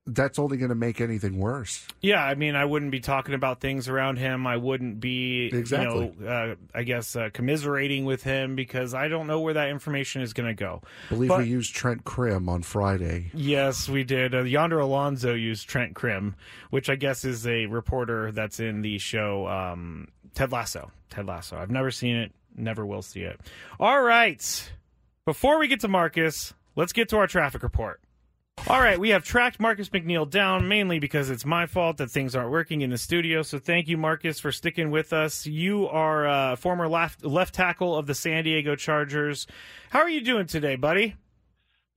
that's 0.06 0.38
only 0.38 0.58
going 0.58 0.68
to 0.68 0.74
make 0.74 1.00
anything 1.00 1.38
worse 1.38 1.86
Yeah, 2.02 2.22
I 2.22 2.34
mean, 2.34 2.56
I 2.56 2.64
wouldn't 2.66 2.90
be 2.90 3.00
talking 3.00 3.34
about 3.34 3.60
things 3.62 3.88
around 3.88 4.18
him. 4.18 4.46
I 4.46 4.58
wouldn't 4.58 5.00
be, 5.00 5.46
Exactly. 5.52 6.12
you 6.18 6.24
know, 6.26 6.28
uh, 6.28 6.54
I 6.74 6.82
guess 6.82 7.16
uh, 7.16 7.30
commiserating 7.32 8.04
with 8.04 8.22
him 8.22 8.54
because 8.54 8.92
I 8.92 9.08
don't 9.08 9.26
know 9.26 9.40
where 9.40 9.54
that 9.54 9.70
information 9.70 10.20
is 10.20 10.34
going 10.34 10.48
to 10.48 10.54
go. 10.54 10.82
I 11.06 11.14
believe 11.14 11.28
But- 11.30 11.38
we 11.38 11.46
used 11.46 11.74
trent 11.74 12.04
crimm 12.04 12.48
on 12.50 12.62
friday 12.62 13.30
Yes, 13.32 13.88
we 13.88 14.04
did. 14.04 14.34
Uh, 14.34 14.42
Yonder 14.42 14.78
Alonso 14.80 15.32
used 15.32 15.68
Trent 15.68 15.94
Crimm, 15.94 16.36
which 16.70 16.90
I 16.90 16.96
guess 16.96 17.24
is 17.24 17.46
a 17.46 17.64
reporter 17.66 18.30
that's 18.30 18.60
in 18.60 18.82
the 18.82 18.98
show 18.98 19.46
um, 19.48 20.08
Ted 20.34 20.52
Lasso. 20.52 20.90
Ted 21.08 21.26
Lasso. 21.26 21.56
I've 21.56 21.70
never 21.70 21.90
seen 21.90 22.16
it, 22.16 22.32
never 22.54 22.84
will 22.84 23.00
see 23.02 23.20
it. 23.22 23.40
All 23.80 24.02
right. 24.02 24.70
Before 25.24 25.58
we 25.58 25.68
get 25.68 25.80
to 25.80 25.88
Marcus, 25.88 26.52
let's 26.76 26.92
get 26.92 27.08
to 27.08 27.16
our 27.16 27.26
traffic 27.26 27.62
report. 27.62 28.00
All 28.66 28.80
right, 28.80 28.98
we 28.98 29.10
have 29.10 29.22
tracked 29.24 29.60
Marcus 29.60 29.90
McNeil 29.90 30.28
down 30.28 30.68
mainly 30.68 30.98
because 30.98 31.28
it's 31.28 31.44
my 31.44 31.66
fault 31.66 31.98
that 31.98 32.10
things 32.10 32.34
aren't 32.34 32.50
working 32.50 32.80
in 32.80 32.88
the 32.88 32.96
studio. 32.96 33.42
So 33.42 33.58
thank 33.58 33.88
you, 33.88 33.98
Marcus, 33.98 34.40
for 34.40 34.50
sticking 34.50 34.90
with 34.90 35.12
us. 35.12 35.46
You 35.46 35.86
are 35.88 36.26
a 36.26 36.56
former 36.56 36.88
left, 36.88 37.26
left 37.26 37.54
tackle 37.54 37.94
of 37.94 38.06
the 38.06 38.14
San 38.14 38.44
Diego 38.44 38.74
Chargers. 38.74 39.46
How 39.90 39.98
are 39.98 40.08
you 40.08 40.22
doing 40.22 40.46
today, 40.46 40.76
buddy? 40.76 41.14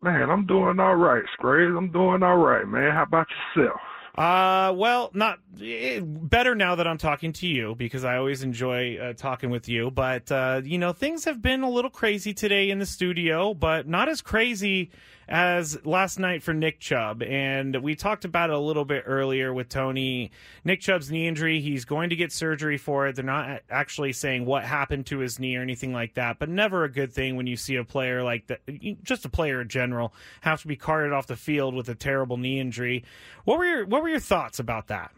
Man, 0.01 0.29
I'm 0.29 0.45
doing 0.45 0.77
all 0.79 0.97
right, 0.97 1.23
Scraves. 1.33 1.73
I'm 1.75 1.89
doing 1.89 2.21
all 2.21 2.37
right, 2.37 2.67
man. 2.67 2.91
How 2.91 3.03
about 3.03 3.27
yourself? 3.55 3.79
Uh, 4.17 4.73
well, 4.75 5.09
not 5.13 5.39
eh, 5.61 6.01
better 6.03 6.53
now 6.53 6.75
that 6.75 6.87
I'm 6.87 6.97
talking 6.97 7.31
to 7.33 7.47
you 7.47 7.75
because 7.75 8.03
I 8.03 8.17
always 8.17 8.43
enjoy 8.43 8.97
uh, 8.97 9.13
talking 9.13 9.51
with 9.51 9.69
you. 9.69 9.89
But 9.89 10.31
uh, 10.31 10.61
you 10.65 10.79
know, 10.79 10.91
things 10.91 11.23
have 11.25 11.41
been 11.41 11.61
a 11.61 11.69
little 11.69 11.91
crazy 11.91 12.33
today 12.33 12.69
in 12.71 12.79
the 12.79 12.85
studio, 12.85 13.53
but 13.53 13.87
not 13.87 14.09
as 14.09 14.21
crazy 14.21 14.91
as 15.27 15.85
last 15.85 16.19
night 16.19 16.41
for 16.43 16.53
Nick 16.53 16.79
Chubb. 16.79 17.21
And 17.23 17.75
we 17.83 17.95
talked 17.95 18.25
about 18.25 18.49
it 18.49 18.55
a 18.55 18.59
little 18.59 18.85
bit 18.85 19.03
earlier 19.05 19.53
with 19.53 19.69
Tony. 19.69 20.31
Nick 20.63 20.81
Chubb's 20.81 21.11
knee 21.11 21.27
injury, 21.27 21.59
he's 21.59 21.85
going 21.85 22.09
to 22.09 22.15
get 22.15 22.31
surgery 22.31 22.77
for 22.77 23.07
it. 23.07 23.15
They're 23.15 23.25
not 23.25 23.61
actually 23.69 24.13
saying 24.13 24.45
what 24.45 24.63
happened 24.63 25.05
to 25.07 25.19
his 25.19 25.39
knee 25.39 25.55
or 25.55 25.61
anything 25.61 25.93
like 25.93 26.13
that, 26.15 26.39
but 26.39 26.49
never 26.49 26.83
a 26.83 26.91
good 26.91 27.11
thing 27.11 27.35
when 27.35 27.47
you 27.47 27.57
see 27.57 27.75
a 27.75 27.83
player 27.83 28.23
like 28.23 28.47
that, 28.47 28.61
just 29.03 29.25
a 29.25 29.29
player 29.29 29.61
in 29.61 29.67
general, 29.67 30.13
have 30.41 30.61
to 30.61 30.67
be 30.67 30.75
carted 30.75 31.13
off 31.13 31.27
the 31.27 31.35
field 31.35 31.73
with 31.75 31.89
a 31.89 31.95
terrible 31.95 32.37
knee 32.37 32.59
injury. 32.59 33.03
What 33.45 33.57
were 33.57 33.65
your 33.65 33.85
what 33.85 34.01
were 34.01 34.09
your 34.09 34.19
thoughts 34.19 34.59
about 34.59 34.87
that? 34.87 35.11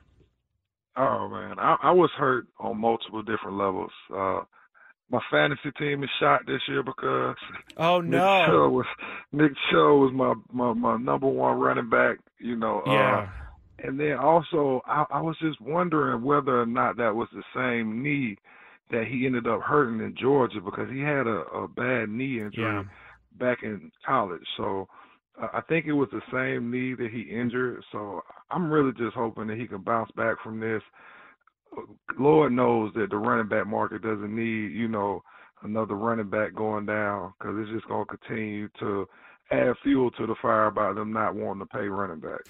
Oh 0.96 1.30
man, 1.30 1.60
I, 1.60 1.78
I 1.84 1.92
was 1.92 2.10
hurt 2.18 2.48
on 2.60 2.80
multiple 2.80 3.22
different 3.22 3.58
levels. 3.58 3.92
Uh, 4.14 4.42
my 5.12 5.20
fantasy 5.32 5.72
team 5.78 6.04
is 6.04 6.10
shot 6.20 6.42
this 6.46 6.62
year 6.68 6.84
because 6.84 7.36
Oh 7.78 8.02
Nick 8.02 8.12
no. 8.12 8.46
Chubb 8.46 8.72
was 8.72 8.86
Nick 9.32 9.52
Chubb 9.72 10.00
was 10.00 10.12
my, 10.14 10.34
my 10.52 10.74
my 10.74 10.98
number 10.98 11.28
one 11.28 11.60
running 11.60 11.90
back. 11.90 12.18
You 12.40 12.56
know. 12.56 12.84
Yeah. 12.86 13.18
Uh, 13.28 13.30
and 13.82 13.98
then 13.98 14.18
also, 14.18 14.82
I, 14.86 15.06
I 15.10 15.22
was 15.22 15.38
just 15.40 15.62
wondering 15.62 16.22
whether 16.22 16.62
or 16.62 16.66
not 16.66 16.98
that 16.98 17.16
was 17.16 17.30
the 17.34 17.44
same 17.56 18.04
knee 18.04 18.38
that 18.92 19.06
he 19.08 19.26
ended 19.26 19.48
up 19.48 19.62
hurting 19.62 20.02
in 20.02 20.16
Georgia 20.20 20.60
because 20.60 20.90
he 20.92 21.00
had 21.00 21.28
a, 21.28 21.44
a 21.56 21.68
bad 21.68 22.10
knee 22.10 22.42
injury 22.42 22.64
Yeah. 22.64 22.84
back 23.38 23.60
in 23.64 23.90
college. 24.06 24.44
So 24.58 24.90
uh, 25.42 25.48
I 25.54 25.62
think 25.62 25.86
it 25.86 25.94
was 25.94 26.10
the 26.12 26.22
same 26.30 26.70
knee 26.72 26.94
that 26.96 27.10
he 27.12 27.22
injured. 27.22 27.84
So 27.92 28.22
I'm 28.52 28.70
really 28.70 28.92
just 28.98 29.16
hoping 29.16 29.48
that 29.48 29.58
he 29.58 29.66
can 29.68 29.82
bounce 29.82 30.12
back 30.12 30.36
from 30.44 30.60
this. 30.60 30.82
Lord 32.18 32.52
knows 32.52 32.92
that 32.96 33.10
the 33.10 33.18
running 33.18 33.48
back 33.48 33.68
market 33.68 34.02
doesn't 34.02 34.36
need, 34.36 34.72
you 34.72 34.88
know, 34.88 35.24
another 35.64 35.96
running 35.96 36.30
back 36.30 36.54
going 36.54 36.86
down 36.86 37.34
because 37.38 37.56
it's 37.60 37.72
just 37.72 37.88
going 37.88 38.06
to 38.06 38.18
continue 38.18 38.70
to 38.80 39.08
add 39.52 39.74
fuel 39.84 40.12
to 40.12 40.28
the 40.28 40.36
fire 40.42 40.72
by 40.72 40.94
them 40.94 41.12
not 41.12 41.36
wanting 41.36 41.66
to 41.66 41.66
pay 41.66 41.88
running 41.88 42.20
backs. 42.20 42.50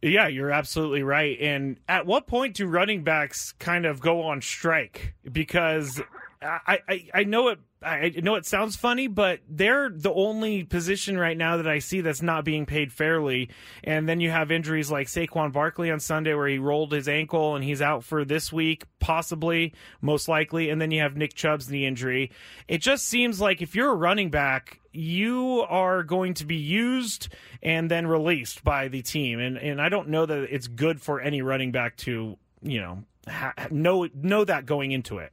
Yeah, 0.00 0.28
you're 0.28 0.52
absolutely 0.52 1.02
right. 1.02 1.36
And 1.40 1.78
at 1.88 2.06
what 2.06 2.26
point 2.26 2.54
do 2.54 2.66
running 2.66 3.02
backs 3.02 3.52
kind 3.58 3.84
of 3.84 4.00
go 4.00 4.22
on 4.22 4.40
strike? 4.40 5.14
Because 5.30 6.00
I, 6.40 6.78
I, 6.88 7.08
I 7.14 7.24
know 7.24 7.48
it. 7.48 7.58
I 7.80 8.12
know 8.22 8.34
it 8.34 8.44
sounds 8.44 8.74
funny, 8.74 9.06
but 9.06 9.38
they're 9.48 9.88
the 9.88 10.12
only 10.12 10.64
position 10.64 11.16
right 11.16 11.36
now 11.36 11.58
that 11.58 11.68
I 11.68 11.78
see 11.78 12.00
that's 12.00 12.22
not 12.22 12.44
being 12.44 12.66
paid 12.66 12.92
fairly. 12.92 13.50
And 13.84 14.08
then 14.08 14.18
you 14.18 14.30
have 14.30 14.50
injuries 14.50 14.90
like 14.90 15.06
Saquon 15.06 15.52
Barkley 15.52 15.90
on 15.92 16.00
Sunday, 16.00 16.34
where 16.34 16.48
he 16.48 16.58
rolled 16.58 16.90
his 16.90 17.08
ankle 17.08 17.54
and 17.54 17.64
he's 17.64 17.80
out 17.80 18.02
for 18.02 18.24
this 18.24 18.52
week, 18.52 18.84
possibly, 18.98 19.74
most 20.00 20.26
likely. 20.28 20.70
And 20.70 20.80
then 20.80 20.90
you 20.90 21.02
have 21.02 21.16
Nick 21.16 21.34
Chubb's 21.34 21.70
knee 21.70 21.86
injury. 21.86 22.32
It 22.66 22.78
just 22.78 23.06
seems 23.06 23.40
like 23.40 23.62
if 23.62 23.76
you're 23.76 23.92
a 23.92 23.96
running 23.96 24.30
back, 24.30 24.80
you 24.92 25.64
are 25.68 26.02
going 26.02 26.34
to 26.34 26.46
be 26.46 26.56
used 26.56 27.28
and 27.62 27.88
then 27.88 28.08
released 28.08 28.64
by 28.64 28.88
the 28.88 29.02
team. 29.02 29.38
And 29.38 29.56
and 29.56 29.80
I 29.80 29.88
don't 29.88 30.08
know 30.08 30.26
that 30.26 30.52
it's 30.52 30.66
good 30.66 31.00
for 31.00 31.20
any 31.20 31.42
running 31.42 31.70
back 31.70 31.96
to 31.98 32.36
you 32.62 32.80
know 32.80 33.04
ha- 33.28 33.54
know 33.70 34.08
know 34.14 34.44
that 34.44 34.66
going 34.66 34.90
into 34.90 35.18
it. 35.18 35.32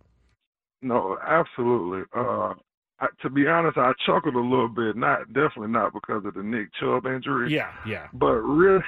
No, 0.85 1.17
absolutely. 1.25 2.03
Uh, 2.15 2.53
I, 2.99 3.07
to 3.23 3.29
be 3.29 3.47
honest, 3.47 3.77
I 3.77 3.91
chuckled 4.05 4.35
a 4.35 4.39
little 4.39 4.69
bit. 4.69 4.95
Not 4.95 5.27
definitely 5.33 5.67
not 5.69 5.93
because 5.93 6.23
of 6.25 6.33
the 6.35 6.43
Nick 6.43 6.73
Chubb 6.79 7.05
injury. 7.05 7.53
Yeah, 7.53 7.71
yeah. 7.85 8.07
But 8.13 8.35
really, 8.41 8.83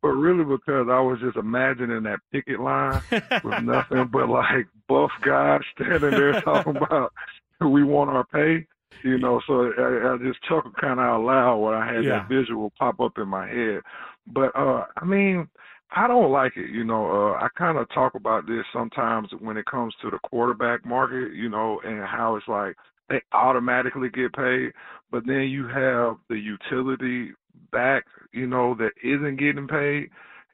but 0.00 0.08
really 0.08 0.44
because 0.44 0.88
I 0.90 0.98
was 1.00 1.20
just 1.20 1.36
imagining 1.36 2.02
that 2.04 2.18
picket 2.32 2.58
line 2.60 3.00
with 3.10 3.62
nothing 3.62 4.06
but 4.06 4.28
like 4.28 4.66
buff 4.88 5.10
guys 5.24 5.60
standing 5.76 6.10
there 6.10 6.40
talking 6.40 6.76
about 6.76 7.12
we 7.60 7.84
want 7.84 8.10
our 8.10 8.24
pay. 8.24 8.66
You 9.04 9.18
know, 9.18 9.40
so 9.46 9.72
I, 9.78 10.14
I 10.14 10.18
just 10.18 10.42
chuckled 10.42 10.76
kind 10.76 10.98
of 11.00 11.06
out 11.06 11.22
loud 11.24 11.56
when 11.58 11.74
I 11.74 11.92
had 11.92 12.04
Yeah. 12.04 12.10
that 12.20 12.28
visual 12.28 12.72
pop 12.78 13.00
up 13.00 13.16
in 13.18 13.28
my 13.28 13.46
head. 13.48 13.80
But 14.26 14.54
uh 14.56 14.86
I 14.96 15.04
mean, 15.04 15.48
I 15.94 16.08
don't 16.08 16.32
like 16.32 16.56
it. 16.56 16.70
You 16.70 16.84
know, 16.84 17.06
uh, 17.06 17.44
I 17.44 17.48
kind 17.56 17.76
of 17.76 17.88
talk 17.90 18.14
about 18.14 18.46
this 18.46 18.64
sometimes 18.72 19.28
when 19.40 19.56
it 19.56 19.66
comes 19.66 19.94
to 20.02 20.10
the 20.10 20.18
quarterback 20.28 20.86
market, 20.86 21.34
you 21.34 21.50
know, 21.50 21.80
and 21.84 22.00
how 22.00 22.36
it's 22.36 22.48
like 22.48 22.76
they 23.10 23.20
automatically 23.32 24.08
get 24.08 24.32
paid, 24.32 24.72
but 25.10 25.26
then 25.26 25.42
you 25.50 25.66
have 25.66 26.16
the 26.28 26.36
utility 26.36 27.32
back, 27.72 28.04
you 28.32 28.46
know, 28.46 28.74
that 28.78 28.92
isn't 29.04 29.38
getting 29.38 29.68
paid. 29.68 30.08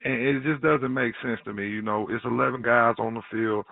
And 0.04 0.14
it 0.14 0.42
just 0.42 0.62
doesn't 0.62 0.92
make 0.92 1.14
sense 1.22 1.40
to 1.44 1.52
me. 1.52 1.68
You 1.68 1.82
know, 1.82 2.06
it's 2.10 2.24
11 2.24 2.62
guys 2.62 2.94
on 2.98 3.14
the 3.14 3.22
field. 3.30 3.64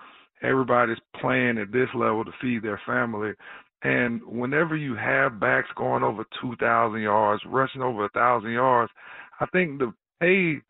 Everybody's 0.42 0.98
playing 1.20 1.58
at 1.58 1.72
this 1.72 1.88
level 1.94 2.24
to 2.24 2.32
feed 2.40 2.62
their 2.62 2.80
family. 2.86 3.32
And 3.82 4.20
whenever 4.24 4.76
you 4.76 4.94
have 4.96 5.40
backs 5.40 5.68
going 5.76 6.02
over 6.02 6.24
2,000 6.40 7.00
yards, 7.00 7.42
rushing 7.46 7.82
over 7.82 8.00
a 8.00 8.10
1,000 8.12 8.50
yards, 8.50 8.92
I 9.40 9.46
think 9.46 9.78
the 9.78 9.92
pay 10.20 10.62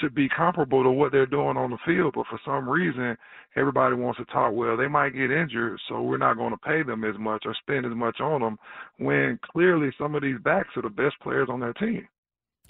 should 0.00 0.14
be 0.14 0.28
comparable 0.28 0.82
to 0.82 0.90
what 0.90 1.12
they're 1.12 1.26
doing 1.26 1.56
on 1.56 1.70
the 1.70 1.78
field. 1.84 2.14
But 2.14 2.26
for 2.26 2.40
some 2.44 2.68
reason, 2.68 3.16
everybody 3.56 3.94
wants 3.94 4.18
to 4.18 4.24
talk, 4.26 4.52
well, 4.52 4.76
they 4.76 4.88
might 4.88 5.10
get 5.10 5.30
injured, 5.30 5.80
so 5.88 6.02
we're 6.02 6.18
not 6.18 6.36
going 6.36 6.50
to 6.52 6.58
pay 6.58 6.82
them 6.82 7.04
as 7.04 7.16
much 7.18 7.44
or 7.46 7.54
spend 7.54 7.86
as 7.86 7.94
much 7.94 8.20
on 8.20 8.40
them, 8.40 8.58
when 8.98 9.38
clearly 9.52 9.90
some 9.98 10.14
of 10.14 10.22
these 10.22 10.38
backs 10.42 10.76
are 10.76 10.82
the 10.82 10.88
best 10.88 11.14
players 11.22 11.48
on 11.50 11.60
their 11.60 11.72
team. 11.74 12.06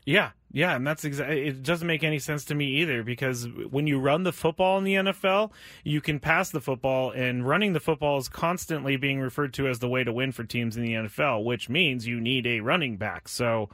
Yeah, 0.06 0.30
yeah, 0.54 0.76
and 0.76 0.86
that's 0.86 1.04
exactly. 1.04 1.48
It 1.48 1.64
doesn't 1.64 1.86
make 1.88 2.04
any 2.04 2.20
sense 2.20 2.44
to 2.44 2.54
me 2.54 2.66
either 2.76 3.02
because 3.02 3.48
when 3.70 3.88
you 3.88 3.98
run 3.98 4.22
the 4.22 4.30
football 4.32 4.78
in 4.78 4.84
the 4.84 4.94
NFL, 4.94 5.50
you 5.82 6.00
can 6.00 6.20
pass 6.20 6.50
the 6.50 6.60
football, 6.60 7.10
and 7.10 7.46
running 7.46 7.72
the 7.72 7.80
football 7.80 8.18
is 8.18 8.28
constantly 8.28 8.96
being 8.96 9.18
referred 9.18 9.52
to 9.54 9.66
as 9.66 9.80
the 9.80 9.88
way 9.88 10.04
to 10.04 10.12
win 10.12 10.30
for 10.30 10.44
teams 10.44 10.76
in 10.76 10.84
the 10.84 10.92
NFL, 10.92 11.42
which 11.42 11.68
means 11.68 12.06
you 12.06 12.20
need 12.20 12.46
a 12.46 12.60
running 12.60 12.96
back. 12.96 13.26
So. 13.28 13.68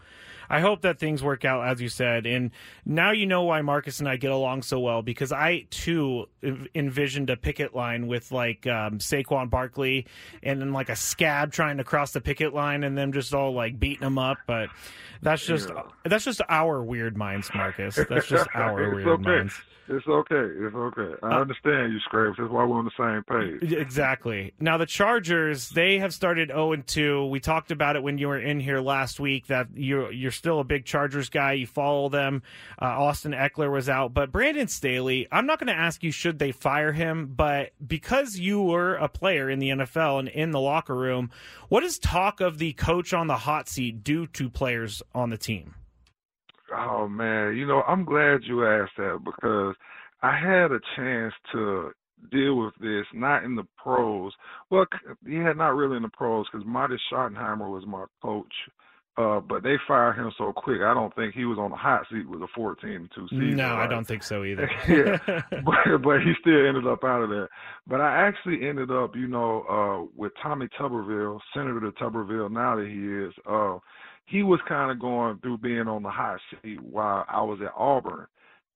I 0.53 0.59
hope 0.59 0.81
that 0.81 0.99
things 0.99 1.23
work 1.23 1.45
out 1.45 1.65
as 1.69 1.81
you 1.81 1.89
said, 1.89 2.27
and 2.27 2.51
now 2.85 3.13
you 3.13 3.25
know 3.25 3.45
why 3.45 3.63
Marcus 3.63 4.01
and 4.01 4.09
I 4.09 4.17
get 4.17 4.33
along 4.33 4.63
so 4.63 4.81
well 4.81 5.01
because 5.01 5.31
I 5.31 5.67
too 5.71 6.27
envisioned 6.75 7.31
a 7.31 7.37
picket 7.37 7.73
line 7.73 8.09
with 8.09 8.33
like 8.33 8.67
um, 8.67 8.99
Saquon 8.99 9.49
Barkley 9.49 10.07
and 10.43 10.61
then 10.61 10.73
like 10.73 10.89
a 10.89 10.97
scab 10.97 11.53
trying 11.53 11.77
to 11.77 11.85
cross 11.85 12.11
the 12.11 12.21
picket 12.21 12.53
line 12.53 12.83
and 12.83 12.99
them 12.99 13.13
just 13.13 13.33
all 13.33 13.53
like 13.55 13.79
beating 13.79 14.05
him 14.05 14.19
up, 14.19 14.39
but 14.49 14.71
that's 15.23 15.45
just 15.45 15.69
Yeah. 15.69 15.83
that's 16.05 16.25
just 16.25 16.41
our 16.49 16.70
weird 16.79 17.17
minds, 17.17 17.51
Marcus. 17.55 17.97
That's 18.09 18.27
just 18.27 18.49
our 18.55 18.83
it's 18.83 18.95
weird 18.95 19.09
okay. 19.09 19.23
minds. 19.23 19.55
It's 19.93 20.07
okay. 20.07 20.37
It's 20.37 20.75
okay. 20.75 21.15
I 21.21 21.41
understand 21.41 21.93
you, 21.93 21.99
Scrapes. 22.01 22.37
That's 22.39 22.49
why 22.51 22.65
we're 22.65 22.79
on 22.79 22.85
the 22.85 22.91
same 22.97 23.25
page. 23.25 23.73
Exactly. 23.73 24.53
Now 24.61 24.77
the 24.77 24.87
Chargers, 24.87 25.69
they 25.71 25.99
have 25.99 26.15
started 26.15 26.51
0 26.51 26.73
and 26.73 26.87
2. 26.87 27.27
We 27.27 27.41
talked 27.41 27.73
about 27.73 27.97
it 27.97 28.03
when 28.05 28.17
you 28.17 28.29
were 28.29 28.39
in 28.39 28.61
here 28.61 28.81
last 28.81 29.19
week 29.19 29.49
that 29.49 29.67
you're 29.75 30.13
you're 30.13 30.31
still 30.31 30.61
a 30.61 30.65
big 30.65 30.85
Chargers 30.85 31.29
guy. 31.29 31.55
You 31.55 31.67
follow 31.67 32.09
them. 32.09 32.43
Uh, 32.81 32.85
Austin 32.85 33.33
Ekeler 33.33 33.73
was 33.73 33.89
out, 33.89 34.15
but 34.15 34.31
Brandon 34.31 34.69
Staley, 34.69 35.27
I'm 35.33 35.47
not 35.47 35.59
going 35.59 35.67
to 35.75 35.81
ask 35.81 36.05
you 36.05 36.13
should 36.13 36.39
they 36.39 36.53
fire 36.53 36.93
him, 36.93 37.33
but 37.35 37.73
because 37.85 38.37
you 38.37 38.63
were 38.63 38.95
a 38.95 39.09
player 39.09 39.51
in 39.51 39.59
the 39.59 39.71
NFL 39.71 40.21
and 40.21 40.29
in 40.29 40.53
the 40.53 40.61
locker 40.61 40.95
room, 40.95 41.31
what 41.69 41.81
does 41.81 41.99
talk 41.99 42.41
of 42.41 42.59
the 42.59 42.75
coach 42.75 43.13
on 43.13 43.27
the 43.27 43.39
hot 43.39 43.69
seat 43.69 44.05
do 44.05 44.29
to 44.29 44.49
players 44.49 45.03
on 45.17 45.31
the 45.31 45.39
team? 45.39 45.75
Oh 46.77 47.09
man, 47.09 47.57
you 47.57 47.67
know, 47.67 47.83
I'm 47.83 48.05
glad 48.05 48.41
you 48.45 48.67
asked 48.67 48.97
that 48.97 49.21
because 49.25 49.75
I 50.23 50.39
had 50.39 50.73
a 50.73 50.81
chance 50.97 51.35
to 51.53 51.93
deal 52.31 52.57
with 52.57 52.75
this 52.81 53.07
not 53.15 53.45
in 53.45 53.57
the 53.57 53.67
pros. 53.83 54.33
Well, 54.71 54.87
yeah, 55.27 55.53
not 55.53 55.75
really 55.75 55.97
in 55.97 56.03
the 56.03 56.09
pros 56.09 56.47
because 56.51 56.67
Marty 56.67 56.97
Schottenheimer 57.11 57.71
was 57.71 57.85
my 57.87 58.05
coach. 58.23 58.53
Uh, 59.17 59.41
but 59.41 59.63
they 59.63 59.75
fired 59.87 60.17
him 60.17 60.33
so 60.39 60.53
quick. 60.53 60.81
I 60.83 60.95
don't 60.95 61.15
think 61.15 61.35
he 61.35 61.45
was 61.45 61.59
on 61.59 61.71
the 61.71 61.77
hot 61.77 62.07
seat 62.11 62.29
with 62.29 62.41
a 62.41 62.47
14 62.55 63.11
2 63.15 63.29
season. 63.29 63.57
No, 63.57 63.75
I 63.75 63.87
don't 63.87 64.07
think 64.07 64.23
so 64.23 64.45
either. 64.45 64.71
yeah, 64.89 65.19
but 65.65 66.03
but 66.03 66.21
he 66.23 66.33
still 66.41 66.67
ended 66.67 66.87
up 66.87 67.05
out 67.05 67.23
of 67.23 67.29
there. 67.29 67.49
But 67.87 68.01
I 68.01 68.27
actually 68.27 68.67
ended 68.67 68.91
up, 68.91 69.17
you 69.17 69.27
know, 69.27 69.63
uh, 69.69 70.11
with 70.17 70.33
Tommy 70.43 70.69
Tuberville, 70.79 71.41
Senator 71.53 71.81
to 71.81 71.91
Tuberville. 71.93 72.51
Now 72.51 72.77
that 72.77 72.87
he 72.87 73.27
is, 73.27 73.35
uh, 73.51 73.79
he 74.31 74.43
was 74.43 74.61
kind 74.69 74.91
of 74.91 75.01
going 75.01 75.39
through 75.39 75.59
being 75.59 75.89
on 75.89 76.03
the 76.03 76.11
hot 76.11 76.39
seat 76.63 76.81
while 76.83 77.25
I 77.29 77.43
was 77.43 77.59
at 77.63 77.73
Auburn, 77.77 78.27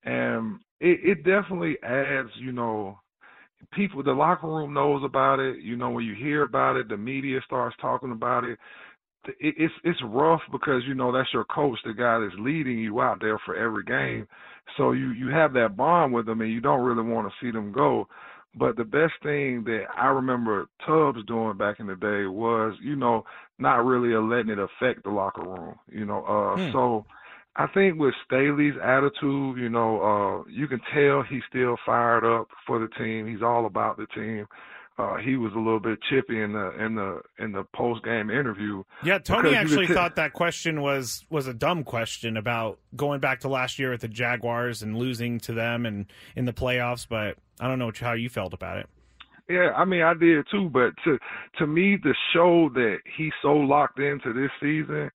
and 0.05 0.59
it, 0.81 1.01
it 1.03 1.15
definitely 1.25 1.77
adds, 1.83 2.31
you 2.39 2.53
know, 2.53 2.99
people. 3.73 4.03
The 4.03 4.13
locker 4.13 4.49
room 4.49 4.75
knows 4.75 5.03
about 5.05 5.41
it. 5.41 5.59
You 5.59 5.77
know, 5.77 5.91
when 5.91 6.05
you 6.05 6.15
hear 6.15 6.43
about 6.43 6.77
it, 6.77 6.89
the 6.89 6.97
media 6.97 7.41
starts 7.47 7.77
talking 7.81 8.13
about 8.13 8.45
it 8.45 8.59
it, 9.41 9.55
it's 9.59 9.75
it's 9.85 10.01
rough 10.05 10.41
because 10.53 10.83
you 10.87 10.95
know 10.95 11.13
that's 11.13 11.33
your 11.33 11.45
coach, 11.45 11.79
the 11.85 11.93
guy 11.93 12.19
that's 12.19 12.39
leading 12.39 12.79
you 12.79 13.01
out 13.01 13.21
there 13.21 13.39
for 13.45 13.57
every 13.57 13.85
game. 13.85 14.27
So 14.77 14.93
you 14.93 15.11
you 15.13 15.29
have 15.29 15.53
that 15.55 15.77
bond 15.77 16.13
with 16.13 16.27
them, 16.27 16.41
and 16.41 16.53
you 16.53 16.61
don't 16.61 16.85
really 16.85 17.09
want 17.09 17.29
to 17.29 17.35
see 17.45 17.51
them 17.51 17.73
go. 17.73 18.09
But 18.57 18.77
the 18.77 18.85
best 18.85 19.15
thing 19.23 19.65
that 19.65 19.87
I 19.97 20.07
remember 20.07 20.69
Tubbs 20.87 21.25
doing 21.27 21.57
back 21.57 21.81
in 21.81 21.87
the 21.87 21.97
day 21.97 22.27
was, 22.27 22.75
you 22.83 22.95
know, 22.95 23.25
not 23.59 23.85
really 23.85 24.15
letting 24.15 24.51
it 24.51 24.59
affect 24.59 25.03
the 25.03 25.11
locker 25.11 25.43
room. 25.43 25.77
You 25.91 26.05
know, 26.05 26.25
uh, 26.25 26.59
Hmm. 26.59 26.73
so 26.73 27.05
I 27.57 27.67
think 27.69 27.99
with 27.99 28.15
Staley's 28.27 28.75
attitude, 28.83 29.59
you 29.59 29.69
know, 29.69 30.01
uh, 30.03 30.51
you 30.51 30.67
can 30.67 30.81
tell 30.93 31.23
he's 31.23 31.43
still 31.49 31.77
fired 31.85 32.25
up 32.25 32.49
for 32.67 32.79
the 32.79 32.89
team. 32.97 33.27
He's 33.27 33.43
all 33.43 33.67
about 33.67 33.97
the 33.97 34.07
team. 34.15 34.47
Uh, 34.97 35.17
he 35.17 35.37
was 35.37 35.53
a 35.55 35.59
little 35.59 35.81
bit 35.81 35.99
chippy 36.09 36.41
in 36.41 36.53
the 36.53 36.71
in 36.85 36.95
the 36.95 37.21
in 37.41 37.51
the 37.51 37.65
post 37.75 38.05
game 38.05 38.31
interview. 38.31 38.85
Yeah, 39.03 39.19
Tony 39.19 39.55
actually 39.57 39.87
tell- 39.87 39.97
thought 39.97 40.17
that 40.17 40.33
question 40.33 40.83
was 40.83 41.25
was 41.31 41.49
a 41.49 41.55
dumb 41.55 41.83
question 41.83 42.37
about 42.37 42.79
going 42.95 43.19
back 43.19 43.41
to 43.41 43.49
last 43.49 43.79
year 43.81 43.91
with 43.91 44.03
the 44.03 44.09
Jaguars 44.09 44.83
and 44.83 44.97
losing 44.97 45.41
to 45.41 45.53
them 45.53 45.85
and 45.85 46.07
in 46.37 46.45
the 46.45 46.53
playoffs. 46.53 47.09
But 47.09 47.39
I 47.59 47.67
don't 47.67 47.81
know 47.81 47.91
how 47.99 48.13
you 48.13 48.29
felt 48.29 48.55
about 48.55 48.79
it. 48.79 48.89
Yeah, 49.49 49.73
I 49.77 49.85
mean 49.85 50.03
I 50.03 50.15
did 50.15 50.47
too, 50.49 50.71
but 50.71 50.93
to 51.05 51.19
to 51.59 51.67
me 51.67 51.99
the 52.01 52.15
show 52.33 52.71
that 52.75 52.99
he's 53.17 53.33
so 53.43 53.53
locked 53.53 53.99
into 53.99 54.33
this 54.33 54.51
season 54.61 55.11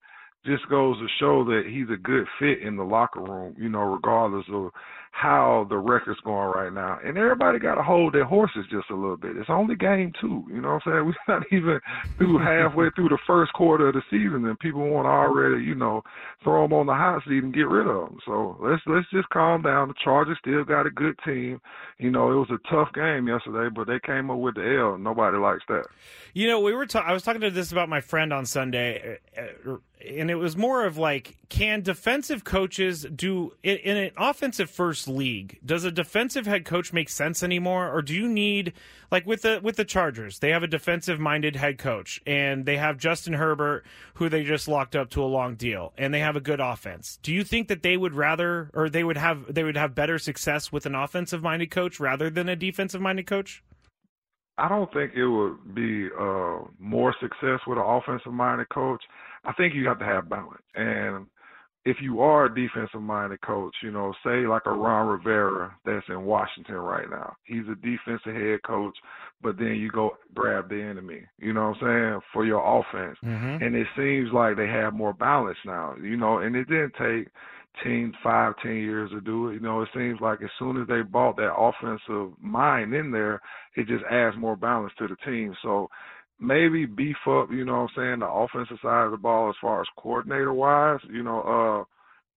just 0.45 0.67
goes 0.69 0.97
to 0.97 1.07
show 1.19 1.43
that 1.45 1.63
he's 1.67 1.89
a 1.93 1.97
good 1.97 2.25
fit 2.39 2.61
in 2.61 2.75
the 2.75 2.83
locker 2.83 3.21
room, 3.21 3.55
you 3.57 3.69
know, 3.69 3.81
regardless 3.81 4.45
of 4.53 4.71
how 5.11 5.65
the 5.69 5.77
record's 5.77 6.19
going 6.21 6.51
right 6.55 6.71
now. 6.71 6.99
And 7.03 7.17
everybody 7.17 7.59
got 7.59 7.75
to 7.75 7.83
hold 7.83 8.13
their 8.13 8.25
horses 8.25 8.65
just 8.71 8.89
a 8.89 8.95
little 8.95 9.17
bit. 9.17 9.35
It's 9.35 9.49
only 9.49 9.75
game 9.75 10.13
two, 10.21 10.45
you 10.47 10.61
know 10.61 10.73
what 10.75 10.87
I'm 10.87 10.91
saying? 10.91 11.05
We're 11.27 11.35
not 11.35 11.47
even 11.51 11.79
through 12.17 12.37
halfway 12.39 12.89
through 12.95 13.09
the 13.09 13.17
first 13.27 13.51
quarter 13.53 13.89
of 13.89 13.95
the 13.95 14.01
season, 14.09 14.45
and 14.45 14.59
people 14.59 14.87
want 14.89 15.05
to 15.05 15.09
already, 15.09 15.63
you 15.63 15.75
know, 15.75 16.03
throw 16.43 16.63
them 16.63 16.73
on 16.73 16.85
the 16.85 16.93
hot 16.93 17.21
seat 17.27 17.43
and 17.43 17.53
get 17.53 17.67
rid 17.67 17.87
of 17.87 18.09
them. 18.09 18.19
So 18.25 18.57
let's 18.61 18.81
let's 18.85 19.09
just 19.11 19.29
calm 19.29 19.61
down. 19.61 19.89
The 19.89 19.93
Chargers 20.03 20.37
still 20.39 20.63
got 20.63 20.87
a 20.87 20.91
good 20.91 21.17
team. 21.25 21.59
You 21.97 22.11
know, 22.11 22.31
it 22.31 22.35
was 22.35 22.51
a 22.51 22.69
tough 22.69 22.93
game 22.93 23.27
yesterday, 23.27 23.69
but 23.73 23.87
they 23.87 23.99
came 23.99 24.31
up 24.31 24.37
with 24.37 24.55
the 24.55 24.77
L. 24.79 24.97
Nobody 24.97 25.37
likes 25.37 25.63
that. 25.67 25.85
You 26.33 26.47
know, 26.47 26.59
we 26.59 26.73
were. 26.73 26.85
Ta- 26.85 27.03
I 27.05 27.13
was 27.13 27.23
talking 27.23 27.41
to 27.41 27.51
this 27.51 27.71
about 27.71 27.89
my 27.89 28.01
friend 28.01 28.31
on 28.31 28.45
Sunday, 28.45 29.17
uh, 29.37 29.41
uh, 29.71 29.77
and 30.07 30.29
it 30.31 30.35
was 30.35 30.55
more 30.55 30.85
of 30.85 30.97
like, 30.97 31.37
can 31.49 31.81
defensive 31.81 32.43
coaches 32.43 33.05
do 33.13 33.53
in, 33.63 33.77
in 33.77 33.97
an 33.97 34.11
offensive 34.17 34.69
first 34.69 34.98
league? 35.07 35.59
Does 35.65 35.83
a 35.83 35.91
defensive 35.91 36.45
head 36.45 36.65
coach 36.65 36.93
make 36.93 37.09
sense 37.09 37.43
anymore, 37.43 37.91
or 37.91 38.01
do 38.01 38.13
you 38.13 38.27
need 38.27 38.73
like 39.11 39.25
with 39.25 39.41
the 39.41 39.59
with 39.63 39.75
the 39.75 39.85
Chargers? 39.85 40.39
They 40.39 40.49
have 40.49 40.63
a 40.63 40.67
defensive 40.67 41.19
minded 41.19 41.55
head 41.55 41.77
coach, 41.77 42.21
and 42.25 42.65
they 42.65 42.77
have 42.77 42.97
Justin 42.97 43.33
Herbert, 43.33 43.85
who 44.15 44.29
they 44.29 44.43
just 44.43 44.67
locked 44.67 44.95
up 44.95 45.09
to 45.11 45.23
a 45.23 45.25
long 45.25 45.55
deal, 45.55 45.93
and 45.97 46.13
they 46.13 46.19
have 46.19 46.35
a 46.35 46.41
good 46.41 46.59
offense. 46.59 47.19
Do 47.21 47.33
you 47.33 47.43
think 47.43 47.67
that 47.67 47.83
they 47.83 47.97
would 47.97 48.13
rather, 48.13 48.69
or 48.73 48.89
they 48.89 49.03
would 49.03 49.17
have 49.17 49.53
they 49.53 49.63
would 49.63 49.77
have 49.77 49.95
better 49.95 50.19
success 50.19 50.71
with 50.71 50.85
an 50.85 50.95
offensive 50.95 51.41
minded 51.41 51.71
coach 51.71 51.99
rather 51.99 52.29
than 52.29 52.49
a 52.49 52.55
defensive 52.55 53.01
minded 53.01 53.27
coach? 53.27 53.63
I 54.57 54.67
don't 54.67 54.91
think 54.93 55.13
it 55.15 55.25
would 55.25 55.73
be 55.73 56.09
uh, 56.19 56.59
more 56.79 57.15
success 57.21 57.59
with 57.65 57.77
an 57.77 57.85
offensive 57.85 58.33
minded 58.33 58.67
coach. 58.69 59.01
I 59.45 59.53
think 59.53 59.73
you 59.73 59.87
have 59.87 59.99
to 59.99 60.05
have 60.05 60.27
balance. 60.27 60.61
And 60.75 61.27
if 61.89 61.97
you 62.01 62.21
are 62.21 62.45
a 62.45 62.53
defensive 62.53 63.01
minded 63.01 63.41
coach, 63.41 63.73
you 63.81 63.89
know, 63.89 64.13
say 64.23 64.45
like 64.45 64.61
a 64.65 64.71
Ron 64.71 65.07
Rivera 65.07 65.75
that's 65.85 66.05
in 66.07 66.23
Washington 66.23 66.75
right 66.75 67.09
now. 67.09 67.35
He's 67.45 67.63
a 67.71 67.75
defensive 67.75 68.35
head 68.35 68.61
coach, 68.63 68.95
but 69.41 69.57
then 69.57 69.75
you 69.75 69.89
go 69.89 70.11
grab 70.35 70.69
the 70.69 70.79
enemy, 70.79 71.21
you 71.39 71.51
know 71.51 71.69
what 71.69 71.77
I'm 71.81 72.11
saying, 72.11 72.21
for 72.31 72.45
your 72.45 72.61
offense. 72.61 73.17
Mm-hmm. 73.25 73.63
And 73.63 73.75
it 73.75 73.87
seems 73.97 74.31
like 74.31 74.55
they 74.55 74.67
have 74.67 74.93
more 74.93 75.13
balance 75.13 75.57
now, 75.65 75.95
you 76.01 76.15
know, 76.15 76.37
and 76.37 76.55
it 76.55 76.67
didn't 76.69 76.93
take 76.93 77.27
10, 77.83 78.13
5, 78.23 78.53
10 78.61 78.75
years 78.75 79.09
to 79.09 79.21
do 79.21 79.49
it. 79.49 79.55
You 79.55 79.59
know, 79.61 79.81
it 79.81 79.89
seems 79.95 80.19
like 80.21 80.43
as 80.43 80.49
soon 80.59 80.79
as 80.79 80.87
they 80.87 81.01
brought 81.01 81.37
that 81.37 81.55
offensive 81.55 82.33
mind 82.39 82.93
in 82.93 83.11
there, 83.11 83.41
it 83.75 83.87
just 83.87 84.03
adds 84.11 84.37
more 84.37 84.55
balance 84.55 84.93
to 84.99 85.07
the 85.07 85.15
team. 85.25 85.55
So 85.63 85.89
maybe 86.39 86.85
beef 86.85 87.17
up, 87.27 87.51
you 87.51 87.65
know 87.65 87.81
what 87.81 87.89
I'm 87.91 87.95
saying, 87.95 88.19
the 88.19 88.27
offensive 88.27 88.77
side 88.81 89.05
of 89.05 89.11
the 89.11 89.17
ball 89.17 89.49
as 89.49 89.55
far 89.61 89.81
as 89.81 89.87
coordinator 89.97 90.53
wise, 90.53 90.99
you 91.09 91.23
know, 91.23 91.41
uh 91.41 91.83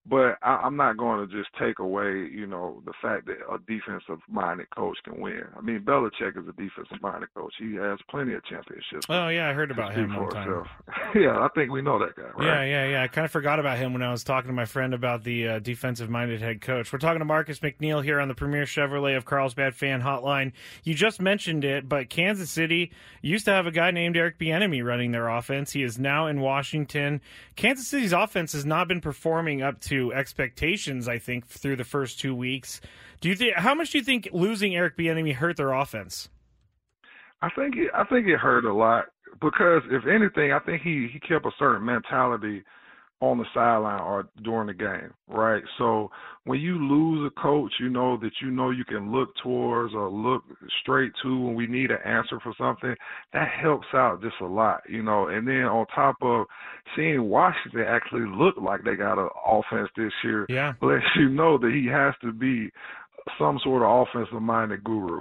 but 0.05 0.37
I, 0.43 0.63
I'm 0.65 0.77
not 0.77 0.97
going 0.97 1.27
to 1.27 1.33
just 1.33 1.51
take 1.61 1.79
away, 1.79 2.29
you 2.33 2.47
know, 2.47 2.83
the 2.85 2.93
fact 3.01 3.27
that 3.27 3.37
a 3.49 3.59
defensive 3.69 4.19
minded 4.29 4.69
coach 4.75 4.99
can 5.05 5.21
win. 5.21 5.45
I 5.57 5.61
mean, 5.61 5.81
Belichick 5.81 6.37
is 6.37 6.49
a 6.49 6.53
defensive 6.53 7.01
minded 7.01 7.33
coach. 7.35 7.55
He 7.59 7.75
has 7.77 7.99
plenty 8.11 8.35
of 8.35 8.45
championships. 8.45 9.07
Oh 9.09 9.29
yeah, 9.29 9.49
I 9.49 9.53
heard 9.53 9.71
about 9.71 9.95
him 9.95 10.17
one 10.17 10.29
time. 10.31 10.65
yeah, 11.15 11.39
I 11.39 11.49
think 11.55 11.71
we 11.71 11.83
know 11.83 12.01
that 12.01 12.17
guy, 12.17 12.23
right? 12.35 12.45
Yeah, 12.45 12.65
yeah, 12.65 12.91
yeah. 12.91 13.03
I 13.03 13.09
kind 13.09 13.25
of 13.25 13.31
forgot 13.31 13.61
about 13.61 13.79
him 13.79 13.93
when 13.93 14.03
I 14.03 14.11
was 14.11 14.25
talking 14.25 14.49
to 14.49 14.55
my 14.55 14.65
friend 14.65 14.93
about 14.93 15.23
the 15.23 15.47
uh, 15.47 15.59
defensive-minded 15.61 16.41
head 16.41 16.61
coach. 16.61 16.93
We're 16.93 16.99
talking 16.99 17.21
to 17.21 17.25
Marcus 17.25 17.61
McNeil 17.61 18.03
here 18.03 18.19
on 18.19 18.27
the 18.27 18.35
Premier 18.35 18.65
Chevrolet 18.65 19.17
of 19.17 19.25
Carlsbad 19.25 19.77
Fan 19.77 20.03
Hotline. 20.03 20.53
You 20.83 20.95
just 20.95 21.21
mentioned 21.21 21.65
it, 21.65 21.89
but 21.89 22.11
Kansas 22.11 22.51
City 22.51 22.91
used 23.21 23.45
to 23.45 23.53
have 23.53 23.69
a 23.69 23.71
guy 23.73 23.93
named 23.93 24.17
Eric 24.17 24.39
Bieniemy 24.41 24.85
running 24.85 25.13
their 25.13 25.29
offense. 25.29 25.71
He 25.71 25.85
is 25.85 25.97
now 25.97 26.27
in 26.27 26.41
Washington. 26.41 27.21
Kansas 27.55 27.87
City's 27.87 28.13
offense 28.13 28.53
has 28.53 28.67
not 28.67 28.89
been 28.89 29.01
performing 29.01 29.63
up 29.63 29.81
to 29.83 29.92
expectations. 30.13 31.09
I 31.09 31.19
think 31.19 31.47
through 31.47 31.77
the 31.77 31.85
first 31.85 32.19
two 32.21 32.35
weeks. 32.35 32.81
Do 33.21 33.29
you 33.29 33.35
think? 33.35 33.57
How 33.57 33.75
much 33.75 33.91
do 33.91 33.99
you 33.99 34.05
think 34.05 34.29
losing 34.33 34.75
Eric 34.75 34.97
Bieniemy 34.97 35.35
hurt 35.35 35.57
their 35.57 35.73
offense? 35.73 36.29
I 37.43 37.51
think 37.51 37.77
it, 37.77 37.91
I 37.95 38.05
think 38.05 38.27
it 38.29 38.39
hurt 38.39 38.65
a 38.65 38.73
lot 38.73 39.07
because 39.41 39.83
if 39.91 40.07
anything, 40.07 40.53
I 40.53 40.59
think 40.61 40.83
he 40.83 41.09
he 41.13 41.21
kept 41.21 41.45
a 41.45 41.51
certain 41.59 41.85
mentality 41.85 42.63
on 43.23 43.39
the 43.39 43.45
sideline 43.55 44.01
or 44.01 44.29
during 44.43 44.67
the 44.67 44.75
game, 44.75 45.15
right? 45.29 45.63
So 45.79 46.11
when 46.43 46.59
you 46.59 46.75
lose 46.75 47.31
a 47.31 47.41
coach, 47.41 47.73
you 47.79 47.89
know 47.89 48.17
that 48.17 48.33
you 48.43 48.51
know 48.51 48.71
you 48.71 48.85
can 48.85 49.13
look 49.13 49.29
towards 49.41 49.95
or 49.95 50.11
look 50.11 50.43
straight 50.83 51.13
to 51.23 51.41
when 51.41 51.55
we 51.55 51.69
need 51.69 51.93
an 51.93 51.99
answer 52.05 52.41
for 52.41 52.53
something. 52.59 52.97
That 53.33 53.47
helps 53.49 53.87
out 53.95 54.23
just 54.23 54.35
a 54.41 54.47
lot, 54.47 54.83
you 54.89 55.05
know. 55.05 55.29
And 55.29 55.47
then 55.47 55.63
on 55.63 55.87
top 55.95 56.17
of 56.21 56.47
seeing 56.97 57.29
Washington 57.29 57.85
actually 57.87 58.27
look 58.27 58.57
like 58.61 58.83
they 58.83 58.97
got 58.97 59.19
an 59.19 59.29
offense 59.47 59.89
this 59.97 60.13
year, 60.25 60.45
Yeah. 60.49 60.73
lets 60.83 61.05
you 61.17 61.29
know 61.29 61.59
that 61.59 61.71
he 61.73 61.87
has 61.87 62.15
to 62.23 62.33
be 62.33 62.73
some 63.39 63.61
sort 63.63 63.85
of 63.85 64.09
offensive 64.09 64.43
minded 64.43 64.83
guru. 64.83 65.21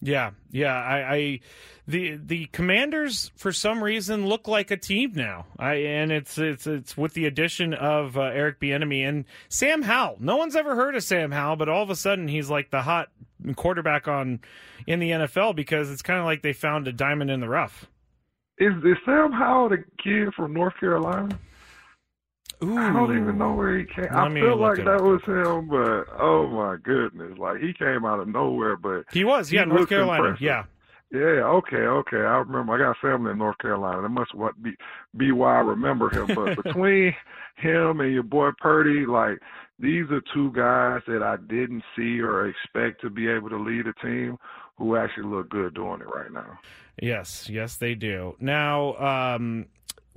Yeah, 0.00 0.30
yeah. 0.50 0.74
I, 0.74 1.14
I 1.14 1.40
the 1.86 2.16
the 2.16 2.46
Commanders 2.46 3.32
for 3.34 3.52
some 3.52 3.82
reason 3.82 4.26
look 4.26 4.46
like 4.46 4.70
a 4.70 4.76
team 4.76 5.12
now. 5.14 5.46
I 5.58 5.74
and 5.74 6.12
it's 6.12 6.38
it's 6.38 6.66
it's 6.66 6.96
with 6.96 7.14
the 7.14 7.26
addition 7.26 7.74
of 7.74 8.16
uh, 8.16 8.22
Eric 8.22 8.60
Bieniemy 8.60 9.08
and 9.08 9.24
Sam 9.48 9.82
Howell. 9.82 10.18
No 10.20 10.36
one's 10.36 10.54
ever 10.54 10.76
heard 10.76 10.94
of 10.94 11.02
Sam 11.02 11.32
Howell, 11.32 11.56
but 11.56 11.68
all 11.68 11.82
of 11.82 11.90
a 11.90 11.96
sudden 11.96 12.28
he's 12.28 12.48
like 12.48 12.70
the 12.70 12.82
hot 12.82 13.08
quarterback 13.56 14.06
on 14.06 14.40
in 14.86 15.00
the 15.00 15.10
NFL 15.10 15.56
because 15.56 15.90
it's 15.90 16.02
kind 16.02 16.18
of 16.20 16.26
like 16.26 16.42
they 16.42 16.52
found 16.52 16.86
a 16.86 16.92
diamond 16.92 17.30
in 17.30 17.40
the 17.40 17.48
rough. 17.48 17.86
Is 18.58 18.72
is 18.84 18.96
Sam 19.04 19.32
Howell 19.32 19.70
the 19.70 19.84
kid 20.02 20.32
from 20.34 20.52
North 20.52 20.74
Carolina? 20.78 21.38
I 22.60 22.92
don't 22.92 23.16
even 23.16 23.38
know 23.38 23.52
where 23.54 23.78
he 23.78 23.84
came. 23.84 24.08
I 24.10 24.32
feel 24.32 24.56
like 24.56 24.78
that 24.78 25.00
was 25.02 25.22
him, 25.24 25.68
but 25.68 26.06
oh 26.20 26.48
my 26.48 26.76
goodness, 26.82 27.38
like 27.38 27.60
he 27.60 27.72
came 27.72 28.04
out 28.04 28.20
of 28.20 28.28
nowhere. 28.28 28.76
But 28.76 29.04
He 29.12 29.24
was, 29.24 29.52
yeah, 29.52 29.64
North 29.64 29.88
Carolina, 29.88 30.24
impressive. 30.24 30.42
yeah. 30.42 30.64
Yeah, 31.10 31.44
okay, 31.44 31.76
okay. 31.76 32.18
I 32.18 32.36
remember. 32.38 32.74
I 32.74 32.78
got 32.78 32.96
family 33.00 33.30
in 33.32 33.38
North 33.38 33.56
Carolina. 33.58 34.02
That 34.02 34.10
must 34.10 34.34
what 34.34 34.60
be 34.62 34.72
be 35.16 35.32
why 35.32 35.56
I 35.56 35.60
remember 35.60 36.10
him. 36.10 36.26
But 36.34 36.62
between 36.64 37.14
him 37.56 38.00
and 38.00 38.12
your 38.12 38.24
boy 38.24 38.50
Purdy, 38.60 39.06
like 39.06 39.38
these 39.78 40.04
are 40.10 40.20
two 40.34 40.52
guys 40.52 41.00
that 41.06 41.22
I 41.22 41.36
didn't 41.48 41.82
see 41.96 42.20
or 42.20 42.46
expect 42.48 43.00
to 43.02 43.10
be 43.10 43.26
able 43.28 43.48
to 43.48 43.56
lead 43.58 43.86
a 43.86 43.94
team 44.04 44.36
who 44.76 44.96
actually 44.96 45.28
look 45.28 45.48
good 45.48 45.72
doing 45.74 46.00
it 46.00 46.06
right 46.14 46.30
now. 46.30 46.58
Yes, 47.00 47.48
yes, 47.48 47.76
they 47.76 47.94
do. 47.94 48.36
Now, 48.38 48.96
um, 48.96 49.66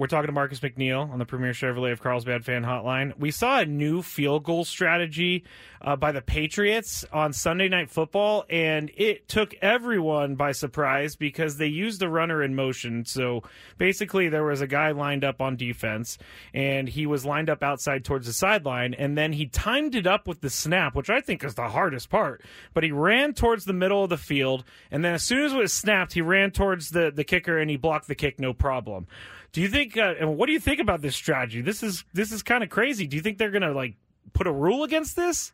we're 0.02 0.08
talking 0.08 0.26
to 0.26 0.34
Marcus 0.34 0.60
McNeil 0.62 1.12
on 1.12 1.20
the 1.20 1.28
Premier 1.28 1.52
Chevrolet 1.52 1.92
of 1.92 2.02
Carlsbad 2.02 2.44
Fan 2.44 2.64
Hotline. 2.64 3.16
We 3.20 3.30
saw 3.30 3.60
a 3.60 3.68
new 3.68 4.02
field 4.02 4.44
goal 4.44 4.66
strategy 4.66 5.44
uh, 5.80 5.96
by 5.96 6.12
the 6.12 6.24
Patriots 6.24 7.06
on 7.14 7.34
Sunday 7.34 7.70
Night 7.70 7.88
Football, 7.88 8.44
and 8.50 8.90
it 8.98 9.28
took 9.28 9.54
everyone 9.62 10.34
by 10.34 10.54
surprise 10.54 11.16
because 11.16 11.58
they 11.58 11.68
used 11.68 12.00
the 12.00 12.10
runner 12.10 12.42
in 12.42 12.56
motion. 12.56 13.06
So 13.06 13.44
basically, 13.78 14.28
there 14.28 14.44
was 14.44 14.60
a 14.60 14.66
guy 14.66 14.90
lined 14.90 15.24
up 15.24 15.40
on 15.40 15.56
defense, 15.56 16.18
and 16.52 16.90
he 16.90 17.06
was 17.06 17.24
lined 17.24 17.52
up 17.52 17.62
outside 17.62 18.04
towards 18.04 18.26
the 18.26 18.34
sideline, 18.34 18.96
and 18.96 19.16
then 19.16 19.34
he 19.34 19.46
timed 19.46 19.94
it 19.94 20.08
up 20.08 20.28
with 20.28 20.42
the 20.42 20.50
snap, 20.50 20.96
which 20.96 21.12
I 21.12 21.22
think 21.22 21.44
is 21.44 21.54
the 21.54 21.70
hardest 21.70 22.10
part. 22.10 22.42
But 22.74 22.84
he 22.84 22.92
ran 22.92 23.36
towards 23.36 23.66
the 23.66 23.74
middle 23.74 24.04
of 24.04 24.10
the 24.10 24.18
field, 24.18 24.64
and 24.90 25.06
then 25.06 25.14
as 25.14 25.22
soon 25.22 25.44
as 25.44 25.54
it 25.54 25.58
was 25.58 25.74
snapped, 25.74 26.14
he 26.14 26.22
ran 26.22 26.50
towards 26.50 26.90
the, 26.90 27.12
the 27.12 27.24
kicker 27.24 27.60
and 27.60 27.70
he 27.70 27.78
blocked 27.78 28.08
the 28.08 28.16
kick, 28.16 28.40
no 28.40 28.52
problem. 28.52 29.06
Do 29.52 29.62
you 29.62 29.68
think? 29.68 29.98
Uh, 29.98 30.14
and 30.20 30.38
what 30.38 30.48
do 30.48 30.54
you 30.54 30.60
think 30.60 30.80
about 30.80 31.02
this 31.02 31.16
strategy? 31.16 31.62
This 31.62 31.84
is 31.84 32.06
this 32.14 32.32
is 32.32 32.42
kind 32.42 32.64
of 32.64 32.70
crazy. 32.70 33.08
Do 33.08 33.16
you 33.16 33.22
think 33.22 33.38
they're 33.38 33.52
gonna 33.52 33.74
like 33.74 33.96
put 34.34 34.48
a 34.48 34.52
rule 34.52 34.84
against 34.84 35.16
this? 35.16 35.52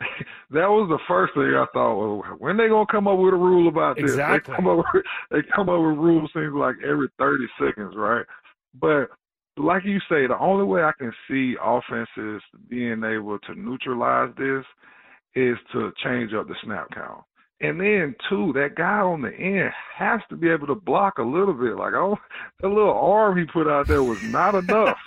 That 0.50 0.68
was 0.68 0.86
the 0.90 0.98
first 1.08 1.32
thing 1.32 1.54
I 1.56 1.64
thought. 1.72 1.96
Well, 1.96 2.36
when 2.38 2.58
they 2.58 2.68
gonna 2.68 2.84
come 2.84 3.08
up 3.08 3.18
with 3.18 3.32
a 3.32 3.36
rule 3.38 3.68
about 3.68 3.96
this? 3.96 4.10
Exactly. 4.10 4.52
They 4.52 4.56
come 4.56 4.66
up 4.68 4.84
with, 4.92 5.04
they 5.30 5.38
come 5.56 5.70
up 5.70 5.80
with 5.80 5.96
rules 5.96 6.28
seems 6.34 6.52
like 6.52 6.76
every 6.86 7.08
thirty 7.18 7.46
seconds, 7.58 7.94
right? 7.96 8.26
But 8.78 9.08
like 9.56 9.84
you 9.84 9.98
say, 10.10 10.26
the 10.26 10.38
only 10.38 10.64
way 10.64 10.82
I 10.82 10.92
can 10.98 11.10
see 11.26 11.54
offenses 11.62 12.42
being 12.68 13.02
able 13.02 13.38
to 13.38 13.54
neutralize 13.54 14.34
this 14.36 14.64
is 15.34 15.56
to 15.72 15.90
change 16.04 16.34
up 16.34 16.48
the 16.48 16.54
snap 16.64 16.88
count. 16.94 17.22
And 17.62 17.80
then 17.80 18.16
too, 18.28 18.52
that 18.54 18.74
guy 18.74 18.98
on 18.98 19.22
the 19.22 19.32
end 19.32 19.72
has 19.96 20.20
to 20.30 20.36
be 20.36 20.48
able 20.50 20.66
to 20.66 20.74
block 20.74 21.18
a 21.18 21.22
little 21.22 21.54
bit. 21.54 21.76
Like, 21.76 21.94
oh, 21.94 22.18
that 22.60 22.68
little 22.68 22.92
arm 22.92 23.38
he 23.38 23.44
put 23.44 23.68
out 23.68 23.86
there 23.86 24.02
was 24.02 24.20
not 24.24 24.56
enough. 24.56 24.98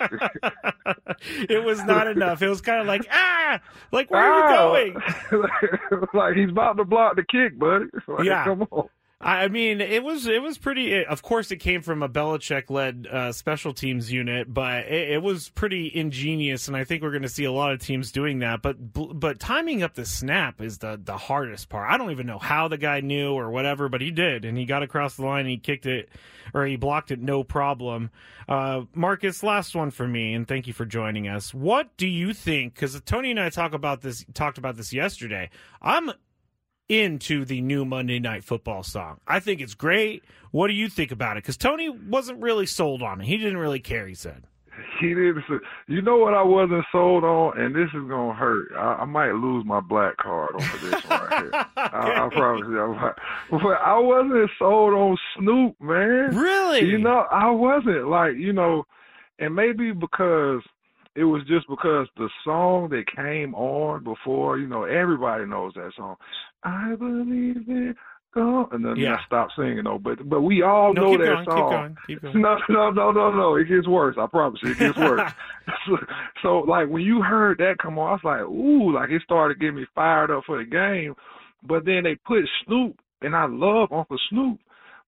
it 1.50 1.62
was 1.64 1.84
not 1.84 2.06
enough. 2.06 2.40
It 2.40 2.48
was 2.48 2.62
kind 2.62 2.80
of 2.80 2.86
like 2.86 3.06
ah, 3.12 3.60
like 3.92 4.10
where 4.10 4.22
are 4.22 4.50
you 4.50 4.56
going? 4.56 5.02
going? 5.30 6.06
like 6.14 6.34
he's 6.36 6.50
about 6.50 6.78
to 6.78 6.84
block 6.84 7.16
the 7.16 7.24
kick, 7.24 7.58
buddy. 7.58 7.86
Like, 8.08 8.24
Yeah. 8.24 8.44
come 8.44 8.66
on. 8.70 8.88
I 9.18 9.48
mean, 9.48 9.80
it 9.80 10.04
was 10.04 10.26
it 10.26 10.42
was 10.42 10.58
pretty. 10.58 11.02
Of 11.02 11.22
course, 11.22 11.50
it 11.50 11.56
came 11.56 11.80
from 11.80 12.02
a 12.02 12.08
Belichick 12.08 12.68
led 12.68 13.06
uh, 13.10 13.32
special 13.32 13.72
teams 13.72 14.12
unit, 14.12 14.52
but 14.52 14.84
it, 14.84 15.12
it 15.12 15.22
was 15.22 15.48
pretty 15.48 15.90
ingenious, 15.94 16.68
and 16.68 16.76
I 16.76 16.84
think 16.84 17.02
we're 17.02 17.12
going 17.12 17.22
to 17.22 17.28
see 17.28 17.44
a 17.44 17.52
lot 17.52 17.72
of 17.72 17.80
teams 17.80 18.12
doing 18.12 18.40
that. 18.40 18.60
But 18.60 18.76
but 18.92 19.40
timing 19.40 19.82
up 19.82 19.94
the 19.94 20.04
snap 20.04 20.60
is 20.60 20.78
the 20.78 21.00
the 21.02 21.16
hardest 21.16 21.70
part. 21.70 21.90
I 21.90 21.96
don't 21.96 22.10
even 22.10 22.26
know 22.26 22.38
how 22.38 22.68
the 22.68 22.76
guy 22.76 23.00
knew 23.00 23.32
or 23.32 23.50
whatever, 23.50 23.88
but 23.88 24.02
he 24.02 24.10
did, 24.10 24.44
and 24.44 24.58
he 24.58 24.66
got 24.66 24.82
across 24.82 25.16
the 25.16 25.24
line 25.24 25.40
and 25.40 25.48
he 25.48 25.56
kicked 25.56 25.86
it 25.86 26.10
or 26.52 26.66
he 26.66 26.76
blocked 26.76 27.10
it 27.10 27.20
no 27.20 27.42
problem. 27.42 28.10
Uh, 28.48 28.82
Marcus, 28.94 29.42
last 29.42 29.74
one 29.74 29.90
for 29.90 30.06
me, 30.06 30.34
and 30.34 30.46
thank 30.46 30.66
you 30.66 30.72
for 30.72 30.84
joining 30.84 31.26
us. 31.26 31.54
What 31.54 31.96
do 31.96 32.06
you 32.06 32.32
think? 32.34 32.74
Because 32.74 33.00
Tony 33.06 33.30
and 33.30 33.40
I 33.40 33.48
talk 33.48 33.72
about 33.72 34.02
this 34.02 34.26
talked 34.34 34.58
about 34.58 34.76
this 34.76 34.92
yesterday. 34.92 35.48
I'm 35.80 36.12
into 36.88 37.44
the 37.44 37.60
new 37.60 37.84
Monday 37.84 38.18
Night 38.18 38.44
Football 38.44 38.82
song. 38.82 39.18
I 39.26 39.40
think 39.40 39.60
it's 39.60 39.74
great. 39.74 40.22
What 40.52 40.68
do 40.68 40.72
you 40.74 40.88
think 40.88 41.10
about 41.10 41.36
it? 41.36 41.42
Because 41.42 41.56
Tony 41.56 41.88
wasn't 41.88 42.40
really 42.40 42.66
sold 42.66 43.02
on 43.02 43.20
it. 43.20 43.26
He 43.26 43.36
didn't 43.36 43.58
really 43.58 43.80
care. 43.80 44.06
He 44.06 44.14
said. 44.14 44.44
He 45.00 45.08
didn't. 45.08 45.42
say- 45.48 45.64
You 45.88 46.00
know 46.02 46.16
what 46.18 46.34
I 46.34 46.42
wasn't 46.42 46.84
sold 46.92 47.24
on, 47.24 47.58
and 47.58 47.74
this 47.74 47.88
is 47.94 48.08
gonna 48.08 48.34
hurt. 48.34 48.68
I, 48.78 49.02
I 49.02 49.04
might 49.06 49.32
lose 49.32 49.64
my 49.66 49.80
black 49.80 50.16
card 50.18 50.50
over 50.54 50.78
this 50.90 51.04
one 51.04 51.20
right 51.20 51.42
here. 51.42 51.50
I, 51.76 52.26
I 52.26 52.28
promise 52.30 52.66
you. 52.68 52.80
I 52.82 52.86
might. 52.88 53.14
But 53.50 53.80
I 53.82 53.98
wasn't 53.98 54.50
sold 54.58 54.92
on 54.94 55.16
Snoop, 55.38 55.76
man. 55.80 56.36
Really? 56.36 56.80
You 56.86 56.98
know, 56.98 57.26
I 57.30 57.50
wasn't 57.50 58.08
like 58.08 58.36
you 58.36 58.52
know, 58.54 58.84
and 59.38 59.54
maybe 59.54 59.92
because 59.92 60.62
it 61.16 61.24
was 61.24 61.42
just 61.48 61.66
because 61.68 62.06
the 62.16 62.28
song 62.44 62.88
that 62.90 63.04
came 63.14 63.54
on 63.54 64.04
before, 64.04 64.58
you 64.58 64.66
know, 64.66 64.84
everybody 64.84 65.46
knows 65.46 65.72
that 65.74 65.92
song. 65.96 66.16
I 66.62 66.94
believe 66.96 67.64
it. 67.68 67.96
Go. 68.34 68.68
And 68.70 68.84
then 68.84 68.96
Yeah. 68.98 69.16
I 69.16 69.24
stopped 69.24 69.54
singing 69.56 69.84
though, 69.84 69.98
but 69.98 70.28
but 70.28 70.42
we 70.42 70.60
all 70.62 70.92
No, 70.92 71.00
know 71.02 71.10
keep 71.12 71.20
that 71.20 71.26
going, 71.26 71.38
keep 71.38 71.46
song. 71.46 71.70
going, 71.70 71.96
keep 72.06 72.22
going. 72.22 72.42
No, 72.42 72.58
no, 72.68 72.90
no, 72.90 73.10
no, 73.10 73.30
no. 73.30 73.54
It 73.56 73.64
gets 73.64 73.88
worse. 73.88 74.16
I 74.18 74.26
promise 74.26 74.60
you, 74.62 74.72
it 74.72 74.78
gets 74.78 74.98
worse. 74.98 75.32
so, 75.86 75.96
so, 76.42 76.58
like 76.58 76.88
when 76.88 77.02
you 77.02 77.22
heard 77.22 77.56
that 77.58 77.78
come 77.80 77.98
on, 77.98 78.08
I 78.10 78.12
was 78.12 78.20
like, 78.24 78.40
ooh, 78.42 78.92
like 78.92 79.08
it 79.10 79.22
started 79.22 79.58
getting 79.58 79.76
me 79.76 79.86
fired 79.94 80.30
up 80.30 80.44
for 80.44 80.58
the 80.58 80.68
game. 80.68 81.14
But 81.66 81.86
then 81.86 82.02
they 82.04 82.14
put 82.26 82.44
Snoop, 82.66 82.98
and 83.22 83.34
I 83.34 83.46
love 83.48 83.90
Uncle 83.90 84.18
Snoop. 84.28 84.58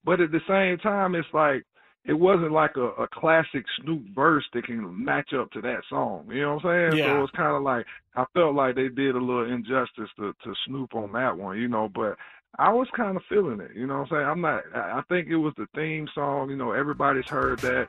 but 0.04 0.20
at 0.22 0.30
the 0.30 0.40
same 0.48 0.78
time, 0.78 1.14
it's 1.14 1.28
like 1.34 1.64
it 2.04 2.14
wasn't 2.14 2.52
like 2.52 2.76
a, 2.76 2.88
a 3.02 3.08
classic 3.08 3.64
Snoop 3.80 4.02
verse 4.14 4.44
that 4.54 4.64
can 4.64 5.04
match 5.04 5.32
up 5.34 5.50
to 5.52 5.60
that 5.60 5.82
song. 5.88 6.26
You 6.30 6.42
know 6.42 6.54
what 6.54 6.64
I'm 6.64 6.92
saying? 6.92 6.98
Yeah. 6.98 7.16
So 7.16 7.24
it's 7.24 7.36
kind 7.36 7.56
of 7.56 7.62
like 7.62 7.86
I 8.16 8.24
felt 8.34 8.54
like 8.54 8.76
they 8.76 8.88
did 8.88 9.14
a 9.14 9.20
little 9.20 9.50
injustice 9.50 10.10
to, 10.16 10.34
to 10.44 10.54
Snoop 10.66 10.94
on 10.94 11.12
that 11.12 11.36
one, 11.36 11.58
you 11.58 11.68
know. 11.68 11.88
But 11.88 12.16
I 12.58 12.72
was 12.72 12.88
kind 12.96 13.16
of 13.16 13.22
feeling 13.28 13.60
it. 13.60 13.72
You 13.74 13.86
know 13.86 13.98
what 13.98 14.12
I'm 14.12 14.18
saying? 14.18 14.26
I'm 14.26 14.40
not. 14.40 14.62
I 14.74 14.98
I 14.98 15.02
think 15.08 15.28
it 15.28 15.36
was 15.36 15.54
the 15.56 15.68
theme 15.74 16.08
song. 16.14 16.50
You 16.50 16.56
know, 16.56 16.72
everybody's 16.72 17.28
heard 17.28 17.58
that 17.60 17.88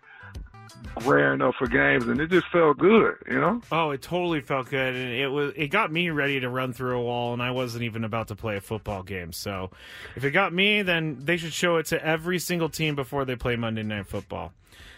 raring 1.05 1.41
up 1.41 1.55
for 1.55 1.67
games, 1.67 2.07
and 2.07 2.19
it 2.19 2.29
just 2.29 2.47
felt 2.47 2.77
good. 2.77 3.15
You 3.29 3.39
know? 3.39 3.61
Oh, 3.71 3.91
it 3.91 4.01
totally 4.01 4.41
felt 4.41 4.69
good, 4.69 4.95
and 4.95 5.13
it 5.13 5.27
was 5.27 5.53
it 5.55 5.67
got 5.67 5.91
me 5.91 6.09
ready 6.09 6.39
to 6.39 6.49
run 6.49 6.73
through 6.73 6.97
a 6.99 7.01
wall, 7.01 7.33
and 7.33 7.41
I 7.41 7.51
wasn't 7.51 7.83
even 7.83 8.03
about 8.03 8.27
to 8.29 8.35
play 8.35 8.57
a 8.57 8.61
football 8.61 9.03
game. 9.03 9.33
So, 9.33 9.71
if 10.15 10.23
it 10.23 10.31
got 10.31 10.53
me, 10.53 10.81
then 10.81 11.17
they 11.19 11.37
should 11.37 11.53
show 11.53 11.77
it 11.77 11.87
to 11.87 12.05
every 12.05 12.39
single 12.39 12.69
team 12.69 12.95
before 12.95 13.25
they 13.25 13.35
play 13.35 13.55
Monday 13.55 13.83
Night 13.83 14.07
Football. 14.07 14.53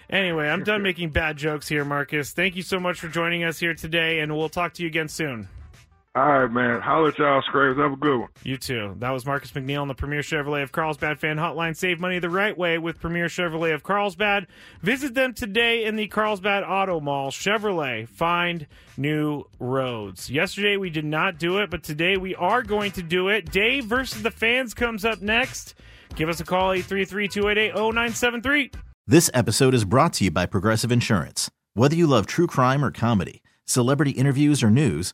Anyway, 0.09 0.47
I'm 0.49 0.63
done 0.63 0.81
making 0.81 1.11
bad 1.11 1.37
jokes 1.37 1.69
here, 1.69 1.85
Marcus. 1.85 2.31
Thank 2.33 2.57
you 2.57 2.63
so 2.63 2.79
much 2.79 2.99
for 2.99 3.07
joining 3.07 3.45
us 3.45 3.59
here 3.59 3.73
today, 3.73 4.19
and 4.19 4.35
we'll 4.35 4.49
talk 4.49 4.73
to 4.73 4.83
you 4.83 4.87
again 4.87 5.07
soon. 5.07 5.47
All 6.13 6.25
right, 6.25 6.51
man. 6.51 6.81
Holler 6.81 7.07
at 7.07 7.17
y'all, 7.17 7.41
Scrapes. 7.41 7.79
Have 7.79 7.93
a 7.93 7.95
good 7.95 8.19
one. 8.19 8.27
You 8.43 8.57
too. 8.57 8.95
That 8.99 9.11
was 9.11 9.25
Marcus 9.25 9.51
McNeil 9.51 9.81
on 9.81 9.87
the 9.87 9.93
Premier 9.93 10.19
Chevrolet 10.19 10.61
of 10.61 10.73
Carlsbad 10.73 11.21
fan 11.21 11.37
hotline. 11.37 11.73
Save 11.73 12.01
money 12.01 12.19
the 12.19 12.29
right 12.29 12.57
way 12.57 12.77
with 12.77 12.99
Premier 12.99 13.27
Chevrolet 13.27 13.73
of 13.73 13.83
Carlsbad. 13.83 14.47
Visit 14.81 15.13
them 15.13 15.33
today 15.33 15.85
in 15.85 15.95
the 15.95 16.07
Carlsbad 16.07 16.65
Auto 16.65 16.99
Mall. 16.99 17.31
Chevrolet, 17.31 18.09
find 18.09 18.67
new 18.97 19.45
roads. 19.57 20.29
Yesterday 20.29 20.75
we 20.75 20.89
did 20.89 21.05
not 21.05 21.39
do 21.39 21.59
it, 21.59 21.69
but 21.69 21.81
today 21.81 22.17
we 22.17 22.35
are 22.35 22.61
going 22.61 22.91
to 22.91 23.01
do 23.01 23.29
it. 23.29 23.49
Dave 23.49 23.85
versus 23.85 24.21
the 24.21 24.31
fans 24.31 24.73
comes 24.73 25.05
up 25.05 25.21
next. 25.21 25.75
Give 26.15 26.27
us 26.27 26.41
a 26.41 26.43
call 26.43 26.71
833-288-0973. 26.71 28.73
This 29.07 29.31
episode 29.33 29.73
is 29.73 29.85
brought 29.85 30.11
to 30.15 30.25
you 30.25 30.31
by 30.31 30.45
Progressive 30.45 30.91
Insurance. 30.91 31.49
Whether 31.73 31.95
you 31.95 32.05
love 32.05 32.25
true 32.25 32.47
crime 32.47 32.83
or 32.83 32.91
comedy, 32.91 33.41
celebrity 33.65 34.11
interviews 34.11 34.61
or 34.61 34.69
news, 34.69 35.13